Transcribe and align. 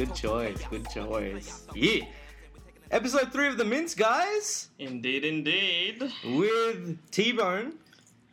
Good 0.00 0.14
choice. 0.14 0.64
Good 0.70 0.88
choice. 0.88 1.66
Yeah. 1.74 2.06
Episode 3.00 3.32
three 3.32 3.48
of 3.48 3.56
the 3.56 3.64
Mince, 3.64 3.94
guys, 3.94 4.68
Indeed, 4.78 5.24
indeed. 5.24 6.02
with 6.22 6.98
T 7.10 7.32
Bone, 7.32 7.72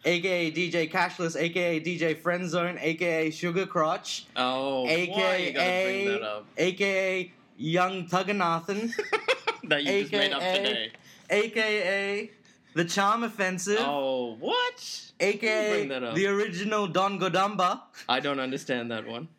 aka 0.03 0.51
DJ 0.51 0.91
Cashless, 0.91 1.37
aka 1.39 1.79
DJ 1.79 2.13
Friendzone, 2.21 2.77
aka 2.81 3.29
Sugar 3.31 3.65
Crotch, 3.65 4.25
Oh, 4.35 4.83
why 4.83 4.91
you 4.91 5.07
gotta 5.07 5.15
bring 5.15 5.55
aka 5.55 6.07
that 6.09 6.21
up? 6.21 6.45
aka 6.57 7.31
Young 7.55 8.07
Tugganathan, 8.09 8.91
that 9.69 9.83
you 9.85 10.01
just 10.01 10.11
made 10.11 10.33
up 10.33 10.41
today. 10.41 10.91
aka 11.29 12.29
The 12.73 12.83
Charm 12.83 13.23
Offensive, 13.23 13.79
Oh, 13.79 14.35
what? 14.37 15.11
aka 15.21 15.77
bring 15.77 15.87
that 15.87 16.03
up? 16.03 16.13
the 16.15 16.27
original 16.27 16.87
Don 16.87 17.17
Godamba, 17.21 17.83
I 18.09 18.19
don't 18.19 18.41
understand 18.41 18.91
that 18.91 19.07
one. 19.07 19.29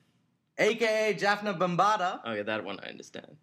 aka 0.57 1.13
Jaffna 1.13 1.53
Bambada. 1.53 2.25
Okay, 2.25 2.41
that 2.41 2.65
one 2.65 2.81
I 2.83 2.89
understand. 2.89 3.37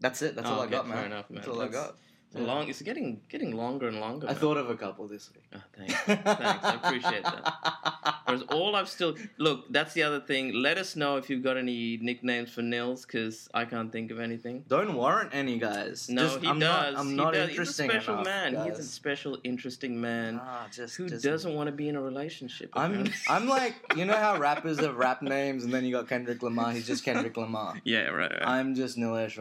That's 0.00 0.22
it. 0.22 0.36
That's 0.36 0.48
oh, 0.48 0.52
all 0.52 0.58
Oh, 0.58 0.62
I 0.62 0.64
okay, 0.66 0.72
got, 0.72 0.86
fair 0.86 0.94
man. 0.96 1.04
enough, 1.06 1.30
man. 1.30 1.36
That's 1.36 1.48
all 1.48 1.60
I 1.62 1.68
got. 1.68 1.96
It's 2.30 2.36
long. 2.36 2.68
It's 2.68 2.82
getting 2.82 3.20
getting 3.30 3.56
longer 3.56 3.88
and 3.88 4.00
longer. 4.00 4.26
I 4.26 4.32
man. 4.32 4.40
thought 4.40 4.58
of 4.58 4.68
a 4.68 4.76
couple 4.76 5.08
this 5.08 5.30
week. 5.34 5.44
Oh, 5.54 5.62
thanks. 5.76 5.94
Thanks. 5.94 6.64
I 6.64 6.74
appreciate 6.74 7.22
that. 7.24 8.14
Whereas 8.26 8.42
all 8.42 8.76
I've 8.76 8.90
still 8.90 9.14
look. 9.38 9.72
That's 9.72 9.94
the 9.94 10.02
other 10.02 10.20
thing. 10.20 10.52
Let 10.52 10.76
us 10.76 10.94
know 10.94 11.16
if 11.16 11.30
you've 11.30 11.42
got 11.42 11.56
any 11.56 11.96
nicknames 12.02 12.50
for 12.50 12.60
Nils, 12.60 13.06
because 13.06 13.48
I 13.54 13.64
can't 13.64 13.90
think 13.90 14.10
of 14.10 14.20
anything. 14.20 14.64
Don't 14.68 14.94
warrant 14.94 15.30
any 15.32 15.58
guys. 15.58 16.10
No, 16.10 16.24
Just- 16.24 16.40
he 16.42 16.48
I'm 16.48 16.58
does. 16.58 16.92
Not, 16.94 17.00
I'm 17.00 17.08
he 17.08 17.14
not 17.14 17.32
does. 17.32 17.48
interesting 17.48 17.86
He's 17.90 17.96
a 17.96 18.00
special 18.02 18.14
enough, 18.20 18.26
man. 18.26 18.68
He's 18.68 18.78
a 18.78 18.82
special, 18.82 19.38
interesting 19.44 19.98
man 19.98 20.38
Ah, 20.42 20.66
just, 20.70 20.96
who 20.96 21.08
just- 21.08 21.24
doesn't 21.24 21.54
want 21.54 21.68
to 21.68 21.72
be 21.72 21.88
in 21.88 21.96
a 21.96 22.02
relationship. 22.02 22.68
I'm. 22.74 23.10
I'm 23.30 23.48
like 23.48 23.74
you 23.96 24.04
know 24.04 24.16
how 24.16 24.38
rappers 24.38 24.78
have 24.80 24.96
rap 24.96 25.22
names 25.22 25.64
and 25.64 25.72
then 25.72 25.86
you 25.86 25.92
got 25.92 26.08
Kendrick 26.08 26.42
Lamar. 26.42 26.72
He's 26.72 26.86
just 26.86 27.04
Kendrick 27.04 27.38
Lamar. 27.38 27.80
yeah, 27.84 28.08
right. 28.08 28.30
right. 28.30 28.42
I'm 28.46 28.74
just 28.74 28.98
Nilesh. 28.98 29.38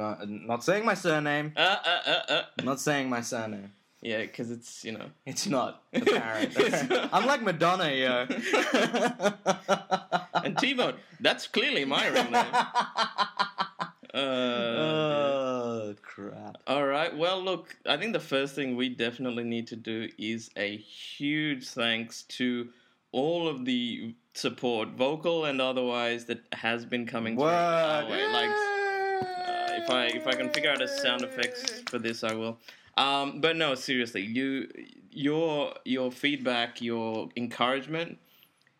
Not 0.48 0.64
saying 0.64 0.86
my 0.86 0.94
surname. 0.94 1.52
uh, 1.58 1.76
uh, 1.86 2.00
uh, 2.08 2.32
uh. 2.34 2.42
Not 2.64 2.77
saying 2.80 3.10
my 3.10 3.22
surname. 3.22 3.72
Yeah, 4.02 4.22
because 4.22 4.52
it's 4.52 4.86
you 4.86 4.92
know. 4.92 5.08
It's 5.26 5.48
not 5.48 5.82
apparent. 5.94 6.54
It's 6.58 6.90
not. 6.90 7.10
I'm 7.12 7.26
like 7.26 7.42
Madonna, 7.42 7.92
yo. 7.92 8.28
And 10.44 10.58
T-Bone, 10.58 10.94
that's 11.20 11.48
clearly 11.48 11.84
my 11.84 12.08
real 12.08 12.30
name. 12.32 12.46
Uh, 14.14 14.20
oh 14.20 15.96
crap! 16.02 16.58
all 16.66 16.88
right. 16.88 17.16
Well, 17.16 17.44
look, 17.44 17.76
I 17.86 17.98
think 17.98 18.14
the 18.14 18.20
first 18.20 18.56
thing 18.56 18.76
we 18.76 18.90
definitely 18.90 19.44
need 19.44 19.68
to 19.68 19.76
do 19.76 20.10
is 20.18 20.50
a 20.58 20.78
huge 20.78 21.68
thanks 21.68 22.24
to 22.30 22.70
all 23.12 23.48
of 23.48 23.66
the 23.66 24.16
support, 24.34 24.90
vocal 24.90 25.46
and 25.46 25.62
otherwise, 25.62 26.26
that 26.26 26.42
has 26.54 26.86
been 26.86 27.06
coming 27.06 27.36
through 27.36 27.46
our 27.46 28.10
way. 28.10 28.26
Like, 28.28 28.50
if 29.88 29.94
I 29.94 30.06
if 30.08 30.28
I 30.28 30.34
can 30.34 30.50
figure 30.50 30.70
out 30.72 30.82
a 30.82 30.88
sound 30.88 31.24
effects 31.24 31.82
for 31.88 32.00
this, 32.00 32.24
I 32.24 32.34
will. 32.34 32.60
Um, 32.98 33.42
but 33.42 33.56
no, 33.56 33.76
seriously, 33.76 34.22
you 34.22 34.68
your 35.12 35.74
your 35.86 36.12
feedback, 36.12 36.82
your 36.82 37.30
encouragement 37.36 38.18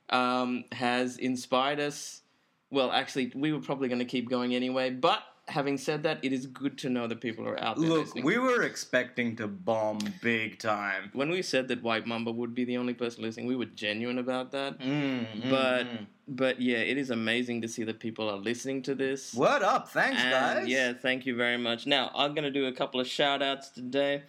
um, 0.10 0.66
has 0.72 1.18
inspired 1.18 1.80
us. 1.80 2.22
Well, 2.70 2.92
actually, 2.92 3.32
we 3.36 3.54
were 3.54 3.62
probably 3.62 3.88
going 3.88 4.00
to 4.00 4.06
keep 4.06 4.30
going 4.30 4.54
anyway. 4.54 4.90
But 4.90 5.24
having 5.48 5.78
said 5.78 6.04
that, 6.04 6.20
it 6.24 6.34
is 6.34 6.46
good 6.46 6.78
to 6.80 6.90
know 6.90 7.08
that 7.08 7.22
people 7.22 7.48
are 7.48 7.58
out 7.64 7.78
there 7.78 7.88
Look, 7.88 8.00
listening. 8.08 8.26
we 8.26 8.38
were 8.38 8.64
expecting 8.64 9.38
to 9.38 9.48
bomb 9.48 10.00
big 10.22 10.60
time. 10.60 11.10
when 11.14 11.30
we 11.30 11.42
said 11.42 11.70
that 11.70 11.82
White 11.82 12.06
Mamba 12.06 12.32
would 12.32 12.54
be 12.54 12.66
the 12.66 12.76
only 12.76 12.94
person 12.94 13.24
listening, 13.24 13.48
we 13.48 13.56
were 13.56 13.66
genuine 13.66 14.18
about 14.18 14.52
that. 14.52 14.78
Mm, 14.80 15.50
But 15.50 15.86
mm, 15.86 15.92
mm. 16.00 16.06
But 16.28 16.62
yeah, 16.62 16.78
it 16.78 16.98
is 16.98 17.10
amazing 17.10 17.62
to 17.62 17.68
see 17.68 17.84
that 17.84 18.00
people 18.00 18.30
are 18.30 18.38
listening 18.38 18.82
to 18.84 18.96
this. 18.96 19.34
What 19.34 19.64
up? 19.64 19.90
Thanks, 19.90 20.22
And, 20.22 20.32
guys. 20.32 20.68
Yeah, 20.68 20.94
thank 20.94 21.26
you 21.26 21.36
very 21.36 21.58
much. 21.58 21.88
Now, 21.88 22.12
I'm 22.16 22.34
going 22.34 22.44
to 22.44 22.52
do 22.52 22.66
a 22.66 22.72
couple 22.74 23.00
of 23.00 23.08
shout 23.08 23.42
outs 23.42 23.70
today. 23.70 24.24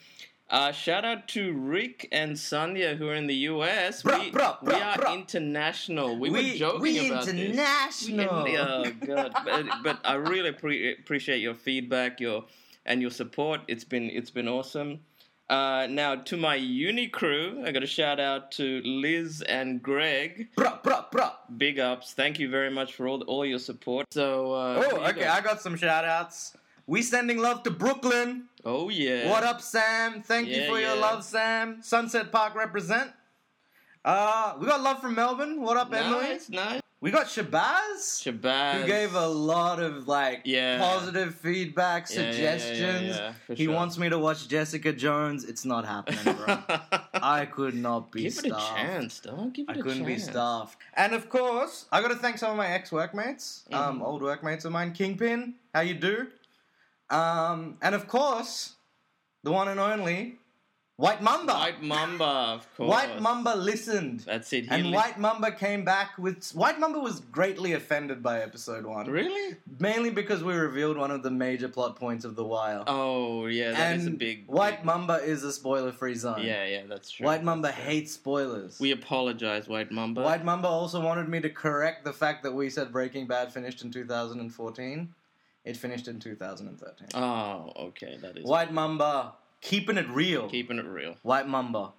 Uh, 0.50 0.72
shout 0.72 1.04
out 1.04 1.28
to 1.28 1.53
Rick 1.53 2.09
and 2.10 2.32
Sandhya 2.32 2.97
who 2.97 3.09
are 3.09 3.14
in 3.14 3.26
the 3.26 3.34
US. 3.34 4.03
Bruh, 4.03 4.19
we, 4.20 4.31
bruh, 4.31 4.62
we 4.62 4.72
are 4.72 4.97
bruh. 4.97 5.14
international. 5.14 6.19
We, 6.19 6.31
were 6.31 6.38
we 6.38 6.56
joking 6.59 6.81
we 6.81 7.10
about 7.10 7.26
this. 7.26 7.34
international. 7.34 8.47
Oh 8.48 8.91
god! 9.06 9.34
But, 9.44 9.66
but 9.84 10.00
I 10.04 10.15
really 10.15 10.53
pre- 10.53 10.92
appreciate 10.92 11.41
your 11.42 11.54
feedback, 11.54 12.19
your 12.19 12.44
and 12.86 13.03
your 13.03 13.10
support. 13.10 13.60
It's 13.69 13.84
been 13.84 14.09
it's 14.09 14.30
been 14.30 14.48
awesome. 14.48 15.00
Uh, 15.50 15.86
now 15.88 16.14
to 16.14 16.36
my 16.36 16.54
uni 16.56 17.09
crew, 17.09 17.62
I 17.64 17.72
got 17.72 17.82
a 17.82 17.86
shout 17.86 18.20
out 18.20 18.53
to 18.53 18.82
Liz 18.84 19.41
and 19.42 19.82
Greg. 19.82 20.48
bruh, 20.56 20.82
bruh, 20.82 21.10
bruh. 21.10 21.32
Big 21.56 21.78
ups! 21.78 22.12
Thank 22.12 22.38
you 22.38 22.50
very 22.50 22.70
much 22.70 22.92
for 22.94 23.09
all 23.09 23.22
all 23.22 23.47
your 23.47 23.59
support. 23.59 24.06
So 24.12 24.53
uh, 24.53 24.84
Oh, 24.84 24.97
you 25.00 25.06
okay. 25.06 25.20
go. 25.22 25.28
I 25.31 25.41
got 25.41 25.62
some 25.62 25.76
shout 25.76 26.04
outs. 26.04 26.54
We 26.86 27.00
sending 27.03 27.38
love 27.38 27.62
to 27.64 27.70
Brooklyn. 27.70 28.44
oh 28.64 28.88
yeah. 28.91 29.28
What 29.31 29.42
up, 29.42 29.60
Sam? 29.62 30.22
Thank 30.22 30.48
you 30.48 30.62
Yeah, 30.62 30.69
for 30.69 30.78
your 30.81 30.97
love, 30.97 31.25
Sam. 31.25 31.82
Sunset 31.82 32.30
Park 32.30 32.54
represent. 32.54 33.10
Uh, 34.04 34.54
we 34.60 34.66
got 34.66 34.80
love 34.82 35.00
from 35.00 35.15
Melbourne. 35.15 35.60
What 35.62 35.76
up, 35.76 35.92
Emily? 35.92 36.25
Nice, 36.28 36.48
nice. 36.50 36.80
We 37.00 37.12
got 37.12 37.26
Shabazz, 37.26 38.19
Shabazz. 38.25 38.81
who 38.81 38.86
gave 38.88 39.14
a 39.14 39.26
lot 39.28 39.78
of 39.78 40.09
like 40.09 40.42
Yeah. 40.44 40.78
positive 40.81 41.32
feedback, 41.36 42.10
Yeah, 42.10 42.16
suggestions. 42.32 43.16
yeah, 43.16 43.32
he 43.54 43.66
sure. 43.66 43.75
wants 43.75 43.98
me 43.98 44.09
to 44.09 44.19
watch 44.19 44.48
Jessica 44.48 44.92
Jones. 44.92 45.44
It's 45.44 45.64
not 45.64 45.84
happening, 45.84 46.25
bro. 46.34 46.59
I 47.14 47.47
could 47.47 47.75
not 47.76 48.10
be 48.10 48.25
Give 48.25 48.32
it 48.32 48.47
a 48.47 48.48
staffed. 48.48 48.76
chance, 48.76 49.20
don't 49.20 49.53
give 49.54 49.69
it 49.69 49.76
I 49.76 49.78
a 49.78 49.82
couldn't 49.82 50.06
be 50.06 50.19
staffed. 50.19 50.76
And 50.94 51.12
of 51.14 51.28
course, 51.28 51.86
I 51.92 52.03
got 52.03 52.09
to 52.09 52.16
thank 52.16 52.36
some 52.38 52.50
of 52.50 52.56
my 52.56 52.66
ex 52.66 52.91
workmates, 52.91 53.65
um, 53.72 54.00
Mhm. 54.00 54.04
old 54.04 54.22
workmates 54.22 54.65
of 54.65 54.72
mine. 54.72 54.92
Kingpin, 54.92 55.54
how 55.72 55.82
you 55.82 55.94
do? 55.94 56.26
Um, 57.10 57.78
and 57.80 57.94
of 57.94 58.09
course, 58.09 58.75
the 59.44 59.53
one 59.53 59.69
and 59.69 59.78
only 59.78 60.41
White 60.98 61.22
Mamba. 61.22 61.53
White 61.54 61.81
Mamba, 61.81 62.25
of 62.25 62.66
course. 62.76 62.91
White 62.91 63.20
Mamba 63.22 63.50
listened, 63.56 64.19
That's 64.26 64.53
it. 64.53 64.64
He 64.64 64.69
and 64.69 64.86
li- 64.86 64.94
White 64.97 65.16
Mamba 65.16 65.53
came 65.53 65.84
back 65.84 66.19
with. 66.19 66.50
White 66.50 66.81
Mamba 66.81 66.98
was 66.98 67.20
greatly 67.20 67.72
offended 67.75 68.20
by 68.20 68.41
episode 68.42 68.84
one, 68.84 69.09
Really? 69.09 69.56
mainly 69.78 70.10
because 70.10 70.42
we 70.42 70.54
revealed 70.54 70.97
one 70.98 71.12
of 71.12 71.22
the 71.22 71.31
major 71.31 71.69
plot 71.69 71.94
points 71.94 72.25
of 72.25 72.34
the 72.34 72.42
Wire. 72.42 72.82
Oh 72.88 73.47
yeah, 73.47 73.70
that 73.70 73.92
and 73.92 74.00
is 74.00 74.06
a 74.09 74.10
big 74.10 74.48
White 74.48 74.78
big- 74.78 74.86
Mamba 74.86 75.14
is 75.22 75.44
a 75.44 75.53
spoiler-free 75.53 76.16
zone. 76.16 76.42
Yeah, 76.42 76.64
yeah, 76.66 76.82
that's 76.88 77.12
true. 77.12 77.26
White 77.26 77.44
Mamba 77.44 77.69
That's 77.69 77.78
true. 77.80 77.86
hates 77.86 78.12
spoilers. 78.12 78.80
We 78.80 78.91
apologize, 78.91 79.69
White 79.69 79.92
Mamba. 79.92 80.22
White 80.22 80.44
Mamba 80.44 80.66
also 80.66 81.00
wanted 81.00 81.28
me 81.28 81.38
to 81.42 81.48
correct 81.48 82.04
the 82.04 82.12
fact 82.12 82.42
that 82.42 82.53
we 82.53 82.70
said 82.70 82.91
Breaking 82.91 83.28
Bad 83.28 83.53
finished 83.53 83.82
in 83.84 83.92
2014. 83.92 85.15
It 85.65 85.76
finished 85.76 86.09
in 86.09 86.19
2013. 86.19 87.09
Oh, 87.15 87.72
okay, 87.88 88.19
that 88.20 88.36
is 88.36 88.44
White 88.44 88.72
Mamba, 88.72 89.34
keeping 89.61 89.97
it 89.99 90.09
real. 90.09 90.49
keeping 90.49 90.79
it 90.79 90.85
real. 90.87 91.17
White 91.23 91.49
Mamba. 91.49 91.93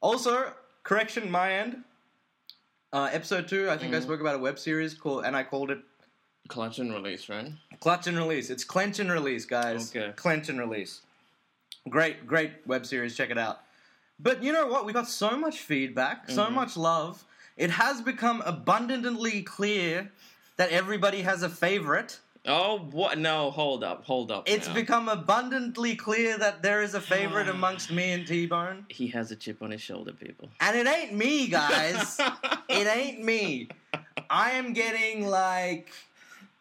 Also, 0.00 0.52
correction, 0.82 1.30
my 1.30 1.52
end. 1.54 1.84
Uh, 2.92 3.08
episode 3.12 3.48
two, 3.48 3.70
I 3.70 3.78
think 3.78 3.94
I 3.94 3.98
Mhm. 3.98 4.02
spoke 4.02 4.20
about 4.20 4.34
a 4.34 4.38
web 4.38 4.58
series 4.58 4.94
called, 4.94 5.24
and 5.24 5.34
I 5.36 5.44
called 5.44 5.70
it 5.70 5.80
Clutch 6.48 6.78
and 6.78 6.92
release, 6.92 7.28
right? 7.28 7.52
Clutch 7.80 8.06
and 8.06 8.16
Release. 8.18 8.50
It's 8.50 8.64
Clench 8.64 8.98
and 8.98 9.10
Release, 9.10 9.46
guys. 9.46 9.94
Okay. 9.94 10.12
Clench 10.16 10.48
and 10.48 10.58
Release. 10.58 11.00
Great, 11.88 12.26
great 12.26 12.52
web 12.66 12.84
series. 12.84 13.16
Check 13.16 13.30
it 13.30 13.38
out. 13.38 13.60
But 14.18 14.42
you 14.42 14.52
know 14.52 14.66
what? 14.66 14.84
We 14.84 14.92
got 14.92 15.08
so 15.08 15.36
much 15.36 15.58
feedback, 15.60 16.28
so 16.28 16.46
Mhm. 16.46 16.52
much 16.52 16.76
love. 16.76 17.24
It 17.56 17.70
has 17.70 18.00
become 18.02 18.42
abundantly 18.44 19.42
clear 19.42 20.12
that 20.56 20.70
everybody 20.70 21.22
has 21.22 21.42
a 21.42 21.48
favorite. 21.48 22.20
Oh, 22.44 22.78
what? 22.90 23.18
No, 23.18 23.50
hold 23.52 23.84
up, 23.84 24.04
hold 24.04 24.32
up. 24.32 24.48
It's 24.48 24.66
now. 24.66 24.74
become 24.74 25.08
abundantly 25.08 25.94
clear 25.94 26.36
that 26.38 26.62
there 26.62 26.82
is 26.82 26.94
a 26.94 27.00
favorite 27.00 27.48
amongst 27.56 27.92
me 27.92 28.12
and 28.12 28.26
T 28.26 28.46
Bone. 28.46 28.84
he 28.88 29.06
has 29.08 29.30
a 29.30 29.36
chip 29.36 29.62
on 29.62 29.70
his 29.70 29.80
shoulder, 29.80 30.12
people. 30.12 30.48
And 30.60 30.76
it 30.76 30.86
ain't 30.88 31.12
me, 31.14 31.46
guys. 31.46 32.18
it 32.68 32.86
ain't 32.86 33.22
me. 33.22 33.68
I 34.28 34.52
am 34.52 34.72
getting 34.72 35.28
like 35.28 35.90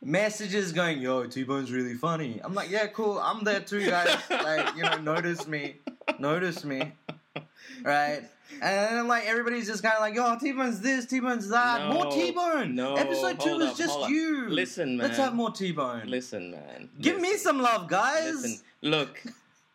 messages 0.04 0.72
going, 0.72 1.02
"Yo, 1.02 1.26
T 1.26 1.44
Bone's 1.44 1.72
really 1.72 1.96
funny." 1.96 2.40
I'm 2.44 2.54
like, 2.54 2.70
"Yeah, 2.70 2.88
cool. 2.88 3.18
I'm 3.20 3.44
there 3.44 3.62
too, 3.62 3.84
guys. 3.90 4.16
like, 4.30 4.76
you 4.76 4.84
know, 4.84 4.98
notice 5.00 5.48
me, 5.48 5.78
notice 6.20 6.64
me, 6.64 6.92
right?" 7.84 8.22
And 8.54 8.62
then 8.62 8.98
I'm 9.00 9.08
like, 9.08 9.26
everybody's 9.28 9.66
just 9.66 9.82
kind 9.82 9.96
of 9.96 10.02
like, 10.02 10.14
oh, 10.18 10.34
"Yo, 10.34 10.40
T 10.40 10.52
Bone's 10.52 10.82
this, 10.82 11.06
T 11.06 11.20
Bone's 11.20 11.48
that. 11.50 11.88
No, 11.88 11.94
more 11.94 12.12
T 12.12 12.32
Bone. 12.32 12.76
no, 12.76 12.96
Episode 12.96 13.40
two 13.40 13.60
is 13.62 13.72
up, 13.72 13.78
just 13.78 14.10
you. 14.10 14.50
Listen, 14.50 14.98
man. 14.98 15.08
Let's 15.08 15.18
have 15.18 15.34
more 15.34 15.52
T 15.52 15.72
Bone. 15.72 16.04
Listen, 16.08 16.52
man. 16.52 16.90
Give 17.00 17.20
me 17.20 17.38
some 17.38 17.62
love, 17.62 17.88
guys. 17.88 18.42
Listen. 18.44 18.60
Look, 18.82 19.24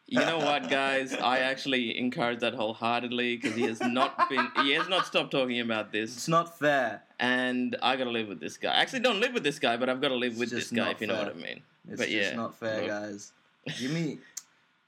You 0.09 0.21
know 0.21 0.39
what, 0.39 0.69
guys? 0.71 1.15
I 1.15 1.39
actually 1.41 1.97
encourage 1.99 2.41
that 2.41 2.55
wholeheartedly 2.55 3.37
because 3.39 3.57
he 3.57 3.63
has 3.63 3.81
not 3.81 4.29
been, 4.29 4.47
he 4.63 4.73
has 4.73 4.89
not 4.89 5.07
stopped 5.07 5.31
talking 5.33 5.59
about 5.61 5.91
this, 5.91 6.15
It's 6.15 6.29
not 6.29 6.59
fair. 6.59 7.03
and 7.19 7.77
I 7.83 7.97
gotta 7.97 8.11
live 8.11 8.29
with 8.29 8.39
this 8.41 8.57
guy. 8.57 8.73
I 8.73 8.77
actually 8.83 9.01
don't 9.01 9.19
live 9.21 9.33
with 9.33 9.43
this 9.43 9.59
guy, 9.59 9.77
but 9.77 9.89
I've 9.89 10.01
got 10.01 10.09
to 10.09 10.15
live 10.15 10.33
It's 10.33 10.41
with 10.41 10.51
this 10.51 10.71
guy, 10.71 10.91
if 10.91 11.01
you 11.01 11.07
know 11.09 11.17
what 11.19 11.31
I 11.31 11.35
mean. 11.35 11.61
It's 11.89 11.99
but 12.01 12.09
just 12.09 12.31
yeah, 12.31 12.37
not 12.37 12.55
fair, 12.55 12.79
look. 12.83 12.89
guys. 12.89 13.33
Give 13.81 13.91
me, 13.93 14.19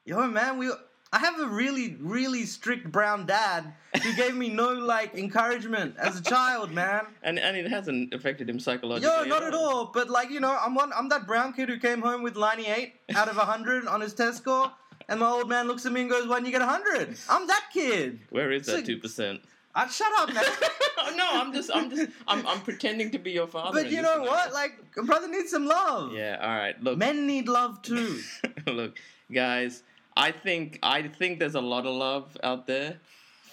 yo, 0.04 0.24
man. 0.28 0.58
We, 0.58 0.70
I 1.12 1.18
have 1.18 1.40
a 1.40 1.46
really, 1.46 1.96
really 2.00 2.44
strict 2.44 2.92
brown 2.92 3.24
dad 3.24 3.72
who 4.02 4.14
gave 4.14 4.36
me 4.36 4.50
no 4.50 4.72
like 4.74 5.14
encouragement 5.14 5.96
as 5.96 6.18
a 6.18 6.22
child, 6.22 6.70
man. 6.70 7.06
And 7.22 7.38
and 7.38 7.56
it 7.56 7.68
hasn't 7.70 8.12
affected 8.12 8.48
him 8.48 8.60
psychologically. 8.60 9.08
No, 9.08 9.24
not 9.24 9.42
at 9.42 9.54
all. 9.54 9.86
But 9.86 10.10
like, 10.10 10.30
you 10.30 10.40
know, 10.40 10.56
I'm 10.60 10.74
one. 10.74 10.92
I'm 10.94 11.08
that 11.08 11.26
brown 11.26 11.54
kid 11.54 11.70
who 11.70 11.78
came 11.78 12.02
home 12.02 12.22
with 12.22 12.36
98 12.36 12.94
out 13.14 13.28
of 13.28 13.36
100 13.36 13.86
on 13.86 14.00
his 14.02 14.12
test 14.12 14.38
score, 14.38 14.70
and 15.08 15.20
my 15.20 15.30
old 15.30 15.48
man 15.48 15.66
looks 15.66 15.86
at 15.86 15.92
me 15.92 16.02
and 16.02 16.10
goes, 16.10 16.26
"Why 16.26 16.36
didn't 16.36 16.46
you 16.46 16.52
get 16.52 16.60
100?" 16.60 17.16
I'm 17.30 17.46
that 17.46 17.64
kid. 17.72 18.20
Where 18.28 18.52
is 18.52 18.66
that 18.66 18.84
two 18.84 18.98
percent? 18.98 19.40
I 19.74 19.86
shut 19.88 20.08
up, 20.18 20.34
man. 20.34 20.44
no, 21.16 21.28
I'm 21.30 21.52
just, 21.52 21.70
I'm 21.72 21.88
just, 21.88 22.10
I'm, 22.26 22.44
I'm 22.48 22.60
pretending 22.62 23.12
to 23.12 23.18
be 23.18 23.30
your 23.30 23.46
father. 23.46 23.80
but 23.80 23.92
you 23.92 24.02
know 24.02 24.12
scenario. 24.14 24.30
what? 24.30 24.52
Like, 24.52 24.72
a 24.96 25.02
brother 25.04 25.28
needs 25.28 25.50
some 25.50 25.66
love. 25.66 26.12
Yeah. 26.12 26.38
All 26.40 26.48
right. 26.48 26.82
Look, 26.82 26.98
Men 26.98 27.28
need 27.28 27.46
love 27.48 27.80
too. 27.82 28.20
look, 28.66 28.98
guys. 29.32 29.84
I 30.18 30.32
think, 30.32 30.78
I 30.82 31.02
think 31.08 31.38
there's 31.38 31.54
a 31.54 31.60
lot 31.60 31.86
of 31.86 31.94
love 31.94 32.36
out 32.42 32.66
there 32.66 32.98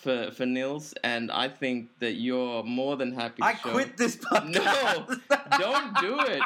for 0.02 0.32
for 0.32 0.46
Nils, 0.46 0.94
and 1.04 1.32
I 1.32 1.48
think 1.48 1.90
that 2.00 2.14
you're 2.14 2.64
more 2.64 2.96
than 2.96 3.12
happy. 3.14 3.42
To 3.42 3.46
I 3.46 3.54
show... 3.56 3.72
quit 3.72 3.98
this 3.98 4.16
podcast. 4.30 5.08
No, 5.10 5.58
don't 5.58 5.98
do 5.98 6.20
it. 6.22 6.42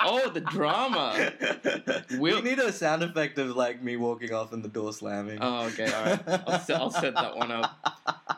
Oh, 0.00 0.28
the 0.30 0.40
drama. 0.40 1.32
we 2.12 2.18
We'll- 2.18 2.42
need 2.42 2.58
a 2.58 2.72
sound 2.72 3.02
effect 3.02 3.38
of 3.38 3.56
like 3.56 3.82
me 3.82 3.96
walking 3.96 4.32
off 4.32 4.52
and 4.52 4.62
the 4.64 4.68
door 4.68 4.92
slamming. 4.92 5.38
Oh, 5.40 5.66
okay. 5.66 5.90
All 5.92 6.04
right. 6.04 6.20
I'll, 6.46 6.82
I'll 6.82 6.90
set 6.90 7.14
that 7.14 7.36
one 7.36 7.50
up. 7.50 8.37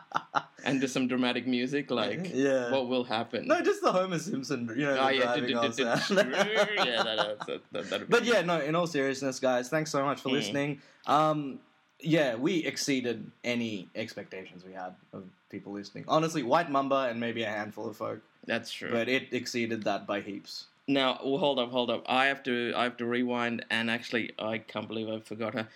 And 0.63 0.79
do 0.81 0.87
some 0.87 1.07
dramatic 1.07 1.47
music, 1.47 1.89
like 1.91 2.31
yeah. 2.33 2.71
what 2.71 2.87
will 2.87 3.03
happen. 3.03 3.47
no, 3.47 3.61
just 3.61 3.81
the 3.81 3.91
Homer 3.91 4.19
Simpson, 4.19 4.69
you 4.75 4.85
know, 4.85 4.97
Oh, 4.99 5.09
yeah, 5.09 5.23
driving 5.23 5.45
du- 5.49 5.55
off 5.55 5.75
du- 5.75 5.83
du- 5.83 5.97
sound. 6.01 6.29
yeah, 6.35 7.03
that, 7.03 7.37
that, 7.47 7.61
that, 7.71 7.89
that, 7.89 8.09
But 8.09 8.25
yeah, 8.25 8.41
no. 8.41 8.59
In 8.59 8.75
all 8.75 8.87
seriousness, 8.87 9.39
guys, 9.39 9.69
thanks 9.69 9.91
so 9.91 10.03
much 10.03 10.21
for 10.21 10.29
Mm. 10.29 10.33
listening. 10.33 10.81
Um, 11.07 11.59
yeah, 11.99 12.35
we 12.35 12.57
exceeded 12.65 13.29
any 13.43 13.87
expectations 13.95 14.63
we 14.65 14.73
had 14.73 14.93
of 15.13 15.23
people 15.49 15.73
listening. 15.73 16.05
Honestly, 16.07 16.43
White 16.43 16.69
Mamba 16.71 17.07
and 17.09 17.19
maybe 17.19 17.43
a 17.43 17.49
handful 17.49 17.87
of 17.89 17.97
folk, 17.97 18.19
that's 18.45 18.71
true. 18.71 18.89
but 18.91 19.07
it 19.09 19.31
exceeded 19.31 19.83
that 19.83 20.07
by 20.07 20.21
heaps. 20.21 20.65
Now, 20.87 21.19
well, 21.23 21.37
hold 21.37 21.59
up, 21.59 21.69
hold 21.71 21.89
up. 21.91 22.03
I 22.07 22.25
have 22.25 22.41
to, 22.43 22.73
I 22.75 22.83
have 22.83 22.97
to 22.97 23.05
rewind, 23.05 23.63
and 23.69 23.89
actually, 23.89 24.31
I 24.39 24.57
can't 24.57 24.87
believe 24.87 25.09
I 25.09 25.19
forgot 25.19 25.53
her. 25.53 25.67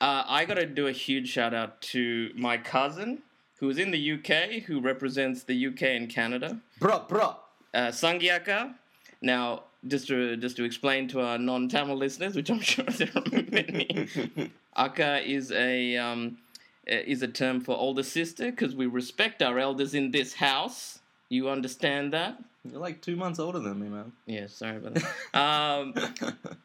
Uh, 0.00 0.24
I 0.26 0.44
got 0.46 0.54
to 0.54 0.66
do 0.66 0.88
a 0.88 0.92
huge 0.92 1.28
shout 1.28 1.54
out 1.54 1.80
to 1.92 2.30
my 2.34 2.56
cousin, 2.58 3.22
who's 3.62 3.78
in 3.78 3.92
the 3.92 4.12
UK, 4.14 4.60
who 4.64 4.80
represents 4.80 5.44
the 5.44 5.68
UK 5.68 5.82
and 5.82 6.10
Canada, 6.10 6.58
Bro, 6.80 7.04
bro. 7.08 7.36
uh, 7.72 7.88
Sangyaka. 7.92 8.74
Now, 9.20 9.62
just 9.86 10.08
to 10.08 10.36
just 10.36 10.56
to 10.56 10.64
explain 10.64 11.06
to 11.08 11.20
our 11.20 11.38
non-Tamil 11.38 11.96
listeners, 11.96 12.34
which 12.34 12.50
I'm 12.50 12.58
sure 12.72 12.84
there 12.84 13.08
are 13.14 13.22
many, 13.52 14.08
Aka 14.76 15.22
is 15.24 15.52
a 15.52 15.96
um, 15.96 16.38
is 16.88 17.22
a 17.22 17.28
term 17.28 17.60
for 17.60 17.76
older 17.76 18.02
sister 18.02 18.50
because 18.50 18.74
we 18.74 18.86
respect 18.86 19.42
our 19.42 19.60
elders 19.60 19.94
in 19.94 20.10
this 20.10 20.34
house. 20.34 20.98
You 21.28 21.48
understand 21.48 22.12
that? 22.12 22.42
You're 22.68 22.80
like 22.80 23.00
two 23.00 23.14
months 23.14 23.38
older 23.38 23.60
than 23.60 23.78
me, 23.78 23.88
man. 23.88 24.10
Yeah, 24.26 24.48
sorry 24.48 24.78
about 24.78 24.94
that. 24.94 25.38
um, 25.40 25.94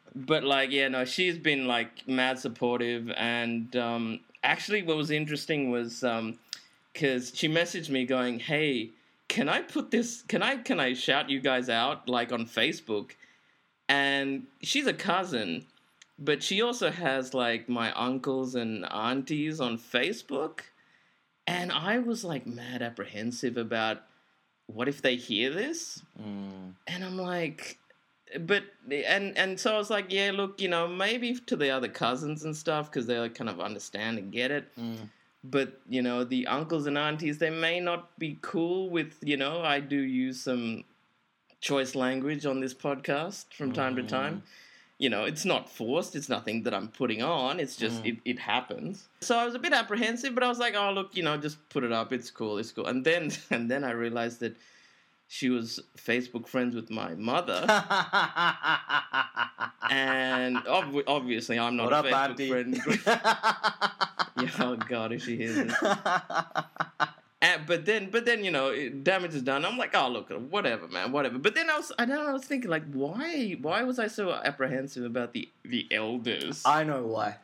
but 0.16 0.42
like, 0.42 0.72
yeah, 0.72 0.88
no, 0.88 1.04
she's 1.04 1.38
been 1.38 1.68
like 1.68 2.08
mad 2.08 2.40
supportive, 2.40 3.08
and 3.16 3.74
um, 3.76 4.18
actually, 4.42 4.82
what 4.82 4.96
was 4.96 5.12
interesting 5.12 5.70
was 5.70 6.02
because 6.98 7.32
she 7.32 7.48
messaged 7.48 7.90
me 7.90 8.04
going, 8.04 8.40
"Hey, 8.40 8.90
can 9.28 9.48
I 9.48 9.62
put 9.62 9.90
this? 9.92 10.22
Can 10.22 10.42
I 10.42 10.56
can 10.56 10.80
I 10.80 10.94
shout 10.94 11.30
you 11.30 11.38
guys 11.40 11.68
out 11.68 12.08
like 12.08 12.32
on 12.32 12.44
Facebook?" 12.46 13.12
And 13.88 14.46
she's 14.62 14.86
a 14.86 14.92
cousin, 14.92 15.64
but 16.18 16.42
she 16.42 16.60
also 16.60 16.90
has 16.90 17.34
like 17.34 17.68
my 17.68 17.92
uncles 17.92 18.54
and 18.56 18.84
aunties 18.90 19.60
on 19.60 19.78
Facebook, 19.78 20.60
and 21.46 21.70
I 21.70 21.98
was 21.98 22.24
like 22.24 22.46
mad 22.46 22.82
apprehensive 22.82 23.56
about 23.56 24.02
what 24.66 24.88
if 24.88 25.00
they 25.00 25.16
hear 25.16 25.50
this 25.50 26.02
Mm. 26.20 26.74
and 26.86 27.04
I'm 27.04 27.16
like, 27.16 27.78
but 28.40 28.64
and 28.90 29.38
and 29.38 29.58
so 29.58 29.74
I 29.74 29.78
was 29.78 29.88
like, 29.88 30.12
yeah, 30.12 30.32
look, 30.34 30.60
you 30.60 30.68
know, 30.68 30.88
maybe 30.88 31.34
to 31.46 31.56
the 31.56 31.70
other 31.70 31.88
cousins 31.88 32.44
and 32.44 32.54
stuff 32.56 32.90
because 32.90 33.06
they 33.06 33.18
like 33.18 33.34
kind 33.34 33.48
of 33.48 33.60
understand 33.60 34.18
and 34.18 34.32
get 34.32 34.50
it. 34.50 34.76
Mm. 34.76 35.08
But 35.50 35.80
you 35.88 36.02
know, 36.02 36.24
the 36.24 36.46
uncles 36.46 36.86
and 36.86 36.98
aunties, 36.98 37.38
they 37.38 37.50
may 37.50 37.80
not 37.80 38.18
be 38.18 38.38
cool 38.42 38.90
with. 38.90 39.14
You 39.22 39.36
know, 39.36 39.62
I 39.62 39.80
do 39.80 39.96
use 39.96 40.40
some 40.40 40.84
choice 41.60 41.94
language 41.94 42.46
on 42.46 42.60
this 42.60 42.74
podcast 42.74 43.52
from 43.54 43.72
time 43.72 43.96
to 43.96 44.02
time. 44.02 44.42
You 44.98 45.10
know, 45.10 45.24
it's 45.24 45.44
not 45.44 45.68
forced. 45.70 46.16
It's 46.16 46.28
nothing 46.28 46.64
that 46.64 46.74
I'm 46.74 46.88
putting 46.88 47.22
on. 47.22 47.60
It's 47.60 47.76
just 47.76 48.02
Mm. 48.02 48.08
it, 48.08 48.16
it 48.24 48.38
happens. 48.40 49.06
So 49.20 49.38
I 49.38 49.44
was 49.44 49.54
a 49.54 49.58
bit 49.60 49.72
apprehensive, 49.72 50.34
but 50.34 50.42
I 50.42 50.48
was 50.48 50.58
like, 50.58 50.74
oh 50.76 50.90
look, 50.92 51.16
you 51.16 51.22
know, 51.22 51.36
just 51.36 51.56
put 51.68 51.84
it 51.84 51.92
up. 51.92 52.12
It's 52.12 52.30
cool. 52.32 52.58
It's 52.58 52.72
cool. 52.72 52.86
And 52.86 53.04
then 53.04 53.30
and 53.50 53.70
then 53.70 53.84
I 53.84 53.92
realized 53.92 54.40
that 54.40 54.56
she 55.30 55.50
was 55.50 55.78
Facebook 55.96 56.46
friends 56.48 56.74
with 56.74 56.90
my 56.90 57.14
mother. 57.14 57.60
and 59.90 60.56
ob- 60.66 61.02
obviously 61.06 61.58
I'm 61.58 61.76
not 61.76 61.90
what 61.90 62.06
a 62.06 62.16
up, 62.16 62.36
Facebook 62.36 62.48
friend. 62.48 62.80
yeah, 64.42 64.50
oh 64.60 64.76
god, 64.76 65.12
if 65.12 65.24
she 65.24 65.36
hears 65.36 65.56
this. 65.56 65.74
And, 67.40 67.68
but 67.68 67.86
then, 67.86 68.10
but 68.10 68.24
then 68.24 68.42
you 68.42 68.50
know, 68.50 68.70
it- 68.70 69.04
damage 69.04 69.32
is 69.32 69.42
done. 69.42 69.64
I'm 69.64 69.78
like, 69.78 69.94
oh 69.94 70.08
look, 70.08 70.28
whatever, 70.50 70.88
man, 70.88 71.12
whatever. 71.12 71.38
But 71.38 71.54
then 71.54 71.70
I 71.70 71.76
was, 71.76 71.92
I 71.96 72.04
don't 72.04 72.16
know, 72.16 72.26
I 72.28 72.32
was 72.32 72.44
thinking 72.44 72.68
like, 72.68 72.82
why, 72.92 73.56
why 73.62 73.84
was 73.84 74.00
I 74.00 74.08
so 74.08 74.32
apprehensive 74.32 75.04
about 75.04 75.34
the 75.34 75.48
the 75.64 75.86
elders? 75.92 76.62
I 76.66 76.82
know 76.82 77.04
why. 77.04 77.36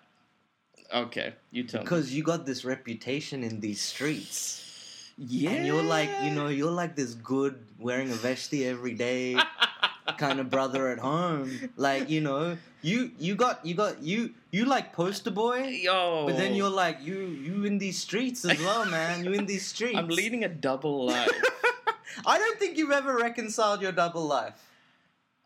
okay, 0.93 1.35
you 1.53 1.63
tell 1.63 1.79
me. 1.81 1.85
Because 1.85 2.13
you 2.13 2.25
got 2.25 2.45
this 2.45 2.65
reputation 2.65 3.45
in 3.45 3.61
these 3.61 3.81
streets. 3.81 4.64
Yeah, 5.17 5.51
And 5.51 5.67
you're 5.67 5.83
like, 5.83 6.11
you 6.25 6.31
know, 6.31 6.49
you're 6.49 6.73
like 6.73 6.97
this 6.97 7.15
good, 7.15 7.59
wearing 7.79 8.11
a 8.11 8.15
vesti 8.15 8.67
every 8.67 8.95
day 8.95 9.37
kind 10.19 10.41
of 10.41 10.51
brother 10.51 10.89
at 10.89 10.99
home. 10.99 11.71
Like, 11.77 12.11
you 12.11 12.21
know, 12.21 12.57
you 12.83 13.13
you 13.19 13.35
got 13.37 13.65
you 13.65 13.75
got 13.75 14.03
you 14.03 14.35
you 14.51 14.65
like 14.65 14.93
poster 14.93 15.31
boy, 15.31 15.69
yo, 15.83 16.27
but 16.27 16.37
then 16.37 16.55
you're 16.55 16.69
like 16.71 16.99
you 17.01 17.17
you 17.19 17.65
in 17.65 17.79
these 17.79 17.99
streets 17.99 18.45
as 18.45 18.59
well, 18.59 18.85
man. 18.87 19.25
You 19.25 19.33
in 19.33 19.47
these 19.47 19.67
streets. 19.75 19.97
I'm 19.97 20.09
leading 20.09 20.45
a 20.45 20.49
double 20.49 21.07
life. 21.07 21.31
I 22.27 22.39
don't 22.39 22.59
think 22.59 22.77
you've 22.77 22.93
ever 22.93 23.17
reconciled 23.17 23.83
your 23.83 23.93
double 23.93 24.27
life. 24.27 24.55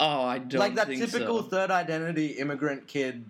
oh, 0.00 0.22
I 0.22 0.38
don't 0.38 0.60
like 0.60 0.74
that 0.76 0.88
typical 0.88 1.42
so. 1.42 1.48
third 1.48 1.70
identity 1.70 2.28
immigrant 2.38 2.86
kid 2.88 3.24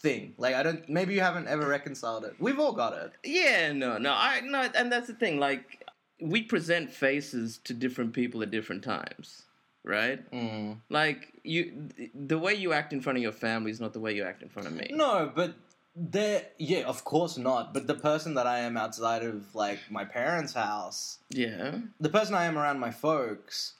thing. 0.00 0.34
Like 0.38 0.54
I 0.54 0.62
don't 0.62 0.88
maybe 0.88 1.14
you 1.14 1.20
haven't 1.20 1.48
ever 1.48 1.66
reconciled 1.66 2.24
it. 2.24 2.34
We've 2.38 2.58
all 2.58 2.72
got 2.72 2.92
it. 2.94 3.12
Yeah, 3.24 3.72
no, 3.72 3.98
no, 3.98 4.12
I 4.12 4.40
no, 4.44 4.68
and 4.74 4.90
that's 4.92 5.08
the 5.08 5.14
thing. 5.14 5.38
Like, 5.40 5.77
we 6.20 6.42
present 6.42 6.90
faces 6.90 7.58
to 7.64 7.74
different 7.74 8.12
people 8.12 8.42
at 8.42 8.50
different 8.50 8.82
times, 8.84 9.42
right? 9.84 10.28
Mm. 10.32 10.78
Like, 10.90 11.32
you, 11.44 11.88
the 12.14 12.38
way 12.38 12.54
you 12.54 12.72
act 12.72 12.92
in 12.92 13.00
front 13.00 13.18
of 13.18 13.22
your 13.22 13.32
family 13.32 13.70
is 13.70 13.80
not 13.80 13.92
the 13.92 14.00
way 14.00 14.14
you 14.14 14.24
act 14.24 14.42
in 14.42 14.48
front 14.48 14.68
of 14.68 14.74
me. 14.74 14.90
No, 14.92 15.30
but 15.34 15.54
there 15.94 16.42
yeah, 16.58 16.82
of 16.84 17.04
course 17.04 17.36
not. 17.38 17.74
But 17.74 17.86
the 17.86 17.94
person 17.94 18.34
that 18.34 18.46
I 18.46 18.60
am 18.60 18.76
outside 18.76 19.24
of 19.24 19.54
like 19.54 19.80
my 19.90 20.04
parents' 20.04 20.52
house, 20.54 21.18
Yeah. 21.30 21.78
the 21.98 22.08
person 22.08 22.34
I 22.34 22.44
am 22.44 22.56
around 22.58 22.78
my 22.78 22.90
folks 22.90 23.74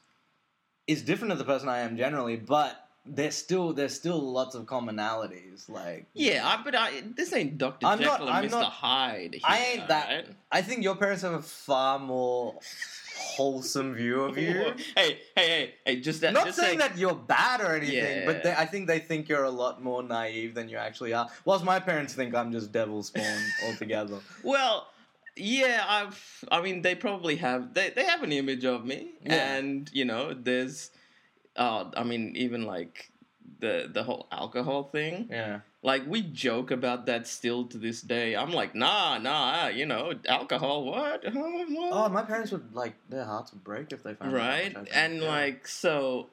is 0.87 1.03
different 1.03 1.31
to 1.33 1.37
the 1.39 1.45
person 1.45 1.69
I 1.69 1.81
am 1.81 1.97
generally, 1.97 2.37
but 2.37 2.88
there's 3.09 3.35
still 3.35 3.73
there's 3.73 3.95
still 3.95 4.21
lots 4.21 4.55
of 4.55 4.65
commonalities. 4.67 5.69
Like 5.69 6.07
Yeah, 6.15 6.47
I, 6.47 6.63
but 6.63 6.75
I, 6.75 7.03
this 7.17 7.33
ain't 7.33 7.59
Doctor 7.59 7.87
I'm 7.87 8.01
not- 8.01 8.21
and 8.21 8.31
I'm 8.31 8.43
Mister 8.45 8.61
not- 8.61 8.73
Hyde. 8.73 9.35
Here, 9.35 9.43
I 9.45 9.59
ain't 9.59 9.89
that- 9.89 10.09
right? 10.09 10.27
I 10.53 10.63
think 10.63 10.83
your 10.83 10.97
parents 10.97 11.23
have 11.23 11.33
a 11.33 11.43
far 11.43 11.99
more 11.99 12.59
wholesome 13.17 13.95
view 13.95 14.23
of 14.23 14.39
you. 14.39 14.73
Hey, 14.97 15.19
hey, 15.37 15.49
hey, 15.49 15.75
hey! 15.85 16.01
Just 16.01 16.21
that. 16.21 16.33
Not 16.33 16.47
just 16.47 16.59
saying 16.59 16.79
say- 16.81 16.89
that 16.89 16.97
you're 16.99 17.15
bad 17.15 17.61
or 17.61 17.75
anything, 17.75 17.97
Yeah. 17.97 18.27
but 18.27 18.43
they, 18.43 18.53
I 18.53 18.65
think 18.65 18.87
they 18.87 18.99
think 19.01 19.29
you're 19.29 19.45
a 19.45 19.51
lot 19.51 19.83
more 19.83 20.03
naive 20.03 20.55
than 20.55 20.69
you 20.69 20.77
actually 20.77 21.13
are. 21.15 21.29
Whilst 21.45 21.65
my 21.65 21.81
parents 21.81 22.15
think 22.15 22.35
I'm 22.35 22.53
just 22.53 22.73
devil 22.73 23.03
spawn 23.03 23.43
altogether. 23.67 24.19
Well, 24.45 24.87
yeah, 25.37 25.85
I've. 25.89 26.45
I 26.51 26.61
mean, 26.63 26.83
they 26.83 26.95
probably 26.95 27.37
have. 27.37 27.75
They 27.75 27.91
they 27.91 28.05
have 28.05 28.23
an 28.23 28.33
image 28.33 28.65
of 28.65 28.85
me, 28.85 29.11
Yeah. 29.25 29.57
and 29.57 29.91
you 29.93 30.05
know, 30.05 30.35
there's. 30.35 30.91
Uh, 31.59 31.91
I 31.97 32.05
mean, 32.05 32.35
even 32.37 32.63
like 32.65 33.11
the 33.61 33.91
the 33.93 34.03
whole 34.05 34.29
alcohol 34.33 34.85
thing. 34.85 35.29
Yeah. 35.31 35.61
Like 35.83 36.07
we 36.07 36.23
joke 36.23 36.71
about 36.71 37.07
that 37.07 37.27
still 37.27 37.65
to 37.67 37.79
this 37.79 38.01
day. 38.03 38.35
I'm 38.37 38.53
like, 38.53 38.75
nah, 38.75 39.19
nah, 39.19 39.69
you 39.69 39.87
know, 39.87 40.13
alcohol. 40.29 40.85
What? 40.85 41.25
What? 41.25 41.69
Oh, 41.93 42.09
my 42.09 42.23
parents 42.23 42.51
would 42.53 42.75
like 42.75 42.95
their 43.09 43.25
hearts 43.25 43.53
would 43.53 43.63
break 43.65 43.93
if 43.93 44.03
they 44.03 44.15
found 44.15 44.33
out 44.33 44.37
right 44.39 44.75
much 44.75 44.89
and 44.93 45.21
Yeah. 45.23 45.29
like 45.29 45.67
so 45.69 46.31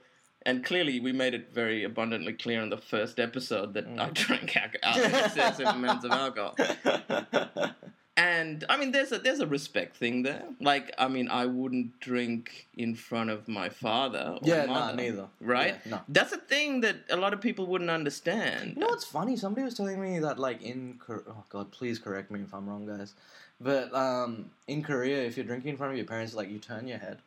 and 0.47 0.63
clearly 0.63 0.99
we 0.99 1.11
made 1.11 1.33
it 1.33 1.51
very 1.53 1.83
abundantly 1.83 2.33
clear 2.33 2.61
in 2.61 2.69
the 2.69 2.77
first 2.77 3.19
episode 3.19 3.73
that 3.75 3.87
Mm. 3.87 3.99
I 3.99 4.09
drank 4.11 4.55
excessive 5.25 5.67
amounts 5.67 6.05
of 6.05 6.11
alcohol. 6.11 6.55
And 8.17 8.63
I 8.69 8.77
mean, 8.77 8.91
there's 8.91 9.11
a 9.11 9.19
there's 9.19 9.41
a 9.41 9.47
respect 9.47 9.97
thing 9.97 10.23
there. 10.23 10.45
Like, 10.61 10.93
I 10.97 11.09
mean, 11.09 11.27
I 11.27 11.45
wouldn't 11.45 11.99
drink 11.99 12.67
in 12.77 12.95
front 12.95 13.29
of 13.29 13.49
my 13.49 13.67
father. 13.67 14.37
Or 14.37 14.39
yeah, 14.41 14.65
mother, 14.67 14.95
neither. 14.95 15.27
Right? 15.41 15.75
Yeah, 15.85 15.91
no. 15.91 16.01
That's 16.07 16.31
a 16.31 16.37
thing 16.37 16.79
that 16.81 16.95
a 17.09 17.17
lot 17.17 17.33
of 17.33 17.41
people 17.41 17.65
wouldn't 17.65 17.89
understand. 17.89 18.75
You 18.75 18.81
know 18.81 18.87
what's 18.87 19.03
funny? 19.03 19.35
Somebody 19.35 19.65
was 19.65 19.73
telling 19.73 20.01
me 20.01 20.19
that 20.19 20.39
like 20.39 20.61
in 20.61 20.97
oh 21.09 21.43
god, 21.49 21.71
please 21.71 21.99
correct 21.99 22.31
me 22.31 22.39
if 22.39 22.53
I'm 22.53 22.69
wrong, 22.69 22.85
guys. 22.85 23.15
But 23.59 23.93
um, 23.93 24.49
in 24.67 24.81
Korea, 24.81 25.23
if 25.23 25.35
you're 25.35 25.45
drinking 25.45 25.71
in 25.71 25.77
front 25.77 25.91
of 25.91 25.97
your 25.97 26.07
parents, 26.07 26.33
like 26.33 26.49
you 26.49 26.59
turn 26.59 26.87
your 26.87 26.99
head 26.99 27.17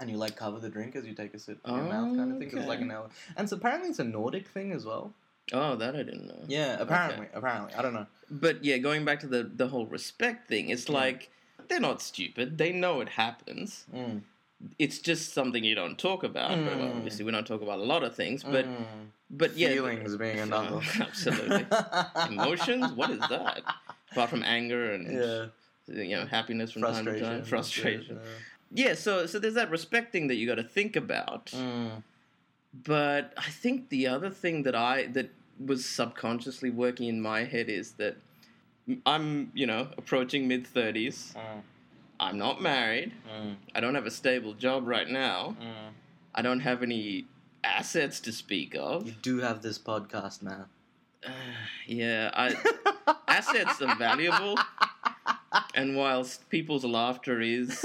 and 0.00 0.10
you 0.10 0.16
like 0.16 0.36
cover 0.36 0.58
the 0.58 0.68
drink 0.68 0.96
as 0.96 1.06
you 1.06 1.14
take 1.14 1.32
a 1.32 1.38
sip 1.38 1.60
in 1.66 1.74
your 1.74 1.84
mouth, 1.84 2.16
kind 2.16 2.32
of 2.32 2.38
thing. 2.38 2.50
It's 2.56 2.68
like 2.68 2.80
an 2.80 2.90
hour, 2.90 3.08
and 3.38 3.48
so 3.48 3.56
apparently 3.56 3.88
it's 3.88 3.98
a 3.98 4.04
Nordic 4.04 4.48
thing 4.48 4.72
as 4.72 4.84
well. 4.84 5.14
Oh, 5.52 5.76
that 5.76 5.94
I 5.94 6.02
didn't 6.02 6.26
know. 6.26 6.44
Yeah, 6.46 6.76
apparently, 6.80 7.26
apparently, 7.32 7.74
I 7.74 7.82
don't 7.82 7.94
know. 7.94 8.06
But 8.30 8.64
yeah, 8.64 8.78
going 8.78 9.04
back 9.04 9.20
to 9.20 9.26
the 9.26 9.42
the 9.44 9.68
whole 9.68 9.86
respect 9.86 10.48
thing, 10.48 10.68
it's 10.70 10.88
Yeah. 10.88 10.94
like 10.94 11.30
they're 11.68 11.80
not 11.80 12.00
stupid. 12.02 12.58
They 12.58 12.72
know 12.72 13.00
it 13.00 13.10
happens. 13.10 13.84
Mm. 13.94 14.22
It's 14.78 14.98
just 14.98 15.32
something 15.32 15.62
you 15.62 15.74
don't 15.76 15.96
talk 15.98 16.24
about. 16.24 16.50
But, 16.50 16.76
well, 16.78 16.88
Mm. 16.88 16.96
obviously, 16.96 17.24
we 17.24 17.30
don't 17.30 17.46
talk 17.46 17.62
about 17.62 17.78
a 17.78 17.82
lot 17.84 18.02
of 18.02 18.14
things. 18.14 18.42
But 18.42 18.64
Mm. 18.66 18.84
but 19.30 19.56
yeah, 19.56 19.68
feelings 19.68 20.16
being 20.16 20.40
another. 20.48 20.80
Absolutely. 21.00 21.66
Emotions? 22.30 22.92
What 22.92 23.10
is 23.10 23.20
that? 23.20 23.62
Apart 24.12 24.30
from 24.30 24.42
anger 24.42 24.92
and 24.92 25.04
yeah, 25.12 25.46
you 26.04 26.16
know 26.16 26.26
happiness 26.26 26.72
from 26.72 26.82
time 26.82 27.04
to 27.04 27.20
time, 27.20 27.44
frustration. 27.44 28.16
Yeah. 28.16 28.88
Yeah, 28.88 28.94
so 28.94 29.26
so 29.26 29.38
there's 29.38 29.54
that 29.54 29.70
respect 29.70 30.12
thing 30.12 30.26
that 30.28 30.34
you 30.36 30.46
got 30.46 30.56
to 30.56 30.62
think 30.78 30.96
about. 30.96 31.46
Mm. 31.46 32.02
But 32.84 33.32
I 33.36 33.48
think 33.50 33.88
the 33.88 34.06
other 34.08 34.30
thing 34.30 34.62
that 34.64 34.74
I 34.74 35.06
that 35.06 35.30
was 35.64 35.84
subconsciously 35.84 36.70
working 36.70 37.08
in 37.08 37.20
my 37.20 37.44
head 37.44 37.68
is 37.68 37.92
that 37.92 38.16
I'm 39.04 39.50
you 39.54 39.66
know 39.66 39.88
approaching 39.96 40.48
mid 40.48 40.66
thirties. 40.66 41.34
Mm. 41.36 41.62
I'm 42.20 42.38
not 42.38 42.60
married. 42.60 43.12
Mm. 43.32 43.56
I 43.74 43.80
don't 43.80 43.94
have 43.94 44.06
a 44.06 44.10
stable 44.10 44.54
job 44.54 44.86
right 44.88 45.08
now. 45.08 45.56
Mm. 45.60 45.92
I 46.34 46.42
don't 46.42 46.60
have 46.60 46.82
any 46.82 47.26
assets 47.62 48.20
to 48.20 48.32
speak 48.32 48.74
of. 48.74 49.06
You 49.06 49.14
do 49.22 49.38
have 49.38 49.62
this 49.62 49.78
podcast, 49.78 50.42
man. 50.42 50.64
yeah, 51.86 52.30
I, 52.34 53.14
assets 53.28 53.82
are 53.82 53.96
valuable, 53.96 54.56
and 55.74 55.96
whilst 55.96 56.48
people's 56.48 56.84
laughter 56.84 57.40
is 57.40 57.84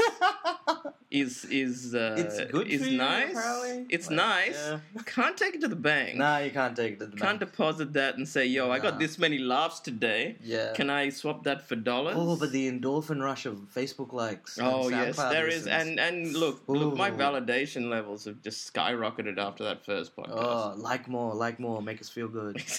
is 1.13 1.45
is 1.45 1.93
uh, 1.93 2.15
It's 2.17 2.37
good 2.51 2.67
is 2.67 2.87
you, 2.89 2.97
nice, 2.97 3.31
apparently. 3.37 3.85
it's 3.95 4.07
Like, 4.09 4.17
nice. 4.17 4.57
yeah. 4.57 4.79
Can't 5.05 5.37
take 5.37 5.53
it 5.55 5.61
to 5.61 5.67
the 5.67 5.75
bank. 5.91 6.17
Nah, 6.17 6.39
you 6.39 6.49
can't 6.49 6.75
take 6.75 6.93
it 6.93 6.99
to 7.01 7.05
the 7.05 7.11
bank. 7.11 7.21
Can't 7.21 7.39
deposit 7.39 7.93
that 7.93 8.17
and 8.17 8.27
say, 8.27 8.45
"Yo, 8.47 8.71
I 8.71 8.79
got 8.79 8.97
this 8.97 9.19
many 9.19 9.37
laughs 9.37 9.79
today. 9.79 10.37
Yeah. 10.43 10.73
Can 10.73 10.89
I 10.89 11.09
swap 11.09 11.43
that 11.43 11.61
for 11.67 11.75
dollars?" 11.75 12.15
Oh, 12.17 12.35
but 12.35 12.51
the 12.51 12.63
endorphin 12.71 13.21
rush 13.23 13.45
of 13.45 13.55
Facebook 13.75 14.11
likes. 14.11 14.57
Oh 14.59 14.89
yes, 14.89 15.15
there 15.17 15.47
is, 15.47 15.65
listens. 15.65 15.89
and 15.89 15.99
and 15.99 16.33
look, 16.33 16.63
look, 16.67 16.97
my 16.97 17.11
validation 17.11 17.89
levels 17.89 18.25
have 18.25 18.41
just 18.41 18.59
skyrocketed 18.73 19.37
after 19.37 19.63
that 19.65 19.85
first 19.85 20.15
podcast. 20.17 20.31
oh, 20.33 20.73
like 20.89 21.07
more, 21.07 21.35
like 21.35 21.59
more, 21.59 21.79
make 21.81 22.01
us 22.01 22.09
feel 22.09 22.27
good. 22.27 22.57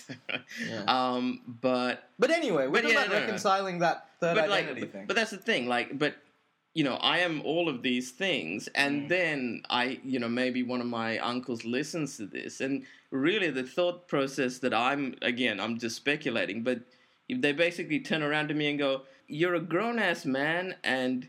Yeah. 0.69 0.85
Um, 0.97 1.41
but 1.61 2.09
But 2.19 2.31
anyway, 2.31 2.67
we're 2.67 2.83
But 2.83 2.85
yeah, 2.91 2.99
about 2.99 3.09
no, 3.11 3.15
no. 3.15 3.21
reconciling 3.21 3.79
that 3.81 4.09
third 4.21 4.35
but 4.37 4.49
like, 4.49 4.65
identity 4.65 4.81
but, 4.87 4.93
thing. 4.93 5.07
but 5.07 5.17
that's 5.17 5.31
the 5.31 5.37
thing, 5.51 5.69
like, 5.69 5.99
but 5.99 6.15
you 6.75 6.83
know, 6.85 6.97
I 6.97 7.19
am 7.21 7.41
all 7.45 7.69
of 7.69 7.83
these 7.83 8.11
things, 8.11 8.69
and 8.75 9.03
Mm. 9.05 9.09
then 9.09 9.63
I, 9.71 10.01
you 10.05 10.19
know, 10.19 10.29
maybe 10.29 10.63
one 10.63 10.81
of 10.81 10.87
my 10.89 11.19
uncles 11.19 11.65
listens 11.65 12.17
to 12.19 12.27
this, 12.27 12.61
and 12.61 12.85
really 13.11 13.51
the 13.51 13.63
thought 13.63 14.09
process 14.09 14.59
that 14.59 14.75
I'm, 14.75 15.15
again, 15.23 15.61
I'm 15.61 15.79
just 15.79 15.97
speculating, 15.97 16.63
but 16.63 16.81
they 17.29 17.53
basically 17.53 18.01
turn 18.01 18.23
around 18.23 18.49
to 18.49 18.55
me 18.55 18.69
and 18.71 18.79
go, 18.79 19.03
"You're 19.29 19.55
a 19.55 19.61
grown 19.61 19.99
ass 19.99 20.25
man, 20.25 20.75
and." 20.85 21.29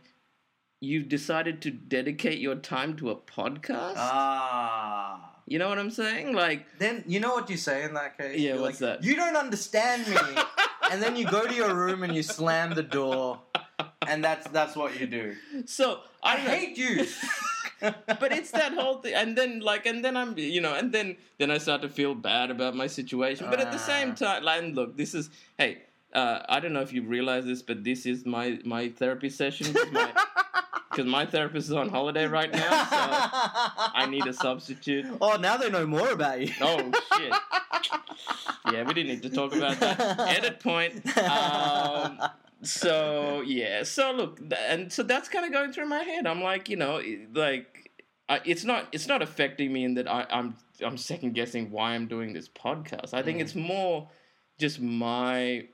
You've 0.81 1.07
decided 1.09 1.61
to 1.63 1.71
dedicate 1.71 2.37
your 2.39 2.55
time 2.55 2.95
to 2.97 3.09
a 3.09 3.15
podcast. 3.15 3.95
ah. 3.97 5.31
you 5.47 5.57
know 5.57 5.69
what 5.69 5.79
I'm 5.79 5.89
saying? 5.89 6.33
Like, 6.35 6.65
Then 6.77 7.03
you 7.07 7.19
know 7.19 7.33
what 7.33 7.49
you 7.49 7.57
say 7.57 7.83
in 7.85 7.93
that 7.95 8.17
case. 8.17 8.37
Yeah, 8.39 8.53
You're 8.53 8.61
what's 8.61 8.81
like, 8.81 8.99
that? 8.99 9.03
You 9.03 9.15
don't 9.15 9.35
understand 9.37 10.07
me, 10.07 10.17
and 10.91 11.01
then 11.01 11.15
you 11.15 11.25
go 11.25 11.47
to 11.47 11.53
your 11.55 11.73
room 11.73 12.03
and 12.03 12.13
you 12.13 12.21
slam 12.21 12.75
the 12.75 12.83
door, 12.83 13.39
and 14.07 14.23
that's 14.23 14.47
that's 14.49 14.75
what 14.75 14.99
you 14.99 15.07
do. 15.07 15.35
so 15.65 15.99
I 16.23 16.37
don't 16.37 16.47
hate 16.47 16.77
you. 16.77 17.05
but 18.07 18.31
it's 18.31 18.51
that 18.51 18.73
whole 18.73 18.95
thing 19.01 19.13
and 19.13 19.37
then 19.37 19.59
like 19.59 19.85
and 19.85 20.03
then 20.03 20.15
i'm 20.15 20.35
you 20.37 20.61
know 20.61 20.73
and 20.73 20.93
then 20.93 21.15
then 21.39 21.51
i 21.51 21.57
start 21.57 21.81
to 21.81 21.89
feel 21.89 22.15
bad 22.15 22.49
about 22.49 22.73
my 22.73 22.87
situation 22.87 23.45
but 23.49 23.59
at 23.59 23.69
the 23.71 23.77
same 23.77 24.11
Ah. 24.11 24.15
time 24.15 24.43
like 24.43 24.63
and 24.63 24.75
look 24.75 24.95
this 24.95 25.13
is 25.13 25.29
hey 25.57 25.79
uh, 26.13 26.39
i 26.47 26.59
don't 26.61 26.71
know 26.71 26.79
if 26.81 26.93
you 26.93 27.01
realize 27.03 27.43
this 27.45 27.61
but 27.61 27.83
this 27.83 28.05
is 28.05 28.25
my 28.25 28.57
my 28.63 28.87
therapy 28.89 29.29
session 29.29 29.67
because 29.73 29.91
my, 29.91 30.13
my 31.03 31.25
therapist 31.25 31.67
is 31.67 31.73
on 31.73 31.89
holiday 31.89 32.25
right 32.25 32.51
now 32.53 32.69
so 32.85 32.97
i 34.01 34.07
need 34.09 34.25
a 34.25 34.33
substitute 34.33 35.05
Oh, 35.21 35.35
now 35.35 35.57
they 35.57 35.69
know 35.69 35.85
more 35.85 36.11
about 36.11 36.39
you. 36.39 36.53
oh 36.61 36.79
shit 37.17 37.33
yeah 38.71 38.83
we 38.83 38.93
didn't 38.93 39.07
need 39.09 39.23
to 39.23 39.29
talk 39.29 39.53
about 39.53 39.77
that 39.81 39.99
edit 40.37 40.59
point 40.61 40.93
um, 41.17 42.19
so 42.65 43.41
yeah 43.45 43.83
so 43.83 44.11
look 44.11 44.39
and 44.69 44.91
so 44.91 45.03
that's 45.03 45.29
kind 45.29 45.45
of 45.45 45.51
going 45.51 45.71
through 45.71 45.85
my 45.87 45.99
head 46.03 46.25
i'm 46.27 46.41
like 46.41 46.67
you 46.69 46.75
know 46.75 47.01
like 47.33 47.91
I, 48.27 48.41
it's 48.45 48.63
not 48.63 48.87
it's 48.91 49.07
not 49.07 49.21
affecting 49.21 49.71
me 49.71 49.83
in 49.83 49.93
that 49.95 50.07
I, 50.11 50.25
i'm 50.29 50.55
i'm 50.83 50.97
second 50.97 51.33
guessing 51.33 51.71
why 51.71 51.91
i'm 51.91 52.07
doing 52.07 52.33
this 52.33 52.49
podcast 52.49 53.13
i 53.13 53.21
think 53.21 53.37
Mm. 53.37 53.41
it's 53.41 53.55
more 53.55 54.09
just 54.57 54.79
my 54.81 55.67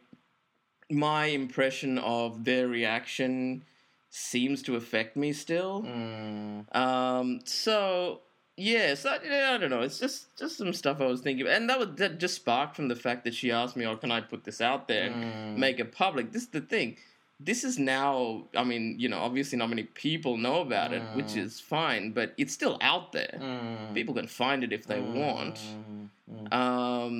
my 0.89 1.25
impression 1.25 1.97
of 1.99 2.43
their 2.43 2.67
reaction 2.67 3.63
seems 4.09 4.61
to 4.63 4.75
affect 4.75 5.15
me 5.15 5.31
still 5.33 5.83
Mm. 5.83 6.75
um, 6.75 7.39
so 7.45 8.21
yeah, 8.69 8.93
so 8.95 9.07
yeah, 9.25 9.51
I 9.53 9.57
don't 9.59 9.69
know. 9.75 9.81
It's 9.81 9.99
just 10.05 10.19
just 10.41 10.57
some 10.57 10.73
stuff 10.73 10.97
I 11.01 11.07
was 11.13 11.21
thinking, 11.21 11.47
and 11.47 11.69
that 11.69 11.79
was 11.81 11.89
that 12.01 12.19
just 12.19 12.35
sparked 12.35 12.75
from 12.77 12.87
the 12.93 12.95
fact 13.05 13.23
that 13.25 13.33
she 13.39 13.47
asked 13.51 13.75
me, 13.75 13.85
"Oh, 13.85 13.95
can 14.03 14.11
I 14.11 14.21
put 14.21 14.41
this 14.43 14.59
out 14.61 14.87
there, 14.87 15.05
and 15.09 15.15
Mm. 15.23 15.57
make 15.65 15.79
it 15.83 15.91
public?" 16.03 16.31
This 16.31 16.43
is 16.43 16.49
the 16.49 16.61
thing. 16.73 16.97
This 17.49 17.63
is 17.69 17.75
now. 17.79 18.45
I 18.61 18.63
mean, 18.71 18.83
you 19.03 19.09
know, 19.09 19.19
obviously 19.27 19.57
not 19.57 19.69
many 19.75 19.83
people 20.07 20.33
know 20.37 20.57
about 20.67 20.89
it, 20.97 21.01
which 21.17 21.33
Mm. 21.33 21.43
is 21.45 21.59
fine, 21.59 22.11
but 22.11 22.27
it's 22.41 22.53
still 22.53 22.77
out 22.91 23.11
there. 23.17 23.35
Mm. 23.41 23.93
People 23.95 24.13
can 24.19 24.27
find 24.27 24.63
it 24.63 24.71
if 24.71 24.83
they 24.91 25.01
want. 25.01 25.55
Mm. 25.55 26.09
Mm. 26.31 26.53
Um, 26.61 27.15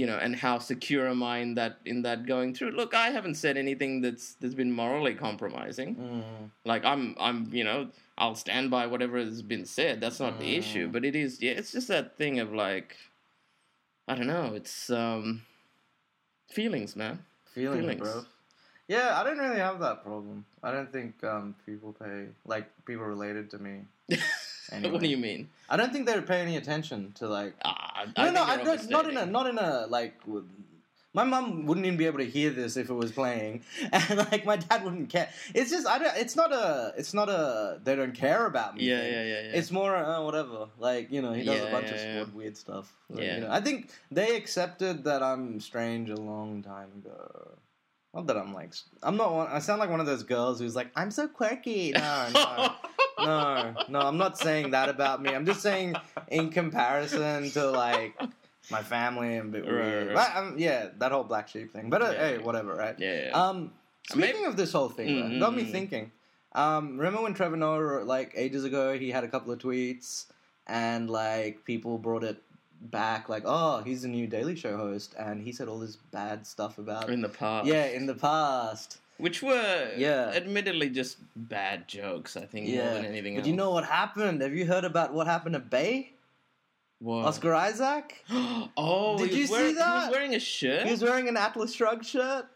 you 0.00 0.06
know, 0.08 0.16
and 0.24 0.34
how 0.44 0.58
secure 0.58 1.06
am 1.14 1.22
I 1.22 1.36
in 1.46 1.54
that 1.60 1.74
in 1.84 2.02
that 2.02 2.24
going 2.26 2.54
through? 2.54 2.70
Look, 2.80 2.92
I 2.94 3.08
haven't 3.16 3.36
said 3.44 3.56
anything 3.58 4.00
that's 4.04 4.26
that's 4.40 4.54
been 4.62 4.72
morally 4.82 5.14
compromising. 5.26 5.90
Mm. 5.96 6.50
Like 6.64 6.82
I'm, 6.92 7.14
I'm, 7.20 7.38
you 7.52 7.64
know, 7.68 7.80
I'll 8.18 8.34
stand 8.34 8.70
by 8.70 8.86
whatever 8.86 9.16
has 9.18 9.42
been 9.42 9.64
said. 9.64 10.00
That's 10.00 10.18
not 10.20 10.40
the 10.40 10.56
issue. 10.56 10.88
Mm. 10.88 10.92
But 10.92 11.04
it 11.04 11.14
is, 11.14 11.40
yeah, 11.40 11.52
it's 11.52 11.72
just 11.72 11.88
that 11.88 12.16
thing 12.16 12.40
of 12.40 12.52
like, 12.52 12.96
I 14.08 14.14
don't 14.16 14.26
know. 14.26 14.52
It's 14.54 14.90
um, 14.90 15.42
feelings, 16.50 16.96
man. 16.96 17.20
Feelings, 17.54 17.80
Feelings. 17.80 18.00
bro. 18.00 18.24
Yeah, 18.88 19.20
I 19.20 19.22
don't 19.22 19.38
really 19.38 19.60
have 19.60 19.78
that 19.80 20.02
problem. 20.02 20.44
I 20.62 20.72
don't 20.72 20.90
think 20.90 21.22
um, 21.22 21.54
people 21.66 21.92
pay 21.92 22.26
like 22.46 22.66
people 22.86 23.04
related 23.04 23.50
to 23.50 23.58
me. 23.58 23.82
Anyway. 24.72 24.90
what 24.92 25.02
do 25.02 25.08
you 25.08 25.18
mean? 25.18 25.50
I 25.68 25.76
don't 25.76 25.92
think 25.92 26.06
they 26.06 26.18
pay 26.22 26.40
any 26.40 26.56
attention 26.56 27.12
to 27.16 27.28
like. 27.28 27.54
Ah, 27.64 28.06
No, 28.16 28.24
I 28.24 28.30
no, 28.30 28.42
I 28.42 28.56
don't. 28.56 28.90
Not 28.90 29.08
in 29.10 29.16
a, 29.18 29.26
not 29.26 29.46
in 29.46 29.58
a 29.58 29.86
like. 29.88 30.14
My 31.18 31.24
mom 31.24 31.66
wouldn't 31.66 31.84
even 31.84 31.98
be 31.98 32.06
able 32.06 32.18
to 32.20 32.24
hear 32.24 32.50
this 32.50 32.76
if 32.76 32.90
it 32.90 32.94
was 32.94 33.10
playing, 33.10 33.64
and 33.92 34.18
like 34.30 34.44
my 34.46 34.54
dad 34.54 34.84
wouldn't 34.84 35.08
care. 35.10 35.28
It's 35.52 35.68
just 35.68 35.84
I 35.84 35.98
don't. 35.98 36.16
It's 36.16 36.36
not 36.36 36.52
a. 36.52 36.94
It's 36.96 37.12
not 37.12 37.28
a. 37.28 37.80
They 37.82 37.96
don't 37.96 38.14
care 38.14 38.46
about 38.46 38.76
me. 38.76 38.84
Yeah, 38.84 39.00
thing. 39.00 39.12
yeah, 39.12 39.22
yeah, 39.24 39.40
yeah. 39.46 39.58
It's 39.58 39.72
more 39.72 39.96
uh, 39.96 40.22
whatever. 40.22 40.68
Like 40.78 41.10
you 41.10 41.20
know, 41.20 41.32
he 41.32 41.42
does 41.42 41.56
Yeah, 41.56 41.66
a 41.66 41.72
bunch 41.72 41.90
yeah, 41.90 42.20
of 42.20 42.34
weird 42.36 42.56
stuff. 42.56 42.92
Like, 43.10 43.24
Yeah. 43.24 43.34
You 43.34 43.40
know, 43.40 43.50
I 43.50 43.60
think 43.60 43.90
they 44.12 44.36
accepted 44.36 45.02
that 45.04 45.20
I'm 45.24 45.58
strange 45.58 46.08
a 46.08 46.14
long 46.14 46.62
time 46.62 46.90
ago. 47.04 47.50
Not 48.14 48.28
that 48.28 48.36
I'm 48.36 48.54
like. 48.54 48.74
I'm 49.02 49.16
not. 49.16 49.32
One, 49.34 49.48
I 49.48 49.58
sound 49.58 49.80
like 49.80 49.90
one 49.90 49.98
of 49.98 50.06
those 50.06 50.22
girls 50.22 50.60
who's 50.60 50.76
like, 50.76 50.92
I'm 50.94 51.10
so 51.10 51.26
quirky. 51.26 51.94
No, 51.98 52.28
no. 52.32 53.24
no, 53.26 53.74
no, 53.88 53.98
I'm 54.06 54.18
not 54.18 54.38
saying 54.38 54.70
that 54.70 54.88
about 54.88 55.20
me. 55.20 55.30
I'm 55.34 55.44
just 55.44 55.62
saying 55.62 55.96
in 56.28 56.50
comparison 56.50 57.50
to 57.50 57.68
like 57.72 58.14
my 58.70 58.82
family 58.82 59.36
and 59.36 59.50
bit 59.52 59.64
Right, 59.64 59.72
weird. 59.74 60.06
right. 60.08 60.14
But, 60.14 60.36
um, 60.36 60.54
yeah, 60.58 60.88
that 60.98 61.12
whole 61.12 61.24
black 61.24 61.48
sheep 61.48 61.72
thing. 61.72 61.90
But 61.90 62.02
uh, 62.02 62.10
Yeah, 62.10 62.18
hey, 62.28 62.38
whatever, 62.38 62.74
right? 62.74 62.96
yeah, 62.98 63.26
yeah. 63.26 63.30
Um, 63.30 63.72
Maybe- 64.14 64.28
speaking 64.32 64.46
of 64.46 64.56
this 64.56 64.72
whole 64.72 64.88
thing, 64.88 65.08
it 65.34 65.38
got 65.40 65.54
me 65.54 65.64
Mm. 65.64 65.72
thinking. 65.72 66.12
Um, 66.52 66.96
remember 66.98 67.22
when 67.22 67.34
Trevor 67.34 67.56
Noah, 67.56 68.04
like 68.04 68.32
ages 68.34 68.64
ago, 68.64 68.98
he 68.98 69.10
had 69.10 69.22
a 69.24 69.28
couple 69.28 69.52
of 69.52 69.58
tweets, 69.58 70.26
and 70.66 71.08
like 71.10 71.64
people 71.64 71.98
brought 71.98 72.24
it 72.24 72.42
back, 72.80 73.28
like, 73.28 73.42
oh, 73.44 73.82
he's 73.82 74.04
a 74.04 74.08
new 74.08 74.26
Daily 74.26 74.54
Show 74.56 74.76
host, 74.76 75.14
and 75.18 75.42
he 75.42 75.52
said 75.52 75.68
all 75.68 75.78
this 75.78 75.96
bad 75.96 76.46
stuff 76.46 76.78
about, 76.78 77.10
in 77.10 77.20
the 77.22 77.28
past. 77.28 77.66
yeah, 77.66 77.86
in 77.86 78.06
the 78.06 78.14
past. 78.14 78.98
Which 79.18 79.42
were, 79.42 79.90
Yeah. 79.96 80.30
admittedly, 80.32 80.88
just 80.90 81.16
bad 81.34 81.88
jokes. 81.88 82.36
I 82.36 82.46
think 82.46 82.68
more 82.68 82.76
Yeah, 82.76 82.94
than 82.94 83.04
anything 83.04 83.34
but 83.34 83.40
else. 83.40 83.48
you 83.48 83.56
know 83.56 83.70
what 83.72 83.84
happened? 83.84 84.40
Have 84.42 84.54
you 84.54 84.64
heard 84.66 84.84
about 84.84 85.12
what 85.12 85.26
happened 85.26 85.54
to 85.54 85.58
Bay? 85.58 86.12
What? 87.00 87.26
Oscar 87.26 87.54
Isaac. 87.54 88.24
oh, 88.30 89.18
Did 89.18 89.32
you 89.32 89.40
was 89.42 89.48
see 89.50 89.52
wearing, 89.52 89.68
He 89.68 89.74
that? 89.74 90.06
was 90.08 90.10
wearing 90.16 90.34
a 90.34 90.40
shirt. 90.40 90.84
He 90.84 90.90
was 90.90 91.02
wearing 91.02 91.28
an 91.28 91.36
Atlas 91.36 91.72
Shrugged 91.72 92.04
shirt. 92.06 92.46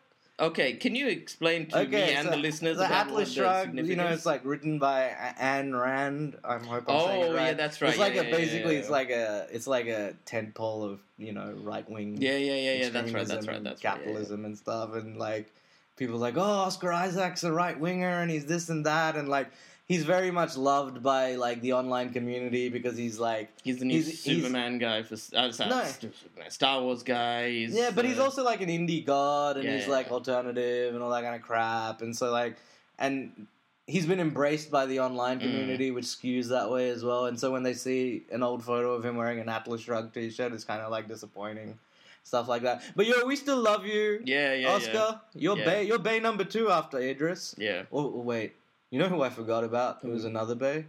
Okay, 0.40 0.72
can 0.72 0.96
you 0.96 1.06
explain 1.06 1.66
to 1.68 1.86
me 1.86 1.96
and 2.14 2.26
the 2.28 2.36
listeners 2.36 2.78
the 2.78 2.86
about 2.86 3.06
Atlas 3.08 3.32
Shrugged, 3.32 3.78
you 3.78 3.94
know, 3.94 4.08
it's 4.08 4.26
like 4.26 4.44
written 4.44 4.78
by 4.80 5.14
Ayn 5.40 5.78
Rand. 5.80 6.36
I 6.42 6.54
hope 6.58 6.84
I'm 6.88 7.00
saying 7.00 7.22
it 7.22 7.28
Oh, 7.28 7.34
right. 7.34 7.46
yeah, 7.48 7.52
that's 7.52 7.80
right. 7.80 7.90
It's 7.90 7.98
like 7.98 8.14
Yeah, 8.14 8.22
a 8.22 8.24
yeah, 8.24 8.30
basically, 8.36 8.72
yeah, 8.74 8.80
it's 8.80 8.90
like 8.90 9.10
a 9.10 9.46
it's 9.52 9.66
like 9.68 9.86
a 9.86 10.14
tent 10.24 10.54
pole 10.54 10.82
of 10.82 11.00
you 11.18 11.32
know 11.32 11.52
right 11.62 11.88
wing. 11.88 12.16
Yeah, 12.20 12.38
yeah, 12.38 12.54
yeah, 12.54 12.72
yeah. 12.74 12.88
That's 12.88 13.12
right. 13.12 13.26
That's 13.28 13.46
right. 13.46 13.46
That's 13.46 13.46
right. 13.46 13.62
yeah, 13.64 13.70
yeah. 13.70 13.74
capitalism 14.04 14.44
and 14.44 14.58
stuff, 14.58 14.94
and 14.94 15.16
like 15.16 15.52
people 15.96 16.16
are 16.16 16.18
like, 16.18 16.36
oh, 16.36 16.40
Oscar 16.40 16.92
Isaac's 16.92 17.44
a 17.44 17.52
right 17.52 17.78
winger, 17.78 18.08
and 18.20 18.28
he's 18.30 18.46
this 18.46 18.68
and 18.68 18.84
that, 18.86 19.14
and 19.16 19.28
like 19.28 19.48
he's 19.86 20.04
very 20.04 20.30
much 20.30 20.56
loved 20.56 21.02
by 21.02 21.34
like 21.34 21.60
the 21.60 21.72
online 21.74 22.10
community 22.12 22.68
because 22.68 22.96
he's 22.96 23.18
like 23.18 23.50
He's 23.62 23.78
the 23.78 23.84
new 23.84 23.94
He's- 23.94 24.22
he's- 24.22 24.36
Superman 24.42 24.78
guy 24.78 25.02
for 25.02 25.14
uh, 25.14 25.50
Star, 25.52 25.68
No. 25.68 25.84
Superman, 25.84 26.50
Star 26.50 26.80
Wars 26.82 27.02
guy. 27.02 27.50
He's, 27.50 27.74
Yeah, 27.74 27.90
but 27.94 28.04
he's 28.04 28.18
uh, 28.18 28.24
also 28.24 28.42
like 28.44 28.60
an 28.60 28.68
indie 28.68 29.04
god, 29.04 29.56
and 29.56 29.64
Yeah, 29.64 29.76
he's 29.78 29.88
like 29.88 30.06
yeah. 30.06 30.12
alternative 30.14 30.94
and 30.94 31.02
all 31.02 31.10
that 31.10 31.22
kind 31.22 31.34
of 31.34 31.42
crap, 31.42 32.00
and 32.02 32.16
so 32.16 32.30
like, 32.30 32.56
and 32.98 33.46
he's 33.86 34.06
been 34.06 34.20
embraced 34.20 34.70
by 34.70 34.86
the 34.86 35.00
online 35.00 35.38
Mm. 35.38 35.42
community, 35.42 35.90
which 35.90 36.04
skews 36.04 36.48
that 36.48 36.70
way 36.70 36.88
as 36.90 37.02
well. 37.04 37.26
And 37.26 37.38
so 37.38 37.50
when 37.50 37.64
they 37.64 37.74
see 37.74 38.22
an 38.30 38.42
old 38.42 38.64
photo 38.64 38.94
of 38.94 39.04
him 39.04 39.16
wearing 39.16 39.40
an 39.40 39.48
Atlas 39.48 39.80
Shrugged 39.82 40.14
T-shirt, 40.14 40.52
it's 40.52 40.64
kind 40.64 40.80
of 40.80 40.90
like 40.92 41.08
disappointing, 41.08 41.76
stuff 42.22 42.46
like 42.48 42.62
that. 42.62 42.82
But 42.94 43.06
yo, 43.06 43.24
we 43.26 43.34
still 43.34 43.60
love 43.60 43.84
you, 43.84 44.22
yeah, 44.24 44.54
yeah, 44.54 44.68
Oscar. 44.72 45.20
You're 45.34 45.58
Yeah. 45.58 45.64
Bay. 45.64 45.84
You're 45.84 45.98
Bay 45.98 46.20
number 46.20 46.44
two 46.44 46.70
after 46.70 46.98
Idris. 46.98 47.56
Yeah. 47.58 47.82
Oh, 47.92 48.06
oh, 48.14 48.20
wait, 48.20 48.54
you 48.92 48.98
know 49.00 49.08
who 49.08 49.22
I 49.22 49.30
forgot 49.30 49.64
about? 49.64 49.98
Who 50.02 50.10
was 50.10 50.24
another 50.24 50.54
Bay? 50.54 50.84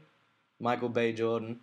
Michael 0.59 0.89
Bay 0.89 1.13
Jordan. 1.13 1.59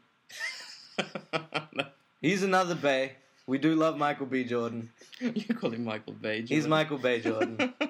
He's 2.21 2.43
another 2.43 2.75
Bay. 2.75 3.13
We 3.47 3.59
do 3.59 3.75
love 3.75 3.97
Michael 3.97 4.27
B. 4.27 4.45
Jordan. 4.45 4.91
you 5.21 5.55
call 5.55 5.71
him 5.71 5.85
Michael 5.85 6.13
Bay. 6.15 6.41
Jordan. 6.41 6.57
He's 6.57 6.67
Michael 6.67 6.99
Bay 6.99 7.21
Jordan. 7.21 7.73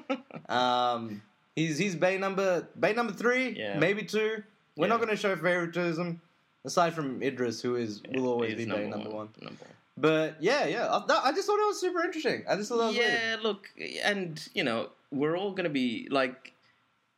Um, 0.48 1.22
he's 1.54 1.78
he's 1.78 1.94
Bay 1.94 2.18
number 2.18 2.66
Bay 2.80 2.92
number 2.92 3.12
three, 3.12 3.50
Yeah. 3.50 3.78
maybe 3.78 4.02
two. 4.02 4.42
We're 4.76 4.88
not 4.88 4.96
going 4.96 5.10
to 5.10 5.16
show 5.16 5.36
favoritism, 5.36 6.20
aside 6.64 6.92
from 6.92 7.22
Idris, 7.22 7.62
who 7.62 7.76
is 7.76 8.02
will 8.12 8.26
always 8.26 8.56
be 8.56 8.64
Bay 8.64 8.88
number 8.88 9.10
one. 9.10 9.28
Number 9.40 9.60
one. 9.60 9.70
But 9.96 10.38
yeah, 10.40 10.66
yeah, 10.66 10.88
I, 10.88 11.28
I 11.28 11.32
just 11.32 11.46
thought 11.46 11.60
it 11.60 11.68
was 11.68 11.80
super 11.80 12.00
interesting. 12.00 12.42
I 12.48 12.56
just 12.56 12.68
thought 12.68 12.78
that 12.78 12.86
was 12.88 12.96
weird. 12.96 13.12
Yeah, 13.12 13.36
look, 13.40 13.68
and 14.02 14.44
you 14.54 14.64
know, 14.64 14.88
we're 15.12 15.36
all 15.38 15.52
gonna 15.52 15.68
be 15.68 16.08
like, 16.10 16.52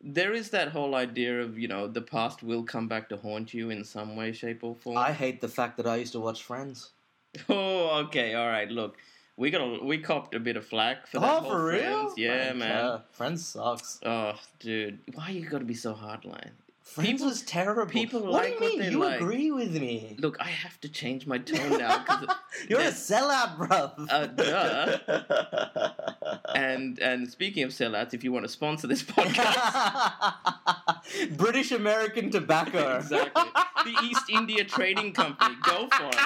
there 0.02 0.32
is 0.32 0.50
that 0.50 0.68
whole 0.68 0.94
idea 0.94 1.40
of 1.40 1.58
you 1.58 1.68
know 1.68 1.86
the 1.86 2.02
past 2.02 2.42
will 2.42 2.64
come 2.64 2.88
back 2.88 3.08
to 3.10 3.16
haunt 3.16 3.54
you 3.54 3.70
in 3.70 3.84
some 3.84 4.16
way, 4.16 4.32
shape, 4.32 4.64
or 4.64 4.74
form. 4.74 4.98
I 4.98 5.12
hate 5.12 5.40
the 5.40 5.48
fact 5.48 5.76
that 5.76 5.86
I 5.86 5.96
used 5.96 6.12
to 6.12 6.20
watch 6.20 6.42
Friends. 6.42 6.90
Oh, 7.48 8.04
okay, 8.04 8.34
all 8.34 8.48
right. 8.48 8.68
Look, 8.68 8.98
we 9.38 9.50
got 9.50 9.62
a, 9.62 9.82
we 9.82 9.98
copped 9.98 10.34
a 10.34 10.40
bit 10.40 10.56
of 10.56 10.66
flack 10.66 11.06
for 11.06 11.20
that. 11.20 11.42
oh, 11.42 11.48
for 11.48 11.64
real? 11.64 11.80
Friends. 11.80 12.14
Yeah, 12.18 12.52
man. 12.52 12.68
care. 12.68 13.02
Friends 13.12 13.46
sucks. 13.46 14.00
Oh, 14.04 14.34
dude, 14.58 14.98
why 15.14 15.30
you 15.30 15.48
gotta 15.48 15.64
be 15.64 15.74
so 15.74 15.94
hardline? 15.94 16.50
Friends 16.82 17.08
People- 17.12 17.26
was 17.28 17.42
terrible. 17.42 17.86
people 17.86 18.20
what 18.22 18.32
like 18.32 18.58
do 18.58 18.64
you 18.66 18.78
mean? 18.78 18.92
you 18.92 18.98
like. 18.98 19.20
agree 19.20 19.50
with 19.50 19.72
me? 19.80 20.16
Look, 20.18 20.36
I 20.40 20.48
have 20.48 20.78
to 20.82 20.88
change 20.88 21.26
my 21.26 21.38
tone 21.38 21.78
now 21.78 22.04
You're 22.68 22.80
a 22.80 22.84
sellout, 22.92 23.56
bro. 23.56 23.92
Uh, 24.10 24.26
duh. 24.26 24.98
and 26.54 26.98
and 26.98 27.30
speaking 27.30 27.62
of 27.62 27.70
sellouts, 27.70 28.12
if 28.14 28.22
you 28.24 28.32
want 28.32 28.44
to 28.44 28.48
sponsor 28.50 28.86
this 28.88 29.02
podcast, 29.02 30.34
British 31.36 31.72
American 31.72 32.30
Tobacco. 32.30 32.96
exactly, 32.98 33.44
the 33.84 33.94
East 34.04 34.24
India 34.28 34.64
Trading 34.64 35.12
Company, 35.12 35.54
go 35.62 35.88
for 35.88 36.08
it. 36.08 36.16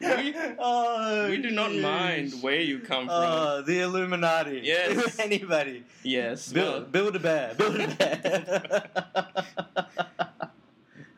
We- 0.00 0.34
Oh, 0.58 1.28
We 1.28 1.36
do 1.38 1.50
not 1.50 1.70
jeez. 1.70 1.80
mind 1.82 2.32
where 2.42 2.60
you 2.60 2.80
come 2.80 3.06
from. 3.06 3.14
Uh, 3.14 3.60
the 3.62 3.80
Illuminati. 3.80 4.60
Yes. 4.64 5.18
Anybody. 5.18 5.84
yes, 6.02 6.52
Build, 6.52 6.90
build 6.92 7.16
a 7.16 7.18
bear. 7.20 7.54
Build 7.54 7.76
a 7.80 7.88
bear. 7.88 8.82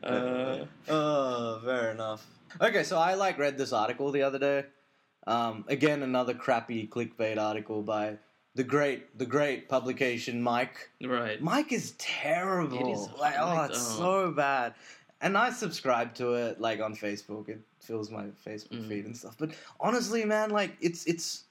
uh, 0.03 0.65
oh, 0.89 1.61
fair 1.65 1.91
enough. 1.93 2.27
Okay, 2.61 2.83
so 2.83 2.99
I 2.99 3.15
like 3.15 3.39
read 3.39 3.57
this 3.59 3.73
article 3.73 4.11
the 4.11 4.23
other 4.23 4.39
day. 4.39 4.65
Um, 5.27 5.65
again, 5.69 6.03
another 6.03 6.35
crappy 6.35 6.87
clickbait 6.87 7.39
article 7.39 7.83
by 7.83 8.17
the 8.55 8.65
great, 8.65 9.17
the 9.19 9.27
great 9.27 9.69
publication 9.69 10.43
Mic. 10.43 10.91
right. 11.05 11.41
Mic 11.43 11.73
is 11.73 11.93
terrible. 11.99 12.89
It 12.89 12.93
is 12.93 13.09
like, 13.21 13.35
oh, 13.39 13.63
it's 13.65 13.79
oh. 13.79 13.99
so 13.99 14.33
bad. 14.33 14.75
And 15.21 15.37
I 15.37 15.51
subscribe 15.51 16.15
to 16.17 16.35
it 16.35 16.61
like 16.61 16.81
on 16.81 16.95
Facebook. 16.95 17.49
It 17.49 17.61
fills 17.81 18.11
my 18.11 18.27
Facebook 18.47 18.73
Mhm. 18.73 18.89
feed 18.89 19.05
and 19.07 19.17
stuff. 19.17 19.37
But 19.39 19.51
honestly, 19.81 20.25
man, 20.25 20.51
like 20.51 20.77
it's 20.81 21.05
it's 21.07 21.45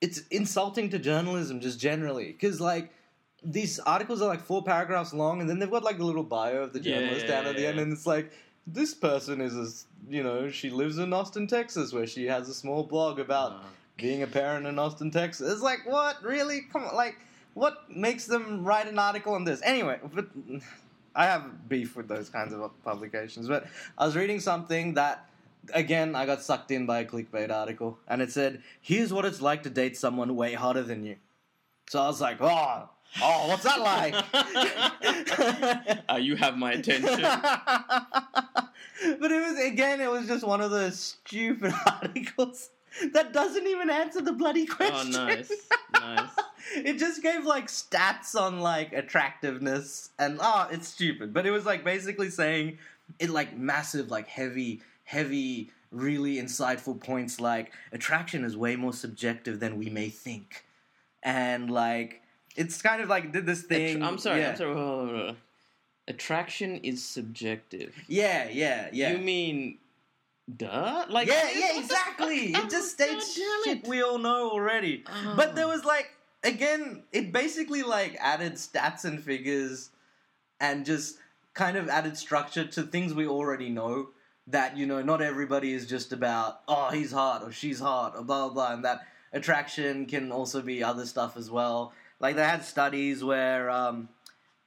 it's 0.00 0.18
insulting 0.30 0.90
to 0.90 0.98
journalism 0.98 1.60
just 1.60 1.80
generally 1.80 2.32
because 2.32 2.60
like 2.60 2.92
these 3.42 3.78
articles 3.80 4.22
are 4.22 4.28
like 4.28 4.42
four 4.42 4.62
paragraphs 4.62 5.12
long, 5.12 5.40
and 5.40 5.48
then 5.50 5.58
they've 5.58 5.70
got 5.70 5.84
like 5.84 5.98
the 5.98 6.04
little 6.04 6.22
bio 6.24 6.62
of 6.62 6.72
the 6.72 6.80
journalist 6.80 7.26
yeah, 7.26 7.32
down 7.32 7.46
at 7.46 7.56
the 7.56 7.62
yeah. 7.62 7.68
end, 7.68 7.80
and 7.80 7.92
it's 7.92 8.06
like. 8.06 8.32
This 8.68 8.94
person 8.94 9.40
is, 9.40 9.54
a, 9.54 10.12
you 10.12 10.24
know, 10.24 10.50
she 10.50 10.70
lives 10.70 10.98
in 10.98 11.12
Austin, 11.12 11.46
Texas, 11.46 11.92
where 11.92 12.04
she 12.04 12.24
has 12.26 12.48
a 12.48 12.52
small 12.52 12.82
blog 12.82 13.20
about 13.20 13.52
Uh, 13.52 13.58
being 13.96 14.24
a 14.24 14.26
parent 14.26 14.66
in 14.66 14.76
Austin, 14.76 15.12
Texas. 15.12 15.52
It's 15.52 15.62
like, 15.62 15.86
what? 15.86 16.20
Really? 16.20 16.62
Come 16.72 16.82
on. 16.82 16.96
Like, 16.96 17.14
what 17.54 17.88
makes 17.88 18.26
them 18.26 18.64
write 18.64 18.88
an 18.88 18.98
article 18.98 19.34
on 19.34 19.44
this? 19.44 19.60
Anyway, 19.62 20.00
but 20.12 20.26
I 21.16 21.26
have 21.26 21.68
beef 21.68 21.96
with 21.96 22.08
those 22.08 22.28
kinds 22.28 22.52
of 22.52 22.70
publications. 22.84 23.48
But 23.48 23.66
I 23.96 24.04
was 24.04 24.14
reading 24.14 24.38
something 24.38 24.94
that, 24.94 25.28
again, 25.72 26.14
I 26.14 26.26
got 26.26 26.42
sucked 26.42 26.70
in 26.70 26.84
by 26.84 27.00
a 27.00 27.04
clickbait 27.06 27.50
article. 27.50 27.98
And 28.06 28.20
it 28.20 28.30
said, 28.30 28.62
here's 28.80 29.12
what 29.12 29.24
it's 29.24 29.40
like 29.40 29.62
to 29.62 29.70
date 29.70 29.96
someone 29.96 30.36
way 30.36 30.52
hotter 30.52 30.82
than 30.82 31.04
you. 31.04 31.16
So 31.88 32.02
I 32.02 32.06
was 32.06 32.20
like, 32.20 32.36
oh, 32.40 32.88
oh, 33.22 33.48
what's 33.48 33.64
that 33.64 33.80
like? 33.80 34.14
uh, 36.10 36.16
you 36.16 36.36
have 36.36 36.58
my 36.58 36.72
attention. 36.72 37.22
but 39.20 39.32
it 39.32 39.42
was 39.42 39.58
again, 39.64 40.00
it 40.00 40.10
was 40.10 40.26
just 40.26 40.44
one 40.44 40.60
of 40.60 40.70
those 40.70 40.98
stupid 40.98 41.72
articles 41.86 42.70
that 43.12 43.32
doesn't 43.32 43.66
even 43.66 43.90
answer 43.90 44.20
the 44.20 44.32
bloody 44.32 44.66
Oh, 44.70 44.74
question. 44.74 45.12
nice, 45.12 45.52
nice. 45.92 46.30
it 46.76 46.98
just 46.98 47.22
gave 47.22 47.44
like 47.44 47.68
stats 47.68 48.34
on 48.34 48.60
like 48.60 48.92
attractiveness 48.92 50.10
and 50.18 50.38
oh, 50.40 50.68
it's 50.70 50.88
stupid. 50.88 51.32
But 51.32 51.46
it 51.46 51.50
was 51.50 51.64
like 51.64 51.84
basically 51.84 52.30
saying 52.30 52.78
it 53.18 53.30
like 53.30 53.56
massive, 53.56 54.10
like 54.10 54.28
heavy, 54.28 54.82
heavy, 55.04 55.70
really 55.90 56.36
insightful 56.36 57.00
points 57.00 57.40
like 57.40 57.72
attraction 57.92 58.44
is 58.44 58.56
way 58.56 58.76
more 58.76 58.92
subjective 58.92 59.60
than 59.60 59.78
we 59.78 59.90
may 59.90 60.08
think, 60.08 60.64
and 61.22 61.70
like. 61.70 62.22
It's 62.56 62.80
kind 62.80 63.02
of 63.02 63.10
like 63.10 63.32
did 63.32 63.44
this 63.44 63.64
thing. 63.64 63.96
Attra- 63.96 64.08
I'm 64.08 64.18
sorry. 64.18 64.40
yeah. 64.40 64.50
I'm 64.52 64.56
sorry. 64.56 64.74
hold 64.74 64.88
on, 64.88 65.08
hold 65.14 65.28
on. 65.28 65.36
Attraction 66.08 66.76
is 66.76 67.04
subjective. 67.04 67.94
Yeah, 68.08 68.48
yeah, 68.48 68.88
yeah. 68.92 69.12
You 69.12 69.18
mean, 69.18 69.76
duh? 70.56 71.04
Like, 71.10 71.28
yeah, 71.28 71.50
yeah, 71.54 71.78
exactly. 71.78 72.54
It 72.54 72.70
just 72.70 72.92
states 72.92 73.34
shit 73.64 73.86
we 73.86 74.02
all 74.02 74.16
know 74.16 74.50
already. 74.50 75.04
Oh. 75.06 75.34
But 75.36 75.54
there 75.54 75.66
oh. 75.66 75.70
was 75.70 75.84
like 75.84 76.15
again, 76.42 77.04
it 77.12 77.32
basically 77.32 77.82
like 77.82 78.16
added 78.20 78.54
stats 78.54 79.04
and 79.04 79.22
figures 79.22 79.90
and 80.60 80.86
just 80.86 81.18
kind 81.54 81.76
of 81.76 81.88
added 81.88 82.16
structure 82.16 82.64
to 82.64 82.82
things 82.82 83.14
we 83.14 83.26
already 83.26 83.68
know. 83.68 84.08
That 84.48 84.76
you 84.76 84.86
know, 84.86 85.02
not 85.02 85.22
everybody 85.22 85.72
is 85.72 85.86
just 85.86 86.12
about 86.12 86.60
oh 86.68 86.90
he's 86.90 87.10
hot 87.10 87.42
or 87.42 87.50
she's 87.50 87.80
hot 87.80 88.14
or 88.16 88.22
blah 88.22 88.48
blah 88.48 88.54
blah, 88.54 88.74
and 88.74 88.84
that 88.84 89.00
attraction 89.32 90.06
can 90.06 90.30
also 90.30 90.62
be 90.62 90.84
other 90.84 91.04
stuff 91.04 91.36
as 91.36 91.50
well. 91.50 91.92
Like 92.20 92.36
they 92.36 92.44
had 92.44 92.64
studies 92.64 93.24
where 93.24 93.68
um, 93.68 94.08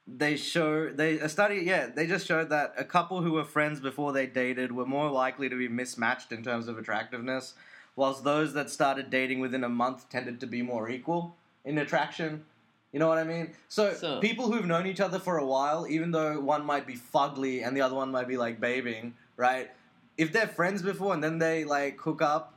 they 0.06 0.36
show 0.36 0.90
they 0.90 1.18
a 1.18 1.28
study 1.28 1.62
yeah 1.64 1.86
they 1.86 2.06
just 2.06 2.26
showed 2.26 2.48
that 2.50 2.74
a 2.76 2.84
couple 2.84 3.22
who 3.22 3.32
were 3.32 3.44
friends 3.44 3.80
before 3.80 4.12
they 4.12 4.26
dated 4.26 4.72
were 4.72 4.86
more 4.86 5.10
likely 5.10 5.48
to 5.48 5.56
be 5.56 5.68
mismatched 5.68 6.32
in 6.32 6.42
terms 6.42 6.68
of 6.68 6.78
attractiveness 6.78 7.54
whilst 7.96 8.24
those 8.24 8.52
that 8.54 8.70
started 8.70 9.10
dating 9.10 9.40
within 9.40 9.62
a 9.62 9.68
month 9.68 10.08
tended 10.08 10.40
to 10.40 10.46
be 10.46 10.62
more 10.62 10.88
equal 10.90 11.36
in 11.64 11.78
attraction 11.78 12.44
you 12.92 12.98
know 12.98 13.08
what 13.08 13.18
i 13.18 13.24
mean 13.24 13.50
so, 13.68 13.92
So- 13.94 14.20
people 14.20 14.50
who've 14.50 14.66
known 14.66 14.86
each 14.86 15.00
other 15.00 15.18
for 15.18 15.38
a 15.38 15.44
while 15.46 15.86
even 15.88 16.10
though 16.10 16.40
one 16.40 16.64
might 16.64 16.86
be 16.86 16.94
fugly 16.96 17.66
and 17.66 17.76
the 17.76 17.80
other 17.82 17.94
one 17.94 18.10
might 18.10 18.28
be 18.28 18.36
like 18.36 18.60
babing 18.60 19.14
right 19.36 19.70
if 20.16 20.32
they're 20.32 20.48
friends 20.48 20.82
before 20.82 21.14
and 21.14 21.22
then 21.22 21.38
they 21.38 21.64
like 21.64 21.98
hook 22.00 22.20
up 22.22 22.54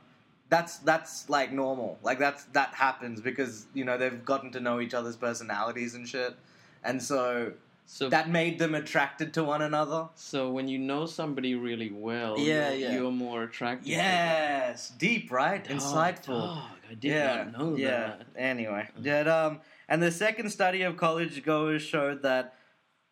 that's 0.50 0.78
that's 0.78 1.28
like 1.30 1.52
normal 1.52 1.98
like 2.02 2.18
that's 2.18 2.44
that 2.52 2.74
happens 2.74 3.20
because 3.20 3.66
you 3.74 3.84
know 3.84 3.96
they've 3.96 4.24
gotten 4.24 4.50
to 4.52 4.60
know 4.60 4.80
each 4.80 4.94
other's 4.94 5.16
personalities 5.16 5.94
and 5.94 6.08
shit 6.08 6.34
and 6.82 7.02
so 7.02 7.52
So 7.86 8.08
that 8.08 8.28
made 8.30 8.58
them 8.58 8.74
attracted 8.74 9.34
to 9.34 9.44
one 9.44 9.60
another. 9.60 10.08
So 10.14 10.50
when 10.50 10.68
you 10.68 10.78
know 10.78 11.04
somebody 11.04 11.54
really 11.54 11.90
well, 11.92 12.38
Yeah, 12.38 12.70
you're, 12.72 12.78
yeah. 12.88 12.94
you're 12.96 13.10
more 13.12 13.42
attracted. 13.42 13.84
to 13.84 13.90
them. 13.90 13.98
Yes, 14.00 14.88
deep, 14.98 15.30
right? 15.30 15.62
Dog, 15.62 15.76
Insightful. 15.78 16.40
dog, 16.48 16.73
I 16.90 16.94
did 16.94 17.10
yeah, 17.10 17.44
not 17.50 17.58
know 17.58 17.76
yeah. 17.76 18.16
that. 18.18 18.26
Anyway, 18.36 18.88
yeah. 19.00 19.20
Um, 19.20 19.60
and 19.88 20.02
the 20.02 20.10
second 20.10 20.50
study 20.50 20.82
of 20.82 20.96
college 20.96 21.42
goers 21.44 21.82
showed 21.82 22.22
that 22.22 22.54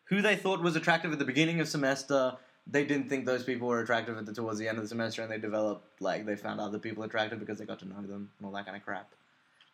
who 0.05 0.21
they 0.21 0.35
thought 0.35 0.61
was 0.61 0.75
attractive 0.75 1.11
at 1.11 1.19
the 1.19 1.25
beginning 1.25 1.59
of 1.59 1.67
semester 1.67 2.37
they 2.67 2.85
didn't 2.85 3.09
think 3.09 3.25
those 3.25 3.43
people 3.43 3.67
were 3.67 3.81
attractive 3.81 4.17
at 4.17 4.25
the, 4.25 4.33
towards 4.33 4.57
the 4.59 4.67
end 4.67 4.77
of 4.77 4.83
the 4.83 4.87
semester, 4.87 5.21
and 5.21 5.31
they 5.31 5.37
developed 5.37 6.01
like 6.01 6.25
they 6.25 6.35
found 6.35 6.59
other 6.59 6.79
people 6.79 7.03
attractive 7.03 7.39
because 7.39 7.59
they 7.59 7.65
got 7.65 7.79
to 7.79 7.87
know 7.87 8.01
them 8.01 8.29
and 8.37 8.45
all 8.45 8.51
that 8.51 8.65
kind 8.65 8.77
of 8.77 8.83
crap. 8.83 9.11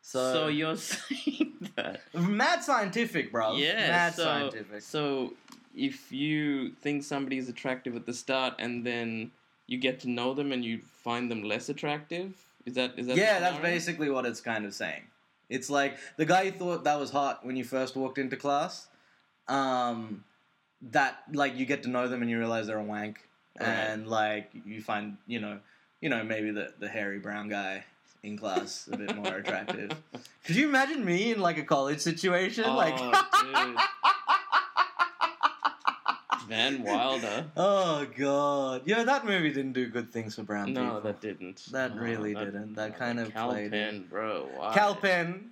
So, 0.01 0.33
So 0.33 0.47
you're 0.47 0.75
saying 0.75 1.69
that? 1.75 2.01
mad 2.13 2.63
scientific, 2.63 3.31
bro. 3.31 3.55
Yeah. 3.55 3.75
mad 3.75 4.15
so, 4.15 4.23
scientific. 4.23 4.81
So 4.81 5.33
if 5.75 6.11
you 6.11 6.71
think 6.71 7.03
somebody 7.03 7.37
is 7.37 7.47
attractive 7.47 7.95
at 7.95 8.05
the 8.05 8.13
start 8.13 8.55
and 8.59 8.85
then 8.85 9.31
you 9.67 9.77
get 9.77 9.99
to 10.01 10.09
know 10.09 10.33
them 10.33 10.51
and 10.51 10.65
you 10.65 10.81
find 11.03 11.29
them 11.29 11.43
less 11.43 11.69
attractive, 11.69 12.33
is 12.65 12.73
that 12.75 12.93
is 12.97 13.07
that? 13.07 13.17
yeah, 13.17 13.39
that's 13.39 13.59
basically 13.59 14.09
what 14.09 14.25
it's 14.25 14.41
kind 14.41 14.65
of 14.65 14.73
saying. 14.73 15.03
It's 15.49 15.69
like 15.69 15.97
the 16.17 16.25
guy 16.25 16.43
you 16.43 16.51
thought 16.51 16.83
that 16.83 16.99
was 16.99 17.09
hot 17.09 17.45
when 17.45 17.55
you 17.55 17.63
first 17.63 17.95
walked 17.95 18.17
into 18.17 18.35
class. 18.37 18.87
Um, 19.47 20.23
that 20.91 21.23
like 21.33 21.55
you 21.57 21.65
get 21.65 21.83
to 21.83 21.89
know 21.89 22.07
them 22.07 22.21
and 22.21 22.29
you 22.29 22.37
realize 22.37 22.67
they're 22.67 22.77
a 22.77 22.83
wank, 22.83 23.27
Right. 23.59 23.67
and 23.67 24.07
like 24.07 24.51
you 24.65 24.81
find 24.81 25.17
you 25.27 25.39
know 25.41 25.59
you 26.01 26.09
know 26.09 26.23
maybe 26.23 26.51
the 26.51 26.71
the 26.79 26.87
hairy 26.87 27.19
brown 27.19 27.49
guy 27.49 27.83
in 28.21 28.37
class 28.37 28.87
a 28.91 28.97
bit 28.97 29.15
more 29.15 29.33
attractive. 29.35 29.91
Could 30.45 30.55
you 30.55 30.67
imagine 30.69 31.03
me 31.03 31.31
in 31.31 31.39
like 31.39 31.57
a 31.57 31.63
college 31.63 31.99
situation? 31.99 32.63
Oh, 32.67 32.75
like, 32.75 32.95
Van 36.49 36.83
Wilder. 36.83 37.45
oh 37.57 38.05
god, 38.17 38.81
yeah, 38.85 39.03
that 39.03 39.25
movie 39.25 39.49
didn't 39.53 39.73
do 39.73 39.87
good 39.87 40.11
things 40.11 40.35
for 40.35 40.43
brown 40.43 40.73
No, 40.73 40.83
people. 40.85 41.01
that 41.01 41.21
didn't. 41.21 41.65
That 41.71 41.95
No, 41.95 42.01
really 42.01 42.33
didn't. 42.33 42.73
That 42.75 42.97
kind 42.97 43.19
of 43.19 43.31
Cal 43.31 43.49
played. 43.51 43.71
Penn, 43.71 44.05
bro. 44.09 44.49
Why? 44.55 44.73
Kal 44.73 44.95
Penn, 44.95 45.51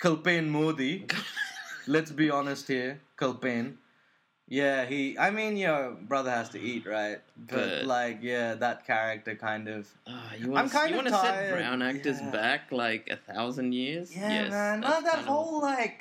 Kalpen 0.00 0.48
Modi. 0.48 1.06
Let's 1.86 2.10
be 2.10 2.30
honest 2.30 2.66
here, 2.68 3.00
Calpen. 3.18 3.78
Yeah, 4.48 4.84
he. 4.86 5.18
I 5.18 5.30
mean, 5.30 5.56
your 5.56 5.90
brother 5.92 6.30
has 6.30 6.48
to 6.50 6.60
eat, 6.60 6.86
right? 6.86 7.18
But, 7.36 7.56
But- 7.56 7.84
like, 7.86 8.18
yeah, 8.22 8.54
that 8.54 8.86
character 8.86 9.34
kind 9.34 9.66
of. 9.68 9.88
Ah, 10.06 10.32
you 10.38 10.50
want, 10.50 10.64
I'm 10.64 10.70
kind 10.70 10.90
you 10.92 10.98
of 11.00 11.04
want 11.04 11.14
to 11.16 11.20
set 11.20 11.52
brown 11.52 11.82
actors 11.82 12.18
Yeah. 12.20 12.30
back 12.30 12.70
like 12.70 13.08
a 13.10 13.16
thousand 13.16 13.72
years? 13.72 14.14
Yeah, 14.14 14.28
yes, 14.28 14.50
man. 14.52 14.80
that's 14.80 14.92
Not 14.92 15.02
that 15.04 15.14
kind 15.14 15.28
of- 15.28 15.34
whole 15.34 15.60
like. 15.60 16.00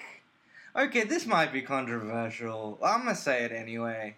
Okay, 0.75 1.05
this 1.05 1.25
might 1.25 1.53
be 1.53 1.61
controversial. 1.61 2.77
I'm 2.83 3.05
gonna 3.05 3.15
say 3.15 3.45
it 3.45 3.51
anyway. 3.51 4.15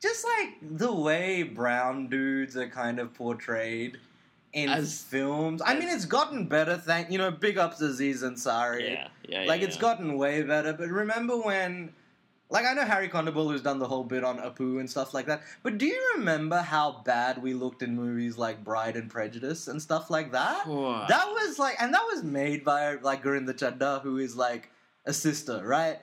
Just 0.00 0.24
like 0.24 0.54
the 0.62 0.92
way 0.92 1.42
brown 1.42 2.08
dudes 2.08 2.56
are 2.56 2.68
kind 2.68 2.98
of 2.98 3.12
portrayed 3.14 3.98
in 4.52 4.68
As- 4.68 5.00
films. 5.02 5.62
I 5.62 5.74
as- 5.74 5.80
mean, 5.80 5.88
it's 5.88 6.06
gotten 6.06 6.46
better. 6.46 6.76
Thank 6.76 7.10
you 7.10 7.18
know, 7.18 7.30
big 7.30 7.58
ups 7.58 7.78
to 7.78 7.86
Aziz 7.86 8.22
Ansari. 8.22 8.92
Yeah, 8.92 9.08
yeah, 9.28 9.44
like 9.44 9.60
yeah, 9.60 9.66
it's 9.66 9.76
yeah. 9.76 9.82
gotten 9.82 10.16
way 10.16 10.42
better. 10.42 10.72
But 10.72 10.88
remember 10.88 11.36
when, 11.38 11.92
like 12.48 12.64
I 12.64 12.72
know 12.72 12.84
Hari 12.86 13.08
Kondabolu 13.10 13.52
who's 13.52 13.62
done 13.62 13.78
the 13.78 13.86
whole 13.86 14.02
bit 14.04 14.24
on 14.24 14.38
Apu 14.38 14.80
and 14.80 14.88
stuff 14.90 15.12
like 15.12 15.26
that. 15.26 15.42
But 15.62 15.76
do 15.78 15.86
you 15.86 16.12
remember 16.16 16.58
how 16.62 17.02
bad 17.04 17.42
we 17.42 17.52
looked 17.54 17.82
in 17.82 17.94
movies 17.94 18.38
like 18.38 18.64
Bride 18.64 18.96
and 18.96 19.10
Prejudice 19.10 19.68
and 19.68 19.80
stuff 19.80 20.08
like 20.10 20.32
that? 20.32 20.66
Whoa. 20.66 21.04
That 21.08 21.26
was 21.28 21.58
like, 21.58 21.76
and 21.80 21.92
that 21.94 22.04
was 22.12 22.24
made 22.24 22.64
by 22.64 22.94
like 22.94 23.22
Gurinder 23.22 23.52
Chadha, 23.52 24.00
who 24.02 24.16
is 24.18 24.34
like 24.34 24.70
a 25.06 25.12
sister, 25.12 25.62
right? 25.64 25.98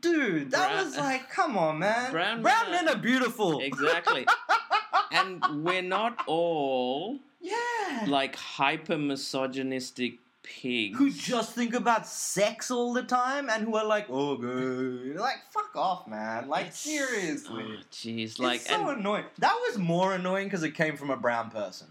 Dude, 0.00 0.50
that 0.52 0.70
Brown- 0.72 0.84
was 0.84 0.96
like, 0.96 1.30
come 1.30 1.56
on, 1.58 1.78
man. 1.80 2.10
Brown 2.12 2.42
Brown 2.42 2.70
men 2.70 2.86
men 2.86 2.94
are 2.96 2.98
beautiful. 3.00 3.60
exactly. 3.60 4.26
and 5.12 5.42
we're 5.64 5.82
not 5.82 6.22
all 6.26 7.18
Yeah. 7.40 8.04
like 8.06 8.36
hyper 8.36 8.96
misogynistic 8.98 10.14
pigs. 10.42 10.98
who 10.98 11.10
just 11.10 11.54
think 11.54 11.74
about 11.74 12.06
sex 12.06 12.70
all 12.70 12.92
the 12.92 13.02
time 13.02 13.50
and 13.50 13.64
who 13.64 13.76
are 13.76 13.84
like, 13.84 14.06
oh, 14.08 14.36
good. 14.36 15.16
Like, 15.16 15.36
fuck 15.50 15.76
off, 15.76 16.08
man. 16.08 16.48
Like, 16.48 16.62
It's- 16.68 16.78
seriously. 16.80 17.64
Oh, 17.78 17.82
Jeez, 17.92 18.38
like 18.38 18.60
it's 18.60 18.68
so 18.70 18.88
and- 18.88 19.00
annoying. 19.00 19.24
That 19.38 19.54
was 19.68 19.78
more 19.78 20.14
annoying 20.14 20.46
because 20.46 20.62
it 20.62 20.72
came 20.74 20.96
from 20.96 21.10
a 21.10 21.16
brown 21.16 21.50
person. 21.50 21.88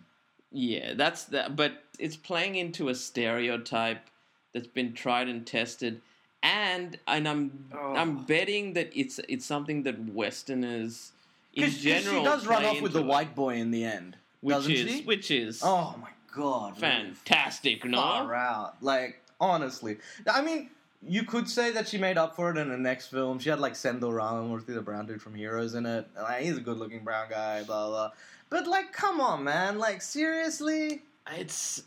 Yeah, 0.52 0.94
that's 0.96 1.26
that. 1.26 1.56
But 1.56 1.84
it's 2.00 2.16
playing 2.16 2.56
into 2.56 2.90
a 2.90 2.96
stereotype 2.96 4.08
that's 4.52 4.68
been 4.68 4.94
tried 4.94 5.28
and 5.30 5.46
tested, 5.46 6.02
and 6.44 6.98
and 7.08 7.28
I'm 7.28 7.66
Oh. 7.74 7.96
I'm 7.96 8.24
betting 8.26 8.74
that 8.74 8.92
it's 8.98 9.20
it's 9.28 9.46
something 9.46 9.84
that 9.84 10.00
Westerners 10.00 11.12
in 11.54 11.64
'Cause- 11.64 11.74
'cause 11.74 11.82
general 11.82 12.20
she 12.20 12.24
does 12.24 12.48
run 12.48 12.66
off 12.66 12.82
with 12.82 12.94
the 12.94 13.00
it, 13.00 13.06
white 13.06 13.36
boy 13.36 13.56
in 13.56 13.72
the 13.72 13.84
end, 13.84 14.18
which 14.42 14.56
doesn't 14.56 14.72
is 14.72 14.92
she? 14.98 15.02
which 15.04 15.32
is 15.32 15.62
Oh 15.64 15.96
my 16.02 16.10
god, 16.36 16.78
fantastic. 16.78 17.84
No, 17.86 17.98
far 17.98 18.34
out. 18.36 18.82
Like 18.82 19.22
honestly, 19.42 19.98
I 20.32 20.42
mean, 20.42 20.70
you 21.02 21.24
could 21.24 21.50
say 21.50 21.72
that 21.72 21.88
she 21.88 21.98
made 21.98 22.18
up 22.18 22.36
for 22.36 22.52
it 22.52 22.58
in 22.58 22.70
the 22.70 22.78
next 22.78 23.08
film. 23.08 23.40
She 23.40 23.50
had 23.50 23.60
like 23.60 23.76
Sendhil 23.76 24.12
Ramamurthy, 24.12 24.68
the 24.68 24.82
brown 24.82 25.08
dude 25.08 25.22
from 25.22 25.34
Heroes, 25.36 25.74
in 25.74 25.86
it. 25.86 26.08
Like, 26.16 26.44
he's 26.44 26.58
a 26.58 26.62
good-looking 26.62 27.04
brown 27.06 27.30
guy. 27.30 27.64
Blah 27.64 27.88
blah. 27.88 28.12
But 28.50 28.68
like, 28.68 28.92
come 28.94 29.20
on, 29.22 29.44
man. 29.44 29.78
Like 29.78 30.02
seriously, 30.02 31.04
it's 31.32 31.84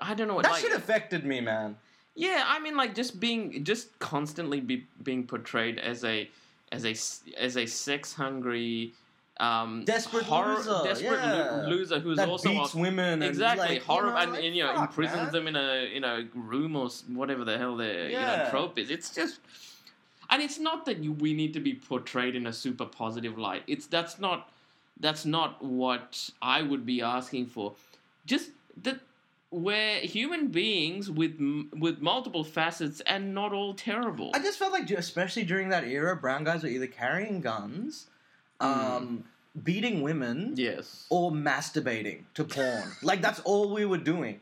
I 0.00 0.14
don't 0.14 0.28
know 0.28 0.34
what 0.34 0.44
that 0.44 0.52
like, 0.52 0.62
shit 0.62 0.72
affected 0.72 1.24
me, 1.24 1.40
man. 1.40 1.76
Yeah, 2.14 2.44
I 2.46 2.58
mean, 2.60 2.76
like 2.76 2.94
just 2.94 3.20
being, 3.20 3.64
just 3.64 3.98
constantly 3.98 4.60
be, 4.60 4.86
being 5.02 5.26
portrayed 5.26 5.78
as 5.78 6.04
a, 6.04 6.28
as 6.70 6.84
a 6.84 6.94
as 7.38 7.56
a 7.56 7.66
sex 7.66 8.12
hungry, 8.14 8.92
um, 9.40 9.84
Desperate 9.84 10.24
horror, 10.24 10.56
loser, 10.56 10.80
desperate 10.84 11.18
yeah. 11.18 11.62
lo- 11.62 11.68
loser 11.68 11.98
who's 11.98 12.16
that 12.18 12.28
also 12.28 12.50
beats 12.50 12.74
a- 12.74 12.78
women. 12.78 13.22
Exactly 13.22 13.68
like, 13.68 13.82
horror, 13.82 14.08
you 14.08 14.12
know, 14.12 14.18
and, 14.18 14.36
and, 14.36 14.56
you 14.56 14.62
know 14.62 14.74
fuck, 14.74 14.90
imprisons 14.90 15.22
man. 15.24 15.32
them 15.32 15.48
in 15.48 15.56
a 15.56 15.90
you 15.92 16.00
know 16.00 16.26
room 16.34 16.76
or 16.76 16.88
whatever 17.08 17.44
the 17.44 17.58
hell 17.58 17.76
their 17.76 18.08
you 18.08 18.16
know 18.16 18.46
trope 18.50 18.78
is. 18.78 18.90
It's 18.90 19.14
just, 19.14 19.40
and 20.30 20.42
it's 20.42 20.58
not 20.58 20.84
that 20.86 20.98
you, 20.98 21.12
we 21.12 21.32
need 21.34 21.52
to 21.54 21.60
be 21.60 21.74
portrayed 21.74 22.36
in 22.36 22.46
a 22.46 22.52
super 22.52 22.84
positive 22.86 23.38
light. 23.38 23.62
It's 23.66 23.86
that's 23.86 24.18
not, 24.18 24.50
that's 25.00 25.24
not 25.24 25.62
what 25.64 26.30
I 26.40 26.62
would 26.62 26.86
be 26.86 27.02
asking 27.02 27.46
for. 27.46 27.74
Just 28.26 28.50
that 28.82 29.00
we're 29.52 29.98
human 30.00 30.48
beings 30.48 31.10
with 31.10 31.38
with 31.78 32.00
multiple 32.00 32.42
facets 32.42 33.00
and 33.02 33.34
not 33.34 33.52
all 33.52 33.74
terrible. 33.74 34.30
I 34.34 34.38
just 34.38 34.58
felt 34.58 34.72
like, 34.72 34.90
especially 34.90 35.44
during 35.44 35.68
that 35.68 35.84
era, 35.84 36.16
brown 36.16 36.42
guys 36.44 36.62
were 36.62 36.70
either 36.70 36.86
carrying 36.86 37.40
guns, 37.42 38.06
um, 38.60 39.24
beating 39.62 40.00
women, 40.02 40.54
yes. 40.56 41.06
or 41.10 41.30
masturbating 41.30 42.22
to 42.34 42.44
porn. 42.44 42.90
like 43.02 43.20
that's 43.20 43.40
all 43.40 43.72
we 43.72 43.84
were 43.84 43.98
doing. 43.98 44.40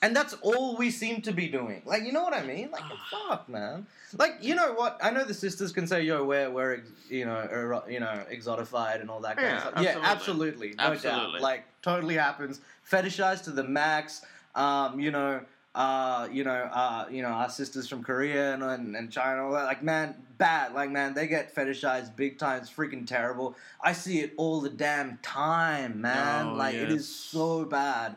And 0.00 0.16
that's 0.16 0.32
all 0.40 0.76
we 0.76 0.90
seem 0.90 1.20
to 1.22 1.32
be 1.32 1.48
doing. 1.48 1.82
Like, 1.84 2.04
you 2.04 2.12
know 2.12 2.22
what 2.22 2.32
I 2.32 2.42
mean? 2.42 2.70
Like, 2.70 2.84
fuck, 3.10 3.46
man. 3.46 3.86
Like, 4.16 4.38
you 4.40 4.54
know 4.54 4.72
what? 4.72 4.96
I 5.02 5.10
know 5.10 5.24
the 5.24 5.34
sisters 5.34 5.70
can 5.72 5.86
say, 5.86 6.00
"Yo, 6.02 6.24
we're 6.24 6.48
we're 6.48 6.74
ex- 6.76 6.90
you 7.10 7.26
know, 7.26 7.46
ero- 7.52 7.84
you 7.86 8.00
know, 8.00 8.24
exotified 8.32 9.02
and 9.02 9.10
all 9.10 9.20
that 9.20 9.36
kind 9.36 9.48
Yeah, 9.48 9.56
of 9.56 9.62
stuff." 9.62 9.82
Yeah, 9.82 9.98
absolutely. 10.02 10.68
absolutely, 10.68 10.68
no 10.68 10.84
doubt. 10.84 10.92
Absolutely. 10.94 11.40
Like, 11.40 11.64
totally 11.82 12.14
happens. 12.14 12.60
Fetishized 12.90 13.44
to 13.44 13.50
the 13.50 13.64
max. 13.64 14.24
Um, 14.56 14.98
you 14.98 15.10
know, 15.12 15.42
uh, 15.76 16.26
you 16.32 16.42
know, 16.42 16.50
uh, 16.72 17.06
you 17.10 17.20
know, 17.22 17.28
our 17.28 17.50
sisters 17.50 17.86
from 17.86 18.02
Korea 18.02 18.54
and, 18.54 18.62
and, 18.62 18.96
and 18.96 19.12
China, 19.12 19.44
all 19.44 19.52
that. 19.52 19.66
Like, 19.66 19.82
man, 19.82 20.14
bad. 20.38 20.72
Like, 20.72 20.90
man, 20.90 21.12
they 21.12 21.26
get 21.26 21.54
fetishized 21.54 22.16
big 22.16 22.38
time. 22.38 22.62
It's 22.62 22.70
freaking 22.70 23.06
terrible. 23.06 23.54
I 23.82 23.92
see 23.92 24.20
it 24.20 24.32
all 24.38 24.62
the 24.62 24.70
damn 24.70 25.18
time, 25.18 26.00
man. 26.00 26.46
Oh, 26.46 26.54
like, 26.54 26.74
it 26.74 26.90
is 26.90 27.06
so 27.06 27.66
bad. 27.66 28.16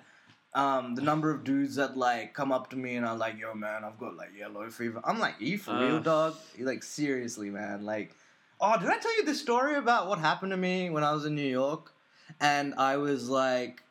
Um, 0.56 0.96
the 0.96 1.02
number 1.02 1.30
of 1.30 1.44
dudes 1.44 1.76
that 1.76 1.96
like 1.96 2.34
come 2.34 2.52
up 2.52 2.72
to 2.72 2.76
me 2.76 2.96
and 2.96 3.06
are 3.06 3.16
like, 3.16 3.38
"Yo, 3.38 3.54
man, 3.54 3.84
I've 3.84 4.00
got 4.00 4.16
like 4.16 4.30
yellow 4.36 4.68
fever." 4.72 5.00
I'm 5.04 5.20
like, 5.20 5.36
"You 5.40 5.60
for 5.60 5.78
real, 5.78 6.00
dog? 6.00 6.38
Like 6.58 6.82
seriously, 6.82 7.52
man? 7.52 7.86
Like, 7.86 8.16
oh, 8.60 8.80
did 8.80 8.90
I 8.90 8.98
tell 8.98 9.16
you 9.16 9.26
this 9.26 9.40
story 9.40 9.76
about 9.76 10.08
what 10.08 10.18
happened 10.18 10.52
to 10.52 10.58
me 10.58 10.90
when 10.90 11.04
I 11.04 11.12
was 11.12 11.26
in 11.26 11.36
New 11.36 11.42
York? 11.42 11.94
And 12.40 12.74
I 12.76 12.98
was 12.98 13.30
like, 13.30 13.84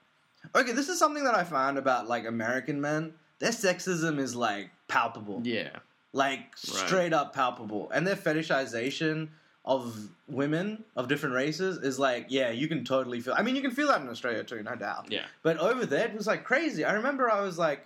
okay, 0.55 0.73
this 0.73 0.89
is 0.89 0.99
something 0.99 1.25
that 1.25 1.35
I 1.35 1.45
found 1.45 1.79
about 1.79 2.09
like 2.09 2.27
American 2.27 2.81
men. 2.81 3.15
Their 3.39 3.51
sexism 3.53 4.19
is 4.19 4.35
like 4.35 4.71
palpable, 4.89 5.41
Yeah. 5.45 5.71
like 6.13 6.57
straight 6.57 7.13
up 7.13 7.35
palpable, 7.35 7.91
and 7.93 8.07
their 8.07 8.17
fetishization 8.17 9.29
of 9.65 10.09
women 10.29 10.83
of 10.97 11.09
different 11.09 11.35
races 11.35 11.77
is 11.79 11.99
like, 11.99 12.27
yeah, 12.31 12.51
you 12.51 12.69
can 12.69 12.85
totally 12.85 13.21
feel. 13.21 13.35
I 13.37 13.43
mean, 13.43 13.55
you 13.55 13.61
can 13.63 13.71
feel 13.71 13.89
that 13.89 14.01
in 14.01 14.09
Australia 14.09 14.43
too, 14.43 14.63
no 14.63 14.75
doubt. 14.75 15.07
Yeah. 15.11 15.27
But 15.43 15.59
over 15.59 15.85
there, 15.85 16.07
it 16.07 16.15
was 16.15 16.27
like 16.27 16.43
crazy. 16.45 16.85
I 16.85 16.93
remember 16.95 17.31
I 17.31 17.41
was 17.43 17.59
like, 17.59 17.85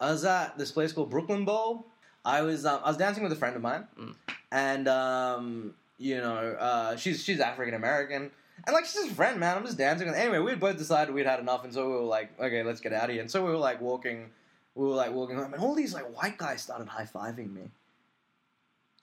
I 0.00 0.10
was 0.10 0.24
at 0.24 0.58
this 0.58 0.72
place 0.72 0.92
called 0.92 1.10
Brooklyn 1.10 1.44
Bowl. 1.44 1.86
I 2.24 2.42
was 2.42 2.64
um, 2.64 2.80
I 2.84 2.88
was 2.88 2.96
dancing 2.96 3.22
with 3.22 3.32
a 3.32 3.36
friend 3.36 3.54
of 3.56 3.62
mine, 3.62 3.86
Mm. 3.98 4.14
and 4.50 4.88
um, 4.88 5.74
you 5.98 6.16
know, 6.18 6.56
uh, 6.58 6.96
she's 6.96 7.22
she's 7.22 7.38
African 7.40 7.74
American, 7.74 8.30
and 8.66 8.74
like 8.74 8.84
she's 8.84 8.94
just 8.94 9.10
a 9.10 9.14
friend, 9.14 9.38
man. 9.40 9.56
I'm 9.56 9.64
just 9.64 9.78
dancing. 9.78 10.08
Anyway, 10.08 10.38
we 10.38 10.50
had 10.50 10.60
both 10.60 10.76
decided 10.78 11.14
we'd 11.14 11.26
had 11.26 11.40
enough, 11.40 11.64
and 11.64 11.72
so 11.72 11.86
we 11.88 11.94
were 11.94 12.00
like, 12.00 12.30
okay, 12.40 12.62
let's 12.62 12.80
get 12.80 12.92
out 12.92 13.04
of 13.04 13.10
here. 13.10 13.20
And 13.20 13.30
so 13.30 13.44
we 13.44 13.50
were 13.50 13.56
like 13.56 13.80
walking, 13.80 14.30
we 14.74 14.86
were 14.86 14.94
like 14.94 15.12
walking 15.12 15.36
home, 15.36 15.52
and 15.54 15.62
all 15.62 15.74
these 15.74 15.94
like 15.94 16.06
white 16.16 16.38
guys 16.38 16.62
started 16.62 16.88
high 16.88 17.06
fiving 17.12 17.52
me. 17.52 17.70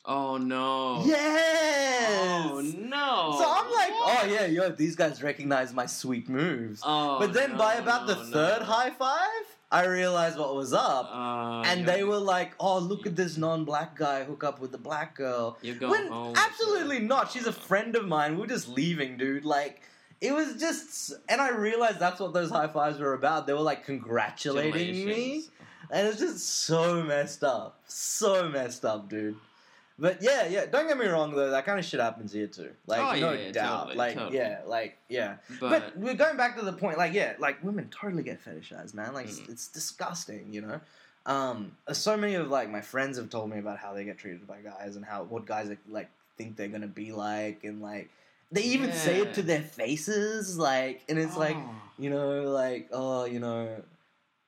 Oh 0.05 0.37
no. 0.37 1.03
Yes. 1.05 2.49
Oh 2.53 2.61
no. 2.61 3.35
So 3.37 3.45
I'm 3.45 3.71
like, 3.73 3.91
What? 3.91 4.23
oh 4.23 4.27
yeah, 4.27 4.45
yo, 4.45 4.69
these 4.69 4.95
guys 4.95 5.21
recognize 5.21 5.73
my 5.73 5.85
sweet 5.85 6.29
moves. 6.29 6.81
Oh, 6.85 7.19
But 7.19 7.33
then 7.33 7.57
by 7.57 7.75
no, 7.75 7.81
about 7.81 8.07
the 8.07 8.15
no, 8.15 8.23
third 8.23 8.61
high 8.61 8.91
five, 8.91 9.19
I 9.71 9.85
realized 9.85 10.37
what 10.39 10.55
was 10.55 10.73
up. 10.73 11.09
Uh, 11.13 11.61
and 11.61 11.87
they 11.87 12.03
were 12.03 12.17
like, 12.17 12.53
"Oh, 12.59 12.79
look 12.79 13.05
at 13.05 13.15
this 13.15 13.37
non-black 13.37 13.95
guy 13.95 14.23
hook 14.23 14.43
up 14.43 14.59
with 14.59 14.71
the 14.71 14.77
black 14.79 15.15
girl." 15.15 15.57
You 15.61 15.75
go 15.75 15.91
When 15.91 16.07
home. 16.07 16.33
absolutely 16.35 16.99
not. 16.99 17.31
She's 17.31 17.45
a 17.45 17.53
friend 17.53 17.95
of 17.95 18.07
mine. 18.07 18.37
We're 18.39 18.47
just 18.47 18.67
leaving, 18.67 19.17
dude. 19.17 19.45
Like, 19.45 19.81
it 20.21 20.33
was 20.33 20.55
just, 20.59 21.13
and 21.29 21.39
I 21.39 21.51
realized 21.51 21.99
that's 21.99 22.19
what 22.19 22.33
those 22.33 22.49
high 22.49 22.67
fives 22.67 22.99
were 22.99 23.13
about. 23.13 23.45
They 23.45 23.53
were 23.53 23.59
like 23.59 23.85
congratulating 23.85 25.05
me, 25.05 25.43
and 25.91 26.07
it's 26.07 26.19
just 26.19 26.39
so 26.65 27.03
messed 27.03 27.43
up, 27.43 27.79
so 27.87 28.49
messed 28.49 28.85
up, 28.85 29.07
dude. 29.07 29.37
But 29.99 30.21
yeah, 30.21 30.47
yeah. 30.47 30.65
Don't 30.65 30.87
get 30.87 30.97
me 30.97 31.05
wrong 31.07 31.35
though. 31.35 31.51
That 31.51 31.65
kind 31.65 31.77
of 31.77 31.85
shit 31.85 31.99
happens 31.99 32.31
here 32.31 32.47
too. 32.47 32.71
Like 32.87 32.99
Oh, 33.01 33.19
no 33.19 33.33
yeah, 33.33 33.39
yeah, 33.47 33.51
doubt. 33.51 33.77
totally, 33.79 33.95
like 33.97 34.15
totally. 34.15 34.37
yeah, 34.37 34.59
like 34.65 34.97
yeah. 35.09 35.35
But, 35.59 35.69
But, 35.69 35.97
we're 35.97 36.13
going 36.13 36.37
back 36.37 36.57
to 36.57 36.63
the 36.65 36.73
point, 36.73 36.97
like, 36.97 37.13
yeah, 37.13 37.33
like 37.39 37.63
women 37.63 37.89
totally 37.89 38.23
get 38.23 38.43
fetishized, 38.43 38.93
man. 38.93 39.13
Like, 39.13 39.27
it's, 39.27 39.39
Mm. 39.41 39.49
it's 39.49 39.67
disgusting, 39.67 40.53
you 40.53 40.61
know. 40.61 40.79
Um, 41.25 41.73
so 41.91 42.15
many 42.17 42.35
of 42.35 42.49
like 42.49 42.69
my 42.69 42.81
friends 42.81 43.17
have 43.17 43.29
told 43.29 43.49
me 43.49 43.59
about 43.59 43.77
how 43.77 43.93
they 43.93 44.05
get 44.05 44.17
treated 44.17 44.47
by 44.47 44.59
guys 44.61 44.95
and 44.95 45.03
how 45.05 45.23
what 45.23 45.45
guys 45.45 45.69
like 45.89 46.09
think 46.37 46.55
they're 46.55 46.69
gonna 46.69 46.87
be 46.87 47.11
like, 47.11 47.63
and 47.65 47.81
like 47.81 48.09
they 48.51 48.63
even 48.63 48.91
say 48.93 49.19
it 49.21 49.33
to 49.35 49.41
their 49.43 49.61
faces, 49.61 50.57
like, 50.57 51.03
and 51.09 51.19
it's 51.19 51.35
like, 51.37 51.57
Oh. 51.57 51.75
you 51.99 52.09
know, 52.09 52.43
like, 52.51 52.87
oh, 52.91 53.25
you 53.25 53.39
know. 53.39 53.83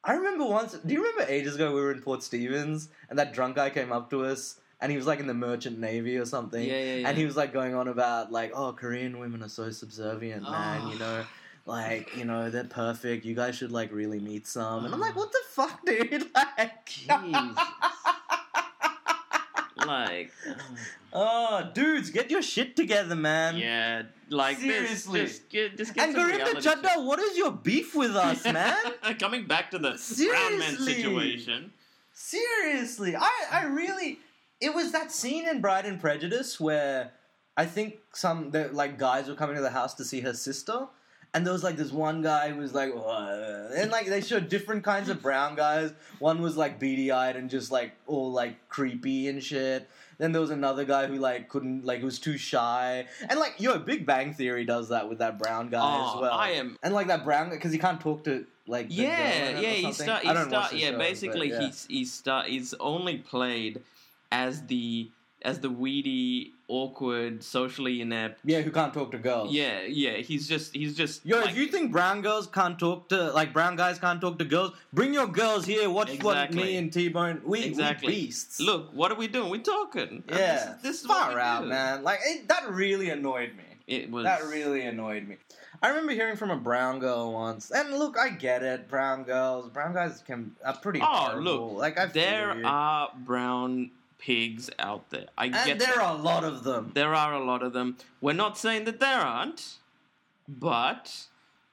I 0.04 0.14
remember 0.14 0.46
once. 0.46 0.74
Do 0.74 0.92
you 0.94 1.04
remember 1.04 1.32
ages 1.32 1.54
ago 1.56 1.76
we 1.76 1.82
were 1.82 1.92
in 1.92 2.02
Port 2.02 2.24
Stephens 2.24 2.90
and 3.10 3.20
that 3.20 3.34
drunk 3.34 3.58
guy 3.58 3.70
came 3.70 3.92
up 3.92 4.10
to 4.10 4.26
us 4.26 4.56
and 4.82 4.92
he 4.92 4.98
was 4.98 5.06
like 5.06 5.20
in 5.20 5.28
the 5.28 5.34
merchant 5.34 5.80
navy 5.80 6.18
or 6.18 6.26
something. 6.26 6.64
Yeah, 6.64 6.80
yeah, 6.80 6.96
yeah. 6.96 7.08
And 7.08 7.18
he 7.18 7.26
was 7.26 7.38
like 7.38 7.54
going 7.54 7.76
on 7.76 7.88
about 7.88 8.32
like, 8.32 8.52
oh, 8.56 8.74
Korean 8.74 9.20
women 9.20 9.44
are 9.44 9.50
so 9.50 9.70
subservient, 9.70 10.42
man. 10.42 10.82
Oh. 10.84 10.92
You 10.92 11.00
know, 11.00 11.24
oh. 11.24 11.28
like 11.66 12.16
you 12.18 12.26
know 12.26 12.50
they're 12.50 12.64
perfect. 12.64 13.24
You 13.24 13.36
guys 13.36 13.56
should 13.56 13.72
like 13.72 13.92
really 13.92 14.20
meet 14.20 14.48
some. 14.48 14.86
And 14.86 14.94
I'm 14.94 15.00
like, 15.00 15.16
oh. 15.16 15.20
what 15.20 15.32
the 15.32 15.40
fuck, 15.50 15.86
dude? 15.86 16.30
Like, 16.58 16.86
Jesus. 16.86 17.58
like, 19.86 20.32
oh, 21.14 21.70
dudes, 21.74 22.10
get 22.10 22.32
your 22.32 22.42
shit 22.42 22.76
together, 22.76 23.16
man. 23.16 23.58
yeah, 23.58 24.04
like 24.30 24.60
this. 24.60 25.04
Seriously. 25.04 25.22
Just 25.22 25.50
get, 25.50 25.78
just 25.78 25.94
get 25.94 26.10
And 26.10 26.16
some 26.16 26.32
Gurinder 26.32 26.82
Chadha, 26.82 27.06
what 27.06 27.20
is 27.20 27.38
your 27.38 27.52
beef 27.52 27.96
with 27.96 28.16
us, 28.16 28.44
man? 28.52 28.76
Coming 29.20 29.46
back 29.46 29.72
to 29.72 29.78
the 29.78 30.00
brown 30.28 30.60
man 30.60 30.78
situation. 30.78 31.72
Seriously, 32.14 33.16
I, 33.16 33.32
I 33.52 33.66
really, 33.66 34.20
it 34.62 34.74
was 34.74 34.92
that 34.92 35.12
scene 35.12 35.48
in 35.48 35.60
Bride 35.62 35.86
and 35.86 36.00
Prejudice 36.00 36.60
where 36.60 37.12
I 37.58 37.66
think 37.66 37.98
some 38.14 38.52
the, 38.52 38.70
like 38.72 38.98
guys 38.98 39.28
were 39.28 39.36
coming 39.36 39.56
to 39.56 39.62
the 39.62 39.70
house 39.72 39.94
to 39.96 40.06
see 40.06 40.22
her 40.22 40.34
sister, 40.34 40.88
and 41.34 41.46
there 41.46 41.54
was 41.54 41.64
like 41.64 41.78
this 41.78 41.92
one 41.92 42.22
guy 42.22 42.50
who 42.50 42.60
was 42.62 42.74
like, 42.74 42.94
and 42.94 43.92
like 43.92 44.08
they 44.08 44.22
showed 44.22 44.50
different 44.50 44.84
kinds 44.84 45.10
of 45.10 45.22
brown 45.22 45.56
guys. 45.56 45.94
One 46.20 46.42
was 46.42 46.56
like 46.58 46.80
beady 46.80 47.12
eyed 47.12 47.36
and 47.36 47.50
just 47.50 47.72
like 47.72 47.92
all 48.08 48.32
like 48.32 48.70
creepy 48.70 49.28
and 49.28 49.44
shit. 49.44 49.90
Then 50.18 50.34
there 50.34 50.42
was 50.42 50.52
another 50.52 50.86
guy 50.86 51.08
who 51.08 51.16
like 51.16 51.50
couldn't 51.50 51.84
like 51.84 52.04
was 52.04 52.20
too 52.20 52.38
shy, 52.38 53.08
and 53.28 53.40
like 53.40 53.56
yo, 53.58 53.80
Big 53.80 54.06
Bang 54.06 54.34
Theory 54.34 54.66
does 54.66 54.90
that 54.90 55.10
with 55.10 55.18
that 55.18 55.40
brown 55.40 55.70
guy 55.70 55.80
Oh, 55.82 56.16
as 56.16 56.22
well. 56.22 56.32
I 56.34 56.50
am. 56.52 56.78
and 56.84 56.94
like 56.94 57.08
that 57.08 57.24
brown 57.24 57.50
guy 57.50 57.56
because 57.56 57.72
he 57.72 57.80
can't 57.80 58.00
talk 58.00 58.24
to 58.26 58.46
like 58.68 58.90
the 58.90 58.98
girl 58.98 59.06
in 59.06 59.12
Yeah, 59.12 59.60
yeah. 59.60 59.70
He 59.72 59.92
start. 59.92 60.24
He 60.24 60.30
start. 60.30 60.74
Yeah, 60.74 60.92
show, 60.92 60.98
basically, 61.00 61.50
but, 61.50 61.60
yeah. 61.62 61.68
he's 61.68 61.86
he's 61.90 62.14
start. 62.14 62.48
He's 62.48 62.74
only 62.76 63.18
played 63.18 63.82
as 64.32 64.66
the 64.68 65.12
as 65.44 65.60
the 65.60 65.72
weedy, 65.72 66.54
awkward, 66.68 67.44
socially 67.44 68.00
inept. 68.00 68.40
Yeah, 68.46 68.62
who 68.62 68.70
can't 68.70 68.94
talk 68.94 69.10
to 69.12 69.18
girls. 69.18 69.52
Yeah, 69.52 69.82
yeah. 69.82 70.18
He's 70.18 70.48
just. 70.48 70.76
He's 70.76 70.96
just. 70.96 71.26
Yo, 71.26 71.40
like- 71.40 71.50
if 71.50 71.58
you 71.58 71.66
think 71.68 71.92
brown 71.92 72.22
girls 72.22 72.46
can't 72.46 72.78
talk 72.78 73.10
to 73.10 73.32
like 73.32 73.52
brown 73.52 73.76
guys 73.76 73.98
can't 73.98 74.22
talk 74.22 74.38
to 74.38 74.46
girls, 74.46 74.74
bring 74.94 75.14
your 75.14 75.26
girls 75.28 75.66
here. 75.66 75.90
Watch 75.90 76.22
what 76.24 76.54
me 76.54 76.78
and 76.78 76.94
T 76.94 77.10
Bone 77.10 77.42
we 77.44 77.64
Exactly. 77.64 78.08
we 78.08 78.14
beasts. 78.14 78.60
Look, 78.60 78.94
what 78.94 79.12
are 79.12 79.16
we 79.16 79.28
doing? 79.28 79.50
We're 79.50 79.62
talking. 79.64 80.24
Yeah, 80.30 80.36
this 80.36 80.62
is, 80.76 80.82
this 80.84 81.02
is 81.02 81.06
far 81.08 81.34
we 81.34 81.42
out, 81.42 81.64
do. 81.64 81.70
man. 81.70 82.04
Like 82.04 82.20
it, 82.24 82.48
that 82.48 82.70
really 82.70 83.10
annoyed 83.10 83.52
me. 83.58 83.64
It 83.88 84.12
was 84.12 84.24
That 84.26 84.44
really 84.44 84.84
annoyed 84.86 85.28
me. 85.28 85.38
I 85.82 85.90
remember 85.90 86.14
hearing 86.14 86.36
from 86.38 86.52
a 86.52 86.56
brown 86.56 87.00
girl 87.00 87.34
once, 87.34 87.72
and 87.72 87.92
look, 87.98 88.16
I 88.16 88.30
get 88.30 88.62
it. 88.62 88.88
Brown 88.88 89.24
girls, 89.24 89.68
brown 89.70 89.94
guys 89.96 90.22
can 90.26 90.56
are 90.64 90.78
pretty. 90.78 91.02
Oh, 91.02 91.06
horrible. 91.06 91.44
look, 91.74 91.80
like 91.80 91.98
I 91.98 92.06
there 92.06 92.56
are 92.64 93.10
brown 93.26 93.90
pigs 94.22 94.70
out 94.80 95.10
there. 95.10 95.26
I 95.38 95.50
get 95.50 95.80
there 95.80 95.88
that. 95.88 95.98
are 95.98 96.16
a 96.16 96.22
lot 96.22 96.44
of 96.44 96.64
them. 96.64 96.92
There 96.94 97.14
are 97.14 97.34
a 97.34 97.44
lot 97.44 97.64
of 97.64 97.74
them. 97.74 97.98
We're 98.22 98.34
not 98.34 98.58
saying 98.58 98.86
that 98.86 99.00
there 99.00 99.20
aren't, 99.20 99.78
but 100.48 101.26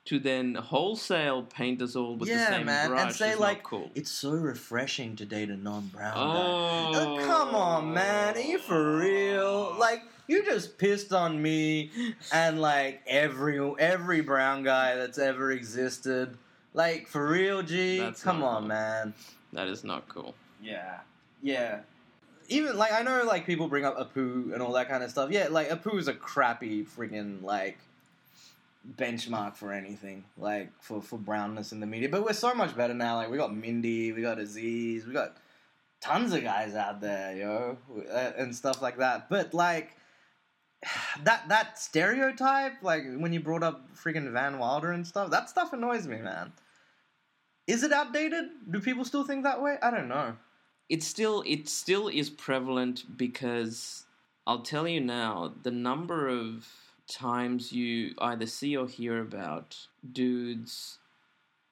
to 0.07 0.19
then 0.19 0.55
wholesale 0.55 1.43
paint 1.43 1.83
us 1.83 1.95
all 1.95 2.17
with 2.17 2.31
the 2.31 2.35
yeah, 2.35 2.49
same 2.49 2.67
man, 2.67 2.89
brush 2.89 3.03
and 3.03 3.15
say 3.15 3.33
is 3.33 3.39
like 3.39 3.59
not 3.59 3.65
cool. 3.65 3.91
it's 3.95 4.11
so 4.11 4.31
refreshing 4.31 5.15
to 5.17 5.27
date 5.27 5.51
a 5.51 5.57
non-brown 5.57 6.15
guy. 6.15 6.21
Oh, 6.21 7.19
Oh, 7.21 7.27
come 7.27 7.55
on, 7.55 7.93
man. 7.93 8.35
Are 8.35 8.41
you 8.41 8.59
for 8.59 8.97
real? 8.97 9.77
Like, 9.79 10.03
you 10.27 10.43
just 10.45 10.79
pissed 10.79 11.13
on 11.13 11.41
me 11.43 11.91
and 12.33 12.61
like 12.61 13.03
every 13.07 13.61
every 13.79 14.23
brown 14.23 14.63
guy 14.63 14.95
that's 14.97 15.19
ever 15.19 15.53
existed. 15.53 16.39
Like, 16.73 17.07
for 17.09 17.29
real, 17.29 17.63
G? 17.63 17.99
That's 17.99 18.23
come 18.23 18.43
on, 18.43 18.61
cool. 18.63 18.69
man. 18.69 19.15
that 19.53 19.69
is 19.69 19.85
not 19.85 20.09
cool. 20.09 20.35
Yeah. 20.63 21.01
Yeah. 21.43 21.81
Even 22.49 22.77
like 22.77 22.93
I 22.93 23.03
know 23.03 23.25
like 23.25 23.47
people 23.47 23.69
bring 23.69 23.85
up 23.85 23.97
Apu 23.99 24.53
and 24.53 24.63
all 24.63 24.73
that 24.73 24.89
kind 24.89 25.05
of 25.05 25.11
stuff. 25.11 25.31
Yeah, 25.31 25.49
like 25.51 25.69
Apu 25.69 25.99
is 25.99 26.09
a 26.09 26.15
crappy 26.15 26.85
freaking 26.85 27.43
like 27.43 27.79
benchmark 28.97 29.55
for 29.55 29.73
anything. 29.73 30.25
Like 30.39 30.71
for 30.81 31.03
for 31.03 31.19
brownness 31.19 31.73
in 31.73 31.81
the 31.81 31.87
media. 31.87 32.09
But 32.09 32.25
we're 32.25 32.33
so 32.33 32.55
much 32.55 32.77
better 32.77 32.95
now. 32.95 33.17
Like 33.17 33.31
we 33.31 33.37
got 33.37 33.55
Mindy, 33.55 34.13
we 34.13 34.23
got 34.23 34.39
Aziz, 34.39 35.07
we 35.07 35.13
got 35.13 35.37
tons 36.01 36.33
of 36.33 36.43
guys 36.43 36.75
out 36.75 37.01
there, 37.01 37.37
yo, 37.37 37.79
uh, 38.11 38.33
and 38.37 38.55
stuff 38.55 38.81
like 38.81 38.99
that. 38.99 39.29
But 39.29 39.53
like 39.55 39.97
that 41.25 41.49
that 41.49 41.79
stereotype, 41.79 42.83
like 42.83 43.05
when 43.17 43.33
you 43.33 43.41
brought 43.41 43.63
up 43.63 43.89
freaking 43.95 44.33
Van 44.33 44.59
Wilder 44.59 44.93
and 44.93 45.07
stuff, 45.07 45.31
that 45.31 45.49
stuff 45.51 45.73
annoys 45.73 46.07
me, 46.07 46.19
man. 46.19 46.53
Is 47.67 47.83
it 47.83 47.93
outdated? 47.93 48.47
Do 48.71 48.81
people 48.81 49.05
still 49.05 49.25
think 49.25 49.45
that 49.45 49.61
way? 49.61 49.77
I 49.83 49.91
don't 49.91 50.09
know. 50.09 50.35
It 50.89 51.03
still 51.03 51.43
it 51.47 51.69
still 51.69 52.09
is 52.09 52.31
prevalent 52.31 53.17
because 53.17 54.07
I'll 54.47 54.63
tell 54.63 54.89
you 54.89 55.01
now 55.01 55.53
the 55.63 55.71
number 55.71 56.29
of 56.29 56.67
times 57.07 57.73
you 57.73 58.15
either 58.19 58.47
see 58.47 58.77
or 58.77 58.87
hear 58.87 59.21
about 59.21 59.77
dudes 60.13 60.99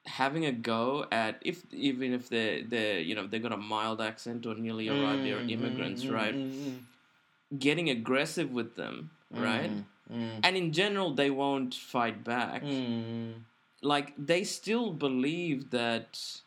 having 0.05 0.45
a 0.45 0.51
go 0.51 1.05
at 1.11 1.37
if 1.41 1.63
even 1.73 2.13
if 2.13 2.29
they're 2.29 2.63
they 2.63 3.01
you 3.01 3.13
know 3.15 3.27
they've 3.27 3.43
got 3.43 3.51
a 3.51 3.57
mild 3.57 3.99
accent 4.01 4.45
or 4.45 4.55
newly 4.55 4.87
arrived 4.87 5.25
they're 5.25 5.39
Mm, 5.41 5.51
immigrants 5.51 6.03
mm, 6.03 6.13
right? 6.13 6.35
mm, 6.35 6.51
mm, 6.51 7.59
getting 7.59 7.89
aggressive 7.89 8.51
with 8.51 8.75
them 8.75 9.09
mm, 9.33 9.41
right? 9.43 9.71
mm, 10.11 10.39
and 10.43 10.55
in 10.57 10.71
general 10.71 11.13
they 11.13 11.29
won't 11.29 11.73
fight 11.73 12.23
back. 12.23 12.63
Mm. 12.63 13.33
like 13.81 14.13
they 14.17 14.43
still 14.43 14.91
believe 14.91 15.69
that 15.71 16.41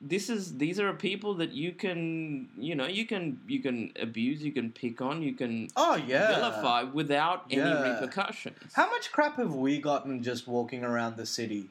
this 0.00 0.28
is 0.28 0.58
these 0.58 0.78
are 0.80 0.92
people 0.92 1.34
that 1.34 1.52
you 1.52 1.72
can 1.72 2.48
you 2.58 2.74
know 2.74 2.86
you 2.86 3.04
can 3.06 3.40
you 3.46 3.60
can 3.60 3.92
abuse 4.00 4.42
you 4.42 4.52
can 4.52 4.70
pick 4.72 5.00
on 5.00 5.22
you 5.22 5.32
can 5.34 5.68
Oh 5.76 5.94
yeah. 5.96 6.34
vilify 6.34 6.82
without 6.82 7.44
any 7.50 7.60
repercussions 7.90 8.72
How 8.74 8.90
much 8.90 9.12
crap 9.12 9.36
have 9.36 9.54
we 9.54 9.78
gotten 9.80 10.22
just 10.22 10.46
walking 10.48 10.84
around 10.84 11.16
the 11.16 11.26
city? 11.26 11.68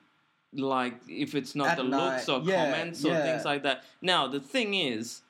like 0.53 0.93
if 1.09 1.35
it's 1.35 1.55
not 1.55 1.67
At 1.69 1.77
the 1.77 1.83
night, 1.83 2.13
looks 2.15 2.29
or 2.29 2.39
yeah, 2.41 2.63
comments 2.71 3.03
or 3.03 3.09
yeah. 3.09 3.23
things 3.23 3.43
like 3.45 3.63
that 3.63 3.83
now 4.01 4.27
the 4.27 4.39
thing 4.39 4.73
is 4.75 5.21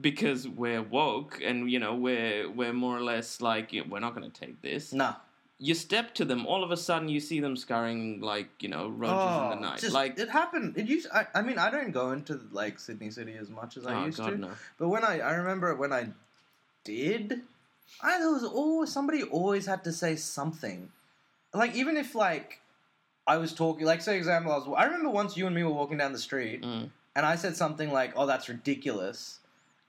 because 0.00 0.46
we're 0.48 0.82
woke 0.82 1.40
and 1.44 1.70
you 1.70 1.78
know 1.78 1.94
we're 1.94 2.48
we're 2.48 2.72
more 2.72 2.96
or 2.96 3.02
less 3.02 3.40
like 3.40 3.72
yeah, 3.72 3.82
we're 3.88 4.00
not 4.00 4.14
going 4.14 4.30
to 4.30 4.40
take 4.40 4.62
this 4.62 4.92
Nah. 4.92 5.14
You 5.68 5.74
step 5.74 6.12
to 6.18 6.24
them 6.24 6.44
all 6.44 6.64
of 6.64 6.70
a 6.72 6.76
sudden 6.76 7.08
you 7.08 7.20
see 7.20 7.38
them 7.38 7.56
scurrying 7.56 8.20
like 8.20 8.48
you 8.58 8.68
know 8.68 8.88
roaches 8.88 9.36
in 9.42 9.50
the 9.50 9.66
night 9.66 9.78
Oh, 9.78 9.80
just- 9.80 9.94
like 9.94 10.18
it 10.18 10.28
happened. 10.28 10.76
It 10.76 10.86
used. 10.88 11.06
I, 11.14 11.26
I 11.38 11.42
mean, 11.42 11.56
I 11.66 11.70
don't 11.70 11.92
go 11.92 12.10
into 12.10 12.40
like 12.50 12.80
Sydney 12.80 13.10
City 13.10 13.34
as 13.44 13.48
much 13.48 13.76
as 13.76 13.86
I 13.86 13.94
oh 13.94 14.06
used 14.06 14.18
god 14.18 14.30
to. 14.30 14.38
no 14.38 14.50
But 14.78 14.88
when 14.88 15.04
I, 15.04 15.20
I 15.20 15.32
remember 15.34 15.74
when 15.76 15.92
I 15.92 16.08
did, 16.84 17.42
I 18.02 18.18
there 18.18 18.30
was 18.32 18.44
always 18.44 18.90
somebody 18.92 19.22
always 19.22 19.66
had 19.66 19.84
to 19.84 19.92
say 19.92 20.16
something. 20.16 20.90
Like 21.54 21.74
even 21.76 21.96
if 21.96 22.14
like 22.14 22.60
I 23.26 23.36
was 23.36 23.52
talking, 23.54 23.86
like 23.86 24.00
say 24.02 24.16
example, 24.16 24.52
I 24.52 24.56
was. 24.58 24.68
I 24.76 24.84
remember 24.86 25.10
once 25.10 25.36
you 25.36 25.46
and 25.46 25.54
me 25.54 25.62
were 25.62 25.70
walking 25.70 25.98
down 25.98 26.12
the 26.12 26.18
street, 26.18 26.62
Mm. 26.62 26.90
and 27.14 27.26
I 27.26 27.36
said 27.36 27.54
something 27.56 27.92
like, 27.92 28.14
"Oh, 28.16 28.26
that's 28.26 28.48
ridiculous," 28.48 29.38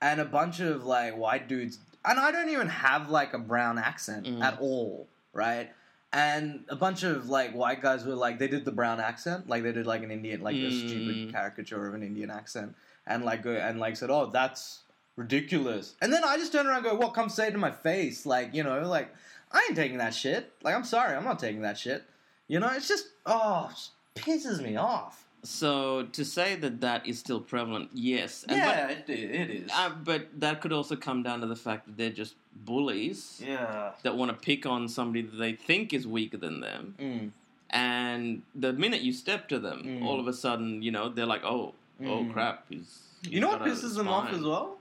and 0.02 0.22
a 0.22 0.26
bunch 0.26 0.60
of 0.60 0.86
like 0.86 1.18
white 1.18 1.48
dudes, 1.48 1.80
and 2.06 2.20
I 2.20 2.32
don't 2.32 2.50
even 2.50 2.68
have 2.70 3.10
like 3.10 3.34
a 3.34 3.40
brown 3.40 3.80
accent 3.80 4.28
Mm. 4.28 4.44
at 4.44 4.60
all, 4.60 5.08
right? 5.34 5.72
And 6.14 6.64
a 6.70 6.76
bunch 6.76 7.02
of 7.04 7.28
like 7.28 7.54
white 7.54 7.82
guys 7.82 8.06
were 8.06 8.14
like, 8.14 8.38
they 8.38 8.48
did 8.48 8.66
the 8.66 8.72
brown 8.72 9.00
accent, 9.00 9.50
like 9.50 9.64
they 9.64 9.72
did 9.72 9.88
like 9.88 10.04
an 10.04 10.12
Indian, 10.12 10.42
like 10.42 10.56
a 10.58 10.60
Mm. 10.70 10.88
stupid 10.88 11.32
caricature 11.32 11.88
of 11.88 11.96
an 11.96 12.04
Indian 12.04 12.30
accent, 12.30 12.76
and 13.08 13.26
like 13.26 13.42
go 13.42 13.52
and 13.52 13.80
like 13.80 13.96
said, 13.98 14.12
"Oh, 14.12 14.28
that's 14.32 14.82
ridiculous," 15.16 15.96
and 16.02 16.14
then 16.14 16.24
I 16.24 16.38
just 16.38 16.52
turned 16.52 16.68
around 16.68 16.86
and 16.86 16.86
go, 16.86 16.96
"What? 16.96 17.14
Come 17.16 17.30
say 17.30 17.48
it 17.48 17.52
to 17.52 17.58
my 17.58 17.72
face, 17.72 18.26
like 18.28 18.54
you 18.54 18.64
know, 18.64 18.82
like 18.88 19.14
I 19.52 19.66
ain't 19.68 19.76
taking 19.76 19.98
that 19.98 20.14
shit. 20.14 20.52
Like 20.62 20.76
I'm 20.76 20.84
sorry, 20.84 21.16
I'm 21.16 21.24
not 21.26 21.40
taking 21.40 21.62
that 21.64 21.78
shit." 21.78 22.04
You 22.48 22.60
know, 22.60 22.70
it's 22.72 22.88
just 22.88 23.08
oh, 23.26 23.70
it 23.72 23.76
just 23.76 23.92
pisses 24.16 24.62
me 24.62 24.76
off. 24.76 25.23
So 25.44 26.04
to 26.14 26.24
say 26.24 26.56
that 26.56 26.80
that 26.82 27.06
is 27.06 27.20
still 27.20 27.42
prevalent, 27.42 27.90
yes. 27.94 28.46
And 28.48 28.58
yeah, 28.58 28.88
it, 28.90 29.10
it 29.10 29.50
is. 29.50 29.64
But, 29.68 29.76
uh, 29.78 29.92
but 30.04 30.28
that 30.40 30.62
could 30.62 30.72
also 30.72 30.96
come 30.96 31.22
down 31.22 31.42
to 31.42 31.48
the 31.48 31.56
fact 31.56 31.86
that 31.86 31.98
they're 31.98 32.10
just 32.10 32.36
bullies 32.66 33.42
yeah. 33.46 33.92
that 34.04 34.16
want 34.16 34.32
to 34.32 34.38
pick 34.38 34.66
on 34.66 34.88
somebody 34.88 35.22
that 35.22 35.36
they 35.36 35.54
think 35.54 35.94
is 35.94 36.08
weaker 36.08 36.38
than 36.38 36.62
them. 36.62 36.96
Mm. 36.98 37.32
And 37.72 38.44
the 38.56 38.72
minute 38.72 39.02
you 39.02 39.12
step 39.12 39.50
to 39.50 39.60
them, 39.60 39.84
Mm. 39.84 40.06
all 40.06 40.20
of 40.20 40.28
a 40.28 40.34
sudden, 40.34 40.82
you 40.82 40.92
know, 40.92 41.10
they're 41.10 41.26
like, 41.26 41.44
"Oh, 41.44 41.74
oh 42.02 42.04
Mm. 42.24 42.32
crap!" 42.32 42.66
He's, 42.70 43.02
You 43.24 43.42
know 43.42 43.50
what 43.50 43.62
pisses 43.62 43.96
them 43.96 44.08
off 44.08 44.32
as 44.32 44.42
well? 44.42 44.78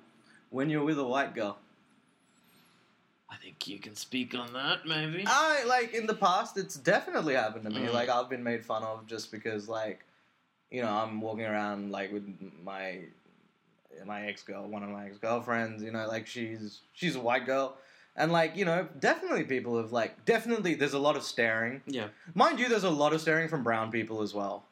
When 0.50 0.70
you're 0.70 0.84
with 0.84 0.98
a 0.98 1.04
white 1.04 1.34
girl. 1.34 1.58
I 3.30 3.36
think 3.36 3.66
you 3.66 3.78
can 3.78 3.96
speak 3.96 4.34
on 4.34 4.52
that, 4.52 4.86
maybe. 4.86 5.24
I 5.26 5.64
like 5.64 5.94
in 5.94 6.06
the 6.06 6.14
past, 6.14 6.58
it's 6.58 6.74
definitely 6.74 7.34
happened 7.34 7.64
to 7.64 7.70
me. 7.70 7.86
Mm. 7.86 7.94
Like 7.94 8.10
I've 8.10 8.28
been 8.28 8.42
made 8.44 8.64
fun 8.64 8.82
of 8.84 9.06
just 9.06 9.32
because, 9.32 9.68
like, 9.68 10.04
you 10.72 10.82
know, 10.82 10.88
I'm 10.88 11.20
walking 11.20 11.44
around 11.44 11.90
like 11.92 12.12
with 12.12 12.24
my 12.64 13.00
my 14.06 14.26
ex 14.26 14.42
girl, 14.42 14.66
one 14.66 14.82
of 14.82 14.88
my 14.90 15.06
ex 15.06 15.18
girlfriends. 15.18 15.82
You 15.82 15.92
know, 15.92 16.06
like 16.08 16.26
she's 16.26 16.80
she's 16.94 17.14
a 17.16 17.20
white 17.20 17.46
girl, 17.46 17.76
and 18.16 18.32
like 18.32 18.56
you 18.56 18.64
know, 18.64 18.88
definitely 18.98 19.44
people 19.44 19.76
have 19.76 19.92
like 19.92 20.24
definitely 20.24 20.74
there's 20.74 20.94
a 20.94 20.98
lot 20.98 21.16
of 21.16 21.22
staring. 21.22 21.82
yeah, 21.86 22.08
Mind 22.34 22.58
you, 22.58 22.68
there's 22.68 22.84
a 22.84 22.90
lot 22.90 23.12
of 23.12 23.20
staring 23.20 23.48
from 23.48 23.62
brown 23.62 23.90
people 23.92 24.22
as 24.22 24.32
well. 24.34 24.64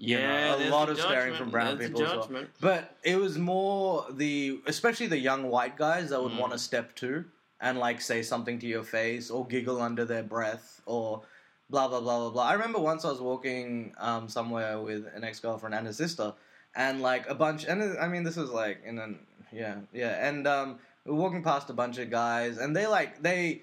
You 0.00 0.16
know, 0.16 0.56
yeah. 0.58 0.68
a 0.68 0.70
lot 0.70 0.88
a 0.88 0.92
of 0.92 1.00
staring 1.00 1.34
from 1.34 1.50
brown 1.50 1.76
There's 1.76 1.90
people 1.90 2.06
as 2.06 2.28
well. 2.28 2.44
But 2.60 2.96
it 3.02 3.16
was 3.16 3.36
more 3.36 4.06
the, 4.12 4.60
especially 4.66 5.08
the 5.08 5.18
young 5.18 5.50
white 5.50 5.76
guys 5.76 6.10
that 6.10 6.22
would 6.22 6.30
Mm. 6.32 6.38
want 6.38 6.52
to 6.52 6.58
step 6.58 6.94
to 6.96 7.24
and 7.60 7.78
like 7.80 8.00
say 8.00 8.22
something 8.22 8.60
to 8.60 8.66
your 8.68 8.84
face 8.84 9.28
or 9.28 9.44
giggle 9.44 9.82
under 9.82 10.04
their 10.04 10.22
breath 10.22 10.80
or 10.86 11.22
blah 11.70 11.88
blah 11.88 12.00
blah 12.00 12.18
blah 12.18 12.30
blah. 12.30 12.44
I 12.44 12.52
remember 12.54 12.78
once 12.78 13.04
I 13.04 13.10
was 13.10 13.20
walking 13.20 13.94
um, 13.98 14.28
somewhere 14.28 14.80
with 14.80 15.06
an 15.14 15.24
ex 15.24 15.40
girlfriend 15.40 15.74
and 15.74 15.86
a 15.88 15.92
sister, 15.92 16.34
and 16.74 17.00
like 17.00 17.28
a 17.28 17.34
bunch, 17.34 17.64
and 17.64 17.98
I 17.98 18.08
mean 18.08 18.24
this 18.24 18.36
was 18.36 18.50
like 18.50 18.82
in 18.84 18.98
an 18.98 19.18
yeah 19.52 19.76
yeah, 19.92 20.28
and 20.28 20.46
um, 20.46 20.78
we 21.04 21.12
were 21.12 21.18
walking 21.18 21.42
past 21.42 21.70
a 21.70 21.74
bunch 21.74 21.98
of 21.98 22.10
guys, 22.10 22.58
and 22.58 22.74
they 22.74 22.86
like 22.86 23.22
they 23.22 23.62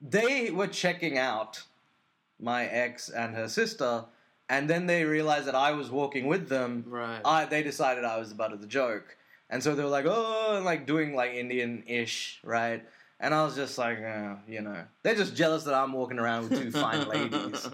they 0.00 0.50
were 0.50 0.66
checking 0.66 1.18
out 1.18 1.62
my 2.40 2.66
ex 2.66 3.08
and 3.08 3.34
her 3.34 3.48
sister. 3.48 4.04
And 4.48 4.68
then 4.68 4.84
they 4.86 5.04
realized 5.04 5.46
that 5.46 5.54
I 5.54 5.70
was 5.72 5.90
walking 5.90 6.26
with 6.26 6.50
them, 6.50 6.84
Right. 6.86 7.22
I 7.24 7.46
they 7.46 7.62
decided 7.62 8.04
I 8.04 8.18
was 8.18 8.28
the 8.28 8.34
butt 8.34 8.52
of 8.52 8.60
the 8.60 8.66
joke, 8.66 9.16
and 9.48 9.62
so 9.62 9.74
they 9.74 9.82
were 9.82 9.88
like, 9.88 10.04
oh, 10.06 10.56
and 10.56 10.64
like 10.64 10.84
doing 10.86 11.14
like 11.14 11.32
Indian-ish, 11.32 12.40
right? 12.44 12.84
And 13.22 13.32
I 13.32 13.44
was 13.44 13.54
just 13.54 13.78
like, 13.78 13.98
uh, 14.02 14.34
you 14.48 14.60
know, 14.60 14.84
they're 15.04 15.14
just 15.14 15.34
jealous 15.36 15.62
that 15.64 15.74
I'm 15.74 15.92
walking 15.92 16.18
around 16.18 16.50
with 16.50 16.60
two 16.60 16.70
fine 16.72 17.06
ladies, 17.16 17.68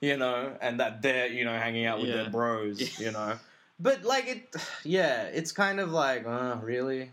you 0.00 0.16
know, 0.16 0.56
and 0.60 0.78
that 0.80 1.02
they're 1.02 1.26
you 1.26 1.44
know 1.44 1.52
hanging 1.58 1.86
out 1.86 1.98
with 2.00 2.08
Yeah. 2.08 2.16
their 2.22 2.30
bros, 2.30 2.98
you 3.04 3.10
know. 3.10 3.34
But 3.80 4.04
like 4.04 4.28
it, 4.28 4.54
yeah, 4.84 5.24
it's 5.24 5.50
kind 5.52 5.80
of 5.80 5.90
like, 5.90 6.24
uh, 6.26 6.56
really. 6.62 7.10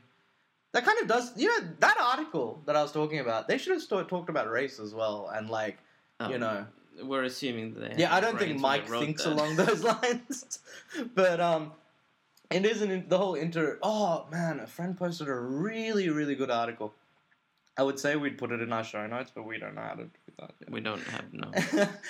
That 0.72 0.86
kind 0.86 1.00
of 1.02 1.08
does, 1.08 1.32
you 1.36 1.48
know, 1.48 1.68
that 1.80 1.98
article 2.00 2.62
that 2.68 2.76
I 2.76 2.84
was 2.84 2.92
talking 2.92 3.18
about. 3.20 3.48
They 3.48 3.58
should 3.58 3.74
have 3.74 3.82
st- 3.82 4.08
talked 4.08 4.30
about 4.30 4.52
race 4.52 4.80
as 4.80 4.94
well, 4.94 5.28
and 5.34 5.50
like, 5.50 5.80
Oh, 6.20 6.30
you 6.30 6.38
know, 6.38 6.68
we're 7.02 7.24
assuming 7.24 7.74
that. 7.74 7.96
They 7.98 8.04
yeah, 8.04 8.14
I 8.14 8.20
don't 8.20 8.38
think 8.38 8.62
brains 8.62 8.62
when 8.62 8.72
they 8.72 8.78
Mike 8.92 9.02
thinks 9.04 9.24
that. 9.24 9.34
along 9.34 9.56
those 9.56 9.84
lines. 9.94 10.60
but 11.16 11.40
um, 11.42 11.72
it 12.52 12.66
isn't 12.68 13.10
the 13.10 13.18
whole 13.18 13.34
inter. 13.34 13.80
Oh 13.82 14.28
man, 14.32 14.60
a 14.60 14.68
friend 14.68 14.96
posted 14.96 15.28
a 15.28 15.34
really 15.34 16.10
really 16.10 16.36
good 16.36 16.52
article. 16.52 16.94
I 17.80 17.84
would 17.84 17.98
say 17.98 18.18
we'd 18.18 18.38
put 18.38 18.52
it 18.52 18.62
in 18.62 18.74
our 18.74 18.84
show 18.84 19.08
notes, 19.08 19.32
but 19.34 19.46
we 19.46 19.58
don't 19.58 19.74
know 19.74 19.82
how 19.82 19.94
to 19.94 20.04
do 20.04 20.10
that. 20.40 20.52
yet. 20.60 20.70
We 20.70 20.82
don't 20.82 21.02
have 21.08 21.32
no. 21.32 21.50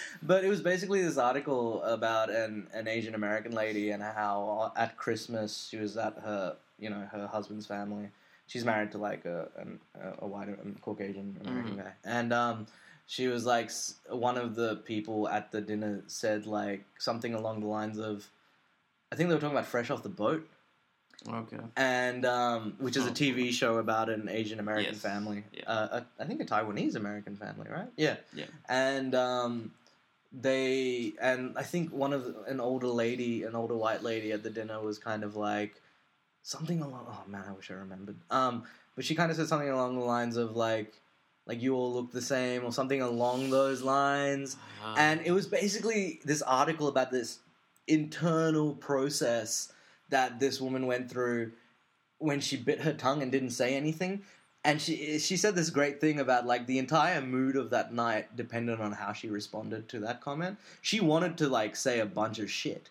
but 0.24 0.44
it 0.44 0.48
was 0.50 0.62
basically 0.62 1.04
this 1.04 1.20
article 1.20 1.84
about 1.84 2.32
an, 2.32 2.66
an 2.74 2.88
Asian 2.88 3.14
American 3.14 3.52
lady 3.52 3.92
and 3.92 4.02
how 4.02 4.72
at 4.76 4.98
Christmas 4.98 5.68
she 5.70 5.78
was 5.78 5.96
at 5.96 6.16
her 6.24 6.56
you 6.80 6.90
know 6.90 7.08
her 7.12 7.28
husband's 7.28 7.68
family. 7.68 8.10
She's 8.48 8.66
married 8.66 8.92
to 8.94 8.98
like 8.98 9.26
a 9.26 9.48
an, 9.58 9.80
a 10.18 10.26
white 10.26 10.50
um, 10.50 10.76
Caucasian 10.82 11.38
American 11.46 11.74
Mhm. 11.76 11.84
guy, 11.84 11.92
and 12.04 12.34
um, 12.34 12.66
she 13.06 13.28
was 13.28 13.46
like 13.46 13.70
one 14.10 14.38
of 14.40 14.56
the 14.56 14.78
people 14.78 15.30
at 15.30 15.52
the 15.52 15.62
dinner 15.62 16.02
said 16.08 16.48
like 16.48 16.84
something 16.98 17.36
along 17.36 17.60
the 17.60 17.68
lines 17.68 18.00
of, 18.00 18.28
I 19.12 19.16
think 19.16 19.30
they 19.30 19.36
were 19.36 19.42
talking 19.42 19.56
about 19.56 19.68
Fresh 19.68 19.92
Off 19.92 20.02
the 20.02 20.10
Boat, 20.10 20.50
Okay. 21.28 21.58
and 21.76 22.26
um, 22.26 22.76
which 22.80 22.96
is 22.96 23.06
a 23.06 23.10
Oh. 23.10 23.14
TV 23.14 23.52
show 23.52 23.78
about 23.78 24.10
an 24.10 24.30
Asian 24.30 24.60
American 24.60 24.94
Yes. 24.94 25.02
family. 25.02 25.44
Yeah. 25.52 25.64
Uh, 25.68 26.02
a, 26.20 26.22
I 26.24 26.26
think 26.26 26.40
a 26.42 26.46
Taiwanese 26.46 26.96
American 26.96 27.36
family, 27.36 27.68
right? 27.70 27.88
Yeah. 27.98 28.16
Yeah. 28.34 28.46
And 28.70 29.14
um, 29.16 29.72
they 30.32 31.14
and 31.22 31.58
I 31.58 31.64
think 31.64 31.92
one 31.92 32.14
of 32.14 32.24
the- 32.26 32.44
an 32.44 32.60
older 32.60 32.88
lady, 32.88 33.44
an 33.44 33.56
older 33.56 33.76
white 33.76 34.04
lady 34.04 34.32
at 34.32 34.44
the 34.44 34.50
dinner 34.50 34.80
was 34.80 34.98
kind 35.00 35.24
of 35.24 35.36
like 35.36 35.82
something 36.44 36.82
along. 36.82 37.06
Oh 37.10 37.24
man, 37.28 37.44
I 37.48 37.52
wish 37.52 37.70
I 37.72 37.76
remembered. 37.76 38.16
Um, 38.30 38.64
but 38.96 39.04
she 39.06 39.16
kind 39.16 39.32
of 39.32 39.38
said 39.38 39.48
something 39.48 39.70
along 39.70 39.96
the 39.98 40.06
lines 40.06 40.38
of 40.38 40.56
like, 40.56 40.94
like 41.46 41.62
you 41.62 41.74
all 41.76 41.92
look 41.94 42.12
the 42.12 42.22
same 42.22 42.64
or 42.64 42.72
something 42.72 43.02
along 43.02 43.50
those 43.50 43.82
lines 43.82 44.56
Ah. 44.84 44.96
and 44.98 45.22
it 45.26 45.32
was 45.32 45.48
basically 45.48 46.22
this 46.24 46.42
article 46.44 46.88
about 46.88 47.12
this 47.12 47.40
internal 47.88 48.76
process 48.76 49.72
that 50.10 50.40
this 50.40 50.60
woman 50.60 50.88
went 50.88 51.10
through 51.10 51.52
when 52.18 52.40
she 52.40 52.58
bit 52.58 52.82
her 52.82 52.94
tongue 52.94 53.22
and 53.22 53.32
didn't 53.32 53.52
say 53.52 53.76
anything. 53.76 54.24
And 54.64 54.82
she 54.82 55.20
she 55.20 55.38
said 55.38 55.56
this 55.56 55.70
great 55.70 56.02
thing 56.02 56.20
about 56.20 56.46
like 56.46 56.68
the 56.68 56.80
entire 56.80 57.22
mood 57.22 57.56
of 57.56 57.70
that 57.70 57.94
night 57.94 58.36
depended 58.36 58.82
on 58.82 58.92
how 58.92 59.14
she 59.14 59.30
responded 59.30 59.88
to 59.90 60.00
that 60.02 60.22
comment. 60.22 60.58
She 60.82 61.00
wanted 61.00 61.38
to 61.38 61.48
like 61.48 61.76
say 61.76 62.00
a 62.00 62.06
bunch 62.06 62.40
of 62.40 62.52
shit 62.52 62.90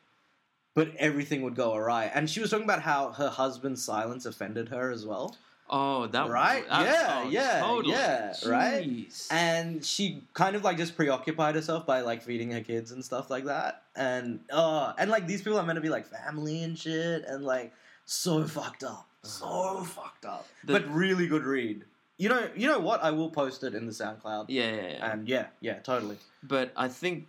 but 0.79 0.95
everything 0.95 1.43
would 1.43 1.57
go 1.57 1.75
awry. 1.75 2.05
And 2.05 2.31
she 2.31 2.39
was 2.39 2.51
talking 2.51 2.63
about 2.63 2.83
how 2.83 3.11
her 3.11 3.31
husband's 3.31 3.85
silence 3.85 4.25
offended 4.25 4.69
her 4.69 4.93
as 4.93 5.05
well 5.05 5.37
Oh, 5.71 6.07
that 6.07 6.29
Right? 6.31 6.67
that- 6.69 6.87
Yeah, 6.87 7.21
oh, 7.25 7.29
yeah, 7.29 7.61
totally. 7.61 7.95
yeah, 7.95 8.35
right? 8.47 9.27
And 9.31 9.85
she 9.85 10.23
kind 10.35 10.57
of 10.57 10.65
like 10.65 10.77
just 10.79 10.97
preoccupied 10.97 11.55
herself 11.57 11.85
by 11.87 12.01
like 12.01 12.23
feeding 12.23 12.51
her 12.53 12.61
kids 12.63 12.91
and 12.93 13.05
stuff 13.05 13.29
like 13.31 13.45
that 13.45 13.83
and 13.97 14.41
uh 14.51 14.93
and 14.99 15.11
like 15.11 15.27
these 15.27 15.43
people 15.43 15.59
are 15.59 15.67
meant 15.67 15.77
to 15.77 15.81
be 15.81 15.89
like 15.89 16.07
family 16.07 16.63
and 16.63 16.79
shit 16.79 17.25
and 17.27 17.45
like 17.45 17.73
so 18.07 18.45
fucked 18.47 18.85
up 18.85 19.07
so 19.23 19.83
fucked 19.85 20.25
up 20.25 20.47
The- 20.65 20.75
but 20.75 20.89
really 20.89 21.27
good 21.27 21.43
read 21.45 21.85
you 22.17 22.29
know 22.29 22.49
you 22.57 22.69
know 22.69 22.79
what 22.79 23.03
i 23.03 23.11
will 23.11 23.29
post 23.31 23.65
it 23.65 23.75
in 23.75 23.87
the 23.87 23.93
soundcloud 23.93 24.47
yeah, 24.49 24.71
yeah, 24.75 24.89
yeah. 24.91 25.13
and 25.13 25.29
yeah 25.29 25.47
yeah 25.61 25.79
totally 25.81 26.17
but 26.45 26.71
I 26.77 26.87
think 26.89 27.27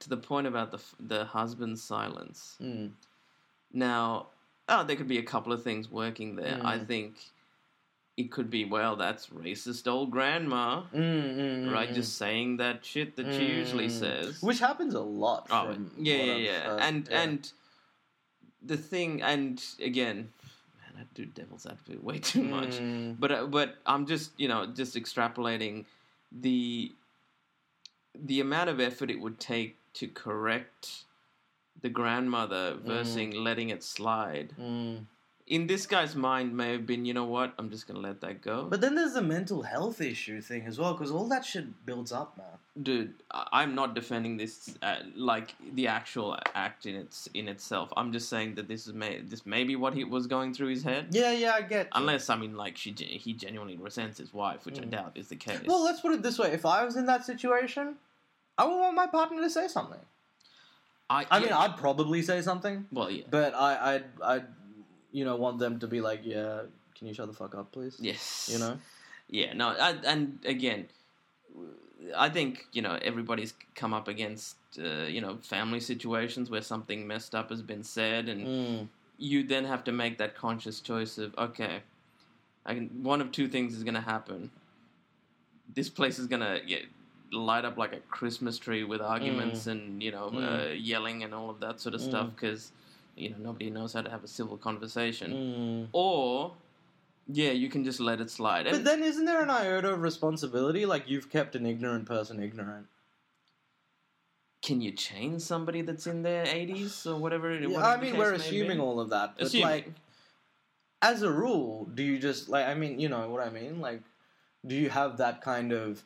to 0.00 0.08
the 0.10 0.18
point 0.18 0.46
about 0.46 0.70
the 0.70 0.80
the 1.00 1.24
husband's 1.24 1.82
silence. 1.82 2.56
mm. 2.62 2.90
Now, 3.72 4.26
oh, 4.68 4.84
there 4.84 4.96
could 4.96 5.08
be 5.08 5.18
a 5.18 5.22
couple 5.22 5.52
of 5.52 5.62
things 5.62 5.90
working 5.90 6.36
there. 6.36 6.60
I 6.62 6.78
Mm. 6.78 6.86
think 6.86 7.14
it 8.16 8.30
could 8.32 8.50
be 8.50 8.64
well, 8.64 8.96
that's 8.96 9.26
racist 9.28 9.86
old 9.86 10.10
grandma, 10.10 10.82
Mm, 10.94 11.36
mm, 11.36 11.72
right? 11.72 11.90
mm, 11.90 11.94
Just 11.94 12.16
saying 12.16 12.56
that 12.58 12.84
shit 12.84 13.16
that 13.16 13.32
she 13.32 13.44
usually 13.44 13.88
Mm. 13.88 13.90
says. 13.90 14.42
which 14.42 14.58
happens 14.60 14.94
a 14.94 15.00
lot 15.00 15.46
Oh, 15.50 15.74
yeah, 15.98 16.16
yeah, 16.16 16.36
yeah. 16.36 16.62
heard. 16.64 16.82
And 16.82 17.08
Yeah. 17.10 17.22
and 17.22 17.52
the 18.62 18.76
thing, 18.76 19.22
and 19.22 19.62
again, 19.80 20.32
man, 20.78 21.02
I 21.02 21.06
do 21.14 21.26
devil's 21.26 21.66
advocate 21.66 22.02
way 22.02 22.18
too 22.32 22.42
much. 22.42 22.78
Mm, 22.80 23.16
But 23.18 23.32
uh, 23.32 23.46
but 23.46 23.76
I'm 23.86 24.06
just 24.06 24.38
you 24.40 24.48
know 24.48 24.66
just 24.66 24.94
extrapolating 24.96 25.84
the 26.32 26.92
the 28.18 28.40
amount 28.40 28.70
of 28.70 28.80
effort 28.80 29.10
it 29.10 29.20
would 29.20 29.38
take 29.38 29.76
to 29.94 30.08
correct 30.08 31.04
the 31.82 31.88
grandmother 31.90 32.74
versus 32.84 33.34
letting 33.34 33.68
it 33.68 33.82
slide. 33.82 34.54
In 35.46 35.68
this 35.68 35.86
guy's 35.86 36.16
mind, 36.16 36.56
may 36.56 36.72
have 36.72 36.86
been, 36.86 37.04
you 37.04 37.14
know 37.14 37.24
what? 37.24 37.54
I'm 37.58 37.70
just 37.70 37.86
gonna 37.86 38.00
let 38.00 38.20
that 38.22 38.42
go. 38.42 38.66
but 38.68 38.80
then 38.80 38.94
there's 38.96 39.14
the 39.14 39.22
mental 39.22 39.62
health 39.62 40.00
issue 40.00 40.40
thing 40.40 40.66
as 40.66 40.78
well 40.78 40.92
because 40.94 41.10
all 41.10 41.28
that 41.28 41.44
shit 41.44 41.86
builds 41.86 42.12
up 42.12 42.36
man 42.36 42.46
dude, 42.82 43.14
I- 43.30 43.48
I'm 43.52 43.74
not 43.74 43.94
defending 43.94 44.36
this 44.36 44.74
uh, 44.82 44.96
like 45.14 45.54
the 45.74 45.86
actual 45.86 46.36
act 46.54 46.84
in 46.86 46.94
its 46.94 47.26
in 47.32 47.48
itself. 47.48 47.92
I'm 47.96 48.12
just 48.12 48.28
saying 48.28 48.56
that 48.56 48.68
this 48.68 48.86
is 48.86 48.92
may 48.92 49.20
this 49.20 49.46
may 49.46 49.64
be 49.64 49.76
what 49.76 49.94
he 49.94 50.04
was 50.04 50.26
going 50.26 50.52
through 50.52 50.68
his 50.68 50.82
head. 50.82 51.06
yeah 51.10 51.32
yeah 51.32 51.54
i 51.54 51.62
get. 51.62 51.88
Unless 51.92 52.28
I 52.28 52.36
mean, 52.36 52.54
like 52.56 52.76
she 52.76 52.92
he 52.92 53.32
genuinely 53.32 53.76
resents 53.76 54.18
his 54.18 54.34
wife, 54.34 54.66
which 54.66 54.78
I 54.78 54.82
Mm. 54.82 54.90
doubt 54.90 55.12
is 55.14 55.28
the 55.28 55.36
case. 55.36 55.62
Well, 55.66 55.82
let's 55.84 56.00
put 56.00 56.12
it 56.12 56.22
this 56.22 56.38
way: 56.38 56.50
if 56.52 56.66
I 56.66 56.84
was 56.84 56.96
in 56.96 57.06
that 57.06 57.24
situation, 57.24 57.94
I 58.58 58.64
would 58.66 58.78
want 58.78 58.94
my 58.94 59.06
partner 59.06 59.40
to 59.42 59.50
say 59.50 59.68
something. 59.68 60.00
I 61.08 61.38
mean, 61.38 61.48
yeah, 61.48 61.58
I'd 61.58 61.76
probably 61.76 62.20
say 62.20 62.42
something, 62.42 62.86
well, 62.90 63.08
yeah, 63.08 63.24
but 63.30 63.54
I, 63.54 63.94
I'd, 63.94 64.04
I'd, 64.22 64.46
you 65.16 65.24
know, 65.24 65.36
want 65.36 65.58
them 65.58 65.78
to 65.78 65.86
be 65.86 66.00
like, 66.08 66.20
"Yeah, 66.24 66.62
can 66.94 67.06
you 67.08 67.14
shut 67.14 67.26
the 67.28 67.32
fuck 67.32 67.54
up, 67.54 67.72
please?" 67.72 67.96
yes, 68.00 68.48
You 68.52 68.58
know. 68.58 68.74
yeah, 69.30 69.54
no, 69.54 69.68
I, 69.70 69.90
and 70.04 70.38
again, 70.44 70.88
I 72.14 72.28
think 72.28 72.66
you 72.72 72.82
know 72.82 72.98
everybody's 73.00 73.54
come 73.74 73.94
up 73.94 74.08
against 74.08 74.56
uh, 74.78 75.06
you 75.16 75.20
know 75.22 75.38
family 75.42 75.80
situations 75.80 76.50
where 76.50 76.60
something 76.62 77.06
messed 77.06 77.34
up 77.34 77.48
has 77.50 77.62
been 77.62 77.82
said, 77.82 78.28
and 78.28 78.46
Mm. 78.46 78.88
you 79.18 79.42
then 79.42 79.64
have 79.64 79.84
to 79.84 79.92
make 79.92 80.18
that 80.18 80.36
conscious 80.36 80.80
choice 80.80 81.16
of 81.18 81.34
okay, 81.38 81.80
I 82.66 82.74
can 82.74 82.86
one 83.02 83.20
of 83.22 83.32
two 83.32 83.48
things 83.48 83.74
is 83.74 83.84
going 83.84 83.94
to 84.02 84.08
happen. 84.14 84.50
This 85.74 85.88
place 85.88 86.18
is 86.18 86.26
going 86.26 86.42
to 86.42 86.60
get 86.66 86.82
light 87.32 87.64
up 87.64 87.76
like 87.76 87.92
a 87.92 88.00
Christmas 88.18 88.58
tree 88.58 88.84
with 88.84 89.00
arguments 89.00 89.66
and 89.66 90.02
you 90.02 90.12
know 90.12 90.30
Mm. 90.30 90.44
uh, 90.46 90.72
yelling 90.74 91.24
and 91.24 91.34
all 91.34 91.48
of 91.50 91.60
that 91.60 91.80
sort 91.80 91.94
of 91.94 92.00
Mm. 92.02 92.04
stuff 92.10 92.28
because 92.36 92.72
you 93.16 93.30
know 93.30 93.36
nobody 93.38 93.70
knows 93.70 93.92
how 93.94 94.02
to 94.02 94.10
have 94.10 94.22
a 94.24 94.28
civil 94.28 94.56
conversation. 94.56 95.32
Mm. 95.32 95.88
Or 95.92 96.52
yeah, 97.28 97.50
you 97.50 97.68
can 97.68 97.84
just 97.84 97.98
let 97.98 98.20
it 98.20 98.30
slide. 98.30 98.64
But 98.64 98.74
And 98.74 98.86
then 98.86 99.02
isn't 99.02 99.24
there 99.24 99.42
an 99.42 99.50
iota 99.50 99.92
of 99.92 100.02
responsibility? 100.02 100.86
Like 100.86 101.08
you've 101.08 101.30
kept 101.30 101.56
an 101.56 101.66
ignorant 101.66 102.06
person 102.06 102.42
ignorant. 102.42 102.86
can 104.62 104.80
you 104.80 104.90
change 104.90 105.42
somebody 105.42 105.82
that's 105.82 106.06
in 106.08 106.22
their 106.22 106.44
80s 106.44 107.06
or 107.06 107.16
whatever? 107.16 107.50
it- 107.50 107.62
Yeah, 107.62 107.68
whatever 107.68 107.86
I 107.86 108.00
mean, 108.00 108.16
we're 108.16 108.32
assuming 108.32 108.80
all 108.80 108.98
of 108.98 109.10
that. 109.10 109.36
But 109.36 109.46
Assuming. 109.46 109.66
like, 109.66 109.92
as 111.02 111.22
a 111.22 111.30
rule, 111.30 111.84
do 111.94 112.02
you 112.02 112.18
just 112.18 112.48
like? 112.48 112.66
I 112.66 112.74
mean, 112.74 112.98
you 112.98 113.08
know 113.08 113.28
what 113.28 113.46
I 113.46 113.50
mean. 113.50 113.80
Like, 113.80 114.02
do 114.66 114.74
you 114.74 114.90
have 114.90 115.18
that 115.18 115.40
kind 115.40 115.72
of 115.72 116.02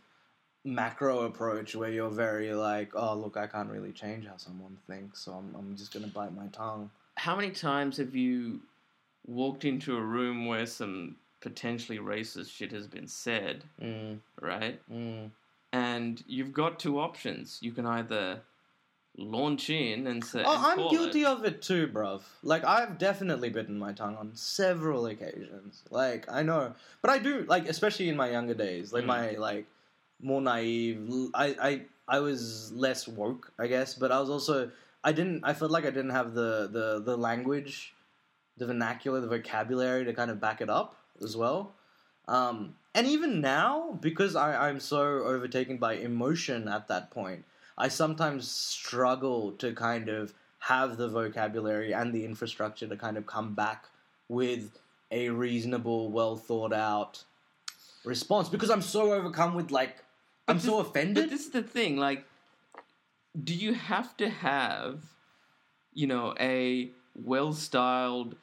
macro 0.65 1.21
approach 1.21 1.75
where 1.75 1.91
you're 1.91 2.11
very 2.11 2.53
like, 2.53 2.91
oh, 2.95 3.15
look, 3.15 3.37
I 3.37 3.47
can't 3.47 3.71
really 3.71 3.93
change 3.93 4.27
how 4.27 4.37
someone 4.37 4.77
thinks, 4.87 5.21
so 5.21 5.33
I'm, 5.33 5.55
I'm 5.57 5.77
just 5.77 5.93
gonna 5.95 6.09
bite 6.09 6.35
my 6.35 6.49
tongue. 6.49 6.91
How 7.17 7.37
many 7.37 7.51
times 7.51 7.97
have 7.99 8.15
you 8.17 8.61
walked 9.27 9.65
into 9.65 9.97
a 9.97 10.01
room 10.01 10.47
where 10.47 10.67
some 10.67 11.17
potentially 11.41 11.99
racist 11.99 12.51
shit 12.51 12.73
has 12.73 12.87
been 12.87 13.07
said, 13.09 13.65
Mm, 13.81 14.21
right? 14.41 14.81
mm. 14.91 15.31
And 15.73 16.23
you've 16.27 16.53
got 16.53 16.79
two 16.81 16.99
options. 16.99 17.59
You 17.61 17.73
can 17.73 17.87
either 17.87 18.41
launch 19.17 19.71
in 19.71 20.07
and 20.07 20.25
say, 20.25 20.43
Oh, 20.45 20.57
and 20.57 20.65
I'm 20.67 20.89
guilty 20.91 21.23
it. 21.23 21.27
of 21.27 21.45
it 21.45 21.63
too, 21.63 21.89
bruv. 21.89 22.23
Like, 22.43 22.65
I've 22.65 22.99
definitely 22.99 23.51
bitten 23.51 23.79
my 23.79 23.93
tongue 23.93 24.17
on 24.17 24.35
several 24.35 25.07
occasions. 25.07 25.83
Like, 25.91 26.31
I 26.31 26.43
know, 26.43 26.75
but 27.03 27.11
I 27.11 27.19
do 27.19 27.45
like, 27.49 27.69
especially 27.69 28.09
in 28.09 28.17
my 28.17 28.31
younger 28.31 28.55
days, 28.55 28.93
like 28.93 29.05
Mm. 29.05 29.09
my 29.09 29.31
like 29.33 29.67
more 30.23 30.41
naive. 30.41 31.09
I 31.35 31.47
I 31.61 31.83
I 32.09 32.19
was 32.21 32.73
less 32.73 33.07
woke, 33.07 33.53
I 33.59 33.67
guess, 33.69 33.95
but 33.95 34.11
I 34.11 34.19
was 34.21 34.31
also 34.31 34.71
I 35.03 35.13
didn't. 35.13 35.45
I 35.45 35.55
felt 35.55 35.71
like 35.71 35.85
I 35.85 35.91
didn't 35.91 36.11
have 36.11 36.35
the 36.35 36.69
the 36.71 37.03
the 37.05 37.17
language, 37.17 37.95
the 38.57 38.67
vernacular, 38.67 39.21
the 39.21 39.29
vocabulary 39.29 40.05
to 40.05 40.13
kind 40.13 40.31
of 40.31 40.41
back 40.41 40.61
it 40.61 40.71
up 40.71 40.97
as 41.23 41.37
well. 41.37 41.73
Um, 42.29 42.75
and 42.95 43.07
even 43.07 43.41
now, 43.41 43.99
because 44.01 44.37
I, 44.37 44.69
I'm 44.69 44.79
so 44.79 45.01
overtaken 45.01 45.79
by 45.79 45.95
emotion 45.95 46.69
at 46.69 46.89
that 46.89 47.11
point, 47.11 47.45
I 47.77 47.89
sometimes 47.89 48.51
struggle 48.51 49.53
to 49.53 49.73
kind 49.73 50.09
of 50.09 50.35
have 50.61 50.97
the 50.97 51.09
vocabulary 51.09 51.93
and 51.93 52.13
the 52.13 52.25
infrastructure 52.25 52.87
to 52.87 52.97
kind 52.97 53.17
of 53.17 53.27
come 53.27 53.55
back 53.55 53.87
with 54.29 54.79
a 55.11 55.31
reasonable, 55.31 56.11
well 56.11 56.37
thought 56.37 56.73
out 56.73 57.25
response 58.05 58.49
because 58.49 58.71
I'm 58.71 58.83
so 58.83 59.13
overcome 59.13 59.55
with 59.55 59.71
like 59.71 59.97
I'm 60.51 60.57
But 60.57 60.65
so 60.65 60.79
offended. 60.81 61.25
But 61.25 61.31
this 61.31 61.47
is 61.47 61.51
the 61.51 61.63
thing, 61.63 61.97
like, 61.97 62.25
do 63.43 63.55
you 63.55 63.75
have 63.75 64.17
to 64.19 64.29
have, 64.29 65.01
you 65.95 66.07
know, 66.07 66.35
a 66.41 66.91
well-styled 67.15 68.37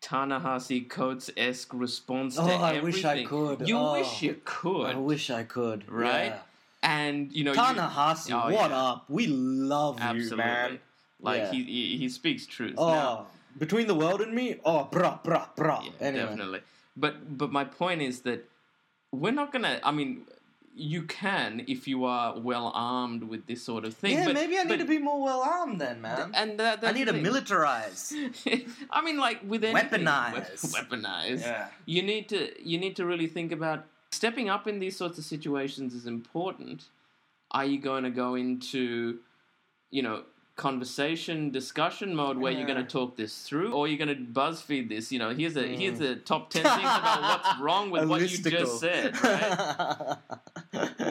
Ta-Nehisi 0.00 0.88
Coates 0.88 1.30
esque 1.36 1.72
response 1.74 2.36
to 2.36 2.42
Oh, 2.42 2.46
I 2.56 2.80
wish 2.80 3.04
I 3.04 3.24
could. 3.24 3.68
You 3.68 3.78
Oh. 3.78 3.92
wish 3.92 4.22
you 4.22 4.40
could, 4.44 4.86
I 4.90 4.94
wish 4.98 5.30
I 5.30 5.44
could. 5.44 5.88
right? 5.90 6.26
Yeah. 6.26 6.38
And 6.82 7.32
you 7.32 7.44
know, 7.44 7.52
you- 7.52 7.58
Tanahasi, 7.58 8.32
Oh, 8.32 8.52
what 8.52 8.70
yeah. 8.70 8.82
up? 8.82 9.04
We 9.08 9.28
love 9.28 9.98
absolutely, 10.00 10.30
you, 10.30 10.36
man. 10.36 10.80
like 11.20 11.42
Yeah. 11.42 11.50
he, 11.52 11.62
he 11.64 11.96
he 11.98 12.08
speaks 12.08 12.46
truth. 12.46 12.74
Oh, 12.76 12.88
Now, 12.90 13.26
between 13.56 13.86
the 13.86 13.94
world 13.94 14.20
and 14.20 14.32
me, 14.34 14.58
oh, 14.64 14.88
brah, 14.90 15.22
brah, 15.22 15.46
brah. 15.54 15.84
Yeah, 15.84 15.92
anyway. 16.00 16.24
definitely. 16.26 16.60
But 16.96 17.38
but 17.38 17.52
my 17.52 17.64
point 17.64 18.02
is 18.02 18.22
that 18.22 18.48
we're 19.12 19.30
not 19.42 19.52
gonna. 19.52 19.78
I 19.84 19.92
mean, 19.92 20.26
you 20.74 21.02
can 21.02 21.64
if 21.68 21.86
you 21.86 22.04
are 22.04 22.38
well 22.38 22.72
armed 22.74 23.24
with 23.24 23.46
this 23.46 23.62
sort 23.62 23.84
of 23.84 23.94
thing. 23.94 24.12
Yeah, 24.12 24.24
but, 24.26 24.34
maybe 24.34 24.58
I 24.58 24.62
need 24.62 24.68
but- 24.68 24.78
to 24.78 24.84
be 24.84 24.98
more 24.98 25.22
well 25.22 25.42
armed 25.42 25.80
then, 25.80 26.00
man. 26.00 26.32
And 26.34 26.58
that, 26.58 26.82
I 26.82 26.92
need 26.92 27.08
to 27.08 27.12
militarize. 27.12 28.12
I 28.90 29.02
mean, 29.02 29.18
like 29.18 29.40
with 29.46 29.64
anything, 29.64 30.00
Weaponize. 30.00 30.72
weaponize. 30.74 31.42
Yeah. 31.42 31.68
You 31.84 32.02
need 32.02 32.28
to 32.30 32.50
you 32.62 32.78
need 32.78 32.96
to 32.96 33.04
really 33.04 33.26
think 33.26 33.52
about 33.52 33.84
stepping 34.10 34.48
up 34.48 34.66
in 34.66 34.78
these 34.78 34.96
sorts 34.96 35.18
of 35.18 35.24
situations 35.24 35.94
is 35.94 36.06
important. 36.06 36.84
Are 37.50 37.64
you 37.66 37.78
going 37.78 38.04
to 38.04 38.10
go 38.10 38.34
into, 38.34 39.18
you 39.90 40.02
know, 40.02 40.22
conversation 40.62 41.50
discussion 41.50 42.14
mode 42.14 42.36
where 42.38 42.52
you're 42.52 42.66
going 42.72 42.84
to 42.86 42.90
talk 42.98 43.16
this 43.16 43.34
through, 43.46 43.72
or 43.72 43.88
you're 43.88 44.02
going 44.04 44.16
to 44.16 44.22
BuzzFeed 44.40 44.88
this? 44.88 45.10
You 45.12 45.18
know, 45.22 45.30
here's 45.40 45.56
a 45.56 45.64
Mm. 45.64 45.78
here's 45.82 45.98
the 45.98 46.16
top 46.16 46.50
ten 46.50 46.62
things 46.62 46.92
about 47.00 47.20
what's 47.30 47.60
wrong 47.64 47.90
with 47.90 48.08
what 48.08 48.20
you 48.22 48.38
just 48.38 48.80
said. 48.80 49.14
Right? 49.22 50.16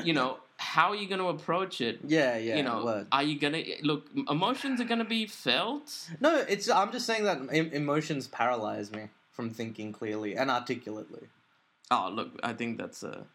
you 0.04 0.14
know, 0.14 0.38
how 0.58 0.90
are 0.92 0.96
you 0.96 1.08
going 1.08 1.20
to 1.20 1.28
approach 1.38 1.82
it? 1.82 2.00
yeah, 2.08 2.38
yeah. 2.38 2.56
you 2.58 2.64
know, 2.64 2.84
word. 2.86 3.08
are 3.12 3.24
you 3.24 3.38
going 3.40 3.54
to 3.54 3.64
look? 3.84 4.08
Emotions 4.30 4.80
are 4.82 4.86
going 4.86 5.00
to 5.08 5.12
be 5.20 5.26
felt. 5.28 6.10
No, 6.20 6.36
it's. 6.54 6.70
I'm 6.70 6.92
just 6.92 7.06
saying 7.06 7.24
that 7.26 7.38
em- 7.52 7.72
emotions 7.74 8.28
paralyze 8.28 8.92
me 8.92 9.04
from 9.32 9.50
thinking 9.50 9.92
clearly 9.94 10.36
and 10.36 10.50
articulately. 10.50 11.28
Oh, 11.92 12.10
look, 12.12 12.30
I 12.44 12.54
think 12.54 12.78
that's 12.78 13.04
a 13.04 13.26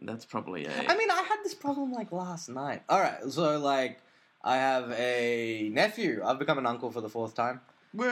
that's 0.00 0.24
probably 0.24 0.64
a. 0.66 0.70
I 0.92 0.96
mean, 0.96 1.10
I 1.10 1.22
had 1.22 1.38
this 1.44 1.54
problem 1.54 1.92
like 1.92 2.10
last 2.12 2.48
night. 2.48 2.82
All 2.88 3.00
right, 3.00 3.20
so 3.28 3.58
like, 3.58 4.00
I 4.42 4.56
have 4.56 4.90
a 4.92 5.68
nephew. 5.72 6.22
I've 6.24 6.38
become 6.38 6.58
an 6.58 6.66
uncle 6.66 6.90
for 6.90 7.00
the 7.00 7.08
fourth 7.08 7.34
time, 7.34 7.60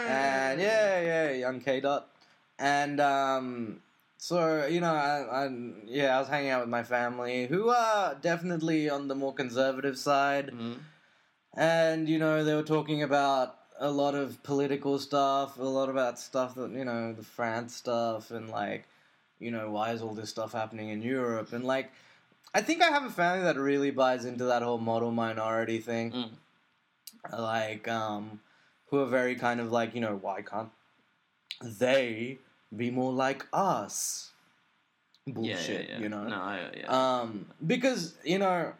and 0.08 0.60
yeah, 0.60 1.00
yeah, 1.00 1.30
young 1.32 1.60
K 1.60 1.80
dot, 1.80 2.08
and 2.58 3.00
um, 3.00 3.80
so 4.18 4.66
you 4.66 4.80
know, 4.80 4.92
I, 4.94 5.44
I 5.46 5.50
yeah, 5.86 6.16
I 6.16 6.18
was 6.20 6.28
hanging 6.28 6.50
out 6.50 6.60
with 6.60 6.68
my 6.68 6.82
family, 6.82 7.46
who 7.46 7.68
are 7.70 8.14
definitely 8.16 8.90
on 8.90 9.08
the 9.08 9.14
more 9.14 9.32
conservative 9.34 9.98
side. 9.98 10.50
Mhm. 10.52 10.78
and 11.54 12.08
you 12.08 12.18
know 12.18 12.44
they 12.44 12.54
were 12.54 12.62
talking 12.62 13.02
about 13.02 13.56
a 13.78 13.90
lot 13.90 14.14
of 14.14 14.42
political 14.42 14.98
stuff, 14.98 15.58
a 15.58 15.62
lot 15.62 15.88
about 15.88 16.18
stuff 16.18 16.54
that 16.54 16.70
you 16.70 16.84
know 16.84 17.12
the 17.12 17.22
France 17.22 17.74
stuff, 17.76 18.30
and 18.30 18.50
like 18.50 18.86
you 19.38 19.50
know 19.50 19.70
why 19.70 19.92
is 19.92 20.02
all 20.02 20.14
this 20.14 20.30
stuff 20.30 20.52
happening 20.52 20.88
in 20.88 21.02
Europe, 21.02 21.52
and 21.52 21.64
like 21.64 21.90
I 22.54 22.62
think 22.62 22.82
I 22.82 22.86
have 22.86 23.04
a 23.04 23.10
family 23.10 23.44
that 23.44 23.56
really 23.58 23.90
buys 23.90 24.24
into 24.24 24.44
that 24.46 24.62
whole 24.62 24.78
model 24.78 25.10
minority 25.10 25.78
thing, 25.78 26.12
Mm. 26.12 26.30
like 27.38 27.86
um, 27.88 28.40
who 28.86 28.98
are 29.00 29.06
very 29.06 29.34
kind 29.34 29.60
of 29.60 29.70
like 29.72 29.94
you 29.94 30.00
know 30.00 30.16
why 30.16 30.42
can't 30.42 30.70
they 31.62 32.38
be 32.74 32.90
more 32.90 33.12
like 33.12 33.46
us? 33.52 34.30
Bullshit, 35.26 35.68
yeah, 35.68 35.72
yeah, 35.72 35.86
yeah. 35.88 35.98
you 35.98 36.08
know. 36.08 36.24
No, 36.24 36.36
I. 36.36 36.82
Um, 36.86 37.46
because 37.66 38.14
you 38.24 38.38
know, 38.38 38.72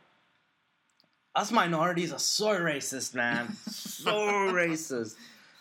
us 1.35 1.51
minorities 1.51 2.13
are 2.13 2.19
so 2.21 2.49
racist, 2.59 3.15
man. 3.15 3.53
so 3.69 4.13
racist. 4.13 5.17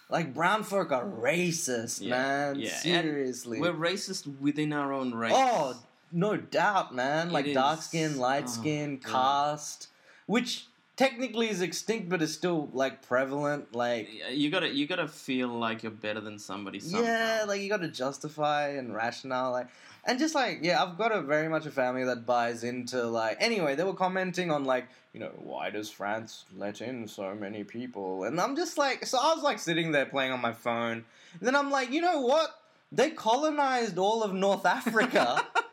Like 0.09 0.35
brown 0.35 0.63
folk 0.63 0.91
are 0.91 1.03
racist, 1.03 1.99
Yeah, 2.01 2.09
man. 2.11 2.59
yeah. 2.59 2.69
And 2.69 2.81
Seriously. 3.03 3.59
We're 3.59 3.73
racist 3.73 4.27
within 4.39 4.71
our 4.71 4.93
own 4.93 5.15
race. 5.15 5.33
Oh, 5.35 5.75
no 6.11 6.37
doubt, 6.37 6.93
man. 6.95 7.31
Like 7.31 7.47
is. 7.47 7.53
dark 7.53 7.81
skin, 7.81 8.17
light 8.17 8.45
Oh, 8.47 8.51
skin, 8.51 8.99
God. 9.03 9.11
caste, 9.57 9.87
which 10.25 10.67
technically 10.95 11.49
is 11.49 11.61
extinct, 11.61 12.07
but 12.09 12.21
is 12.21 12.33
still 12.33 12.69
like 12.73 13.01
prevalent. 13.05 13.75
Like, 13.75 14.09
you 14.31 14.49
gotta 14.49 14.69
you 14.73 14.87
gotta 14.87 15.07
feel 15.07 15.49
like 15.49 15.83
you're 15.83 15.91
better 15.91 16.21
than 16.21 16.39
somebody. 16.39 16.79
Somehow. 16.79 17.03
yeah, 17.05 17.45
like 17.47 17.61
you 17.61 17.69
got 17.69 17.81
to 17.81 17.87
justify 17.89 18.69
and 18.69 18.93
rationale, 18.95 19.51
like, 19.51 19.67
and 20.05 20.17
just 20.19 20.35
like, 20.35 20.59
yeah, 20.61 20.81
I've 20.81 20.97
got 20.97 21.11
a 21.11 21.21
very 21.21 21.49
much 21.49 21.65
a 21.65 21.71
family 21.71 22.03
that 22.05 22.25
buys 22.25 22.63
into 22.63 23.03
like. 23.05 23.37
Anyway, 23.41 23.75
they 23.75 23.83
were 23.83 23.93
commenting 23.93 24.51
on 24.51 24.63
like, 24.63 24.85
you 25.13 25.19
know, 25.19 25.31
why 25.37 25.69
does 25.69 25.89
France 25.89 26.45
let 26.55 26.81
in 26.81 27.07
so 27.07 27.35
many 27.35 27.63
people? 27.63 28.23
And 28.23 28.39
I'm 28.39 28.55
just 28.55 28.77
like, 28.77 29.05
so 29.05 29.17
I 29.19 29.33
was 29.33 29.43
like 29.43 29.59
sitting 29.59 29.91
there 29.91 30.05
playing 30.05 30.31
on 30.31 30.39
my 30.41 30.53
phone, 30.53 31.03
and 31.39 31.41
then 31.41 31.55
I'm 31.55 31.71
like, 31.71 31.91
you 31.91 32.01
know 32.01 32.21
what? 32.21 32.51
They 32.91 33.09
colonized 33.09 33.97
all 33.97 34.23
of 34.23 34.33
North 34.33 34.65
Africa. 34.65 35.41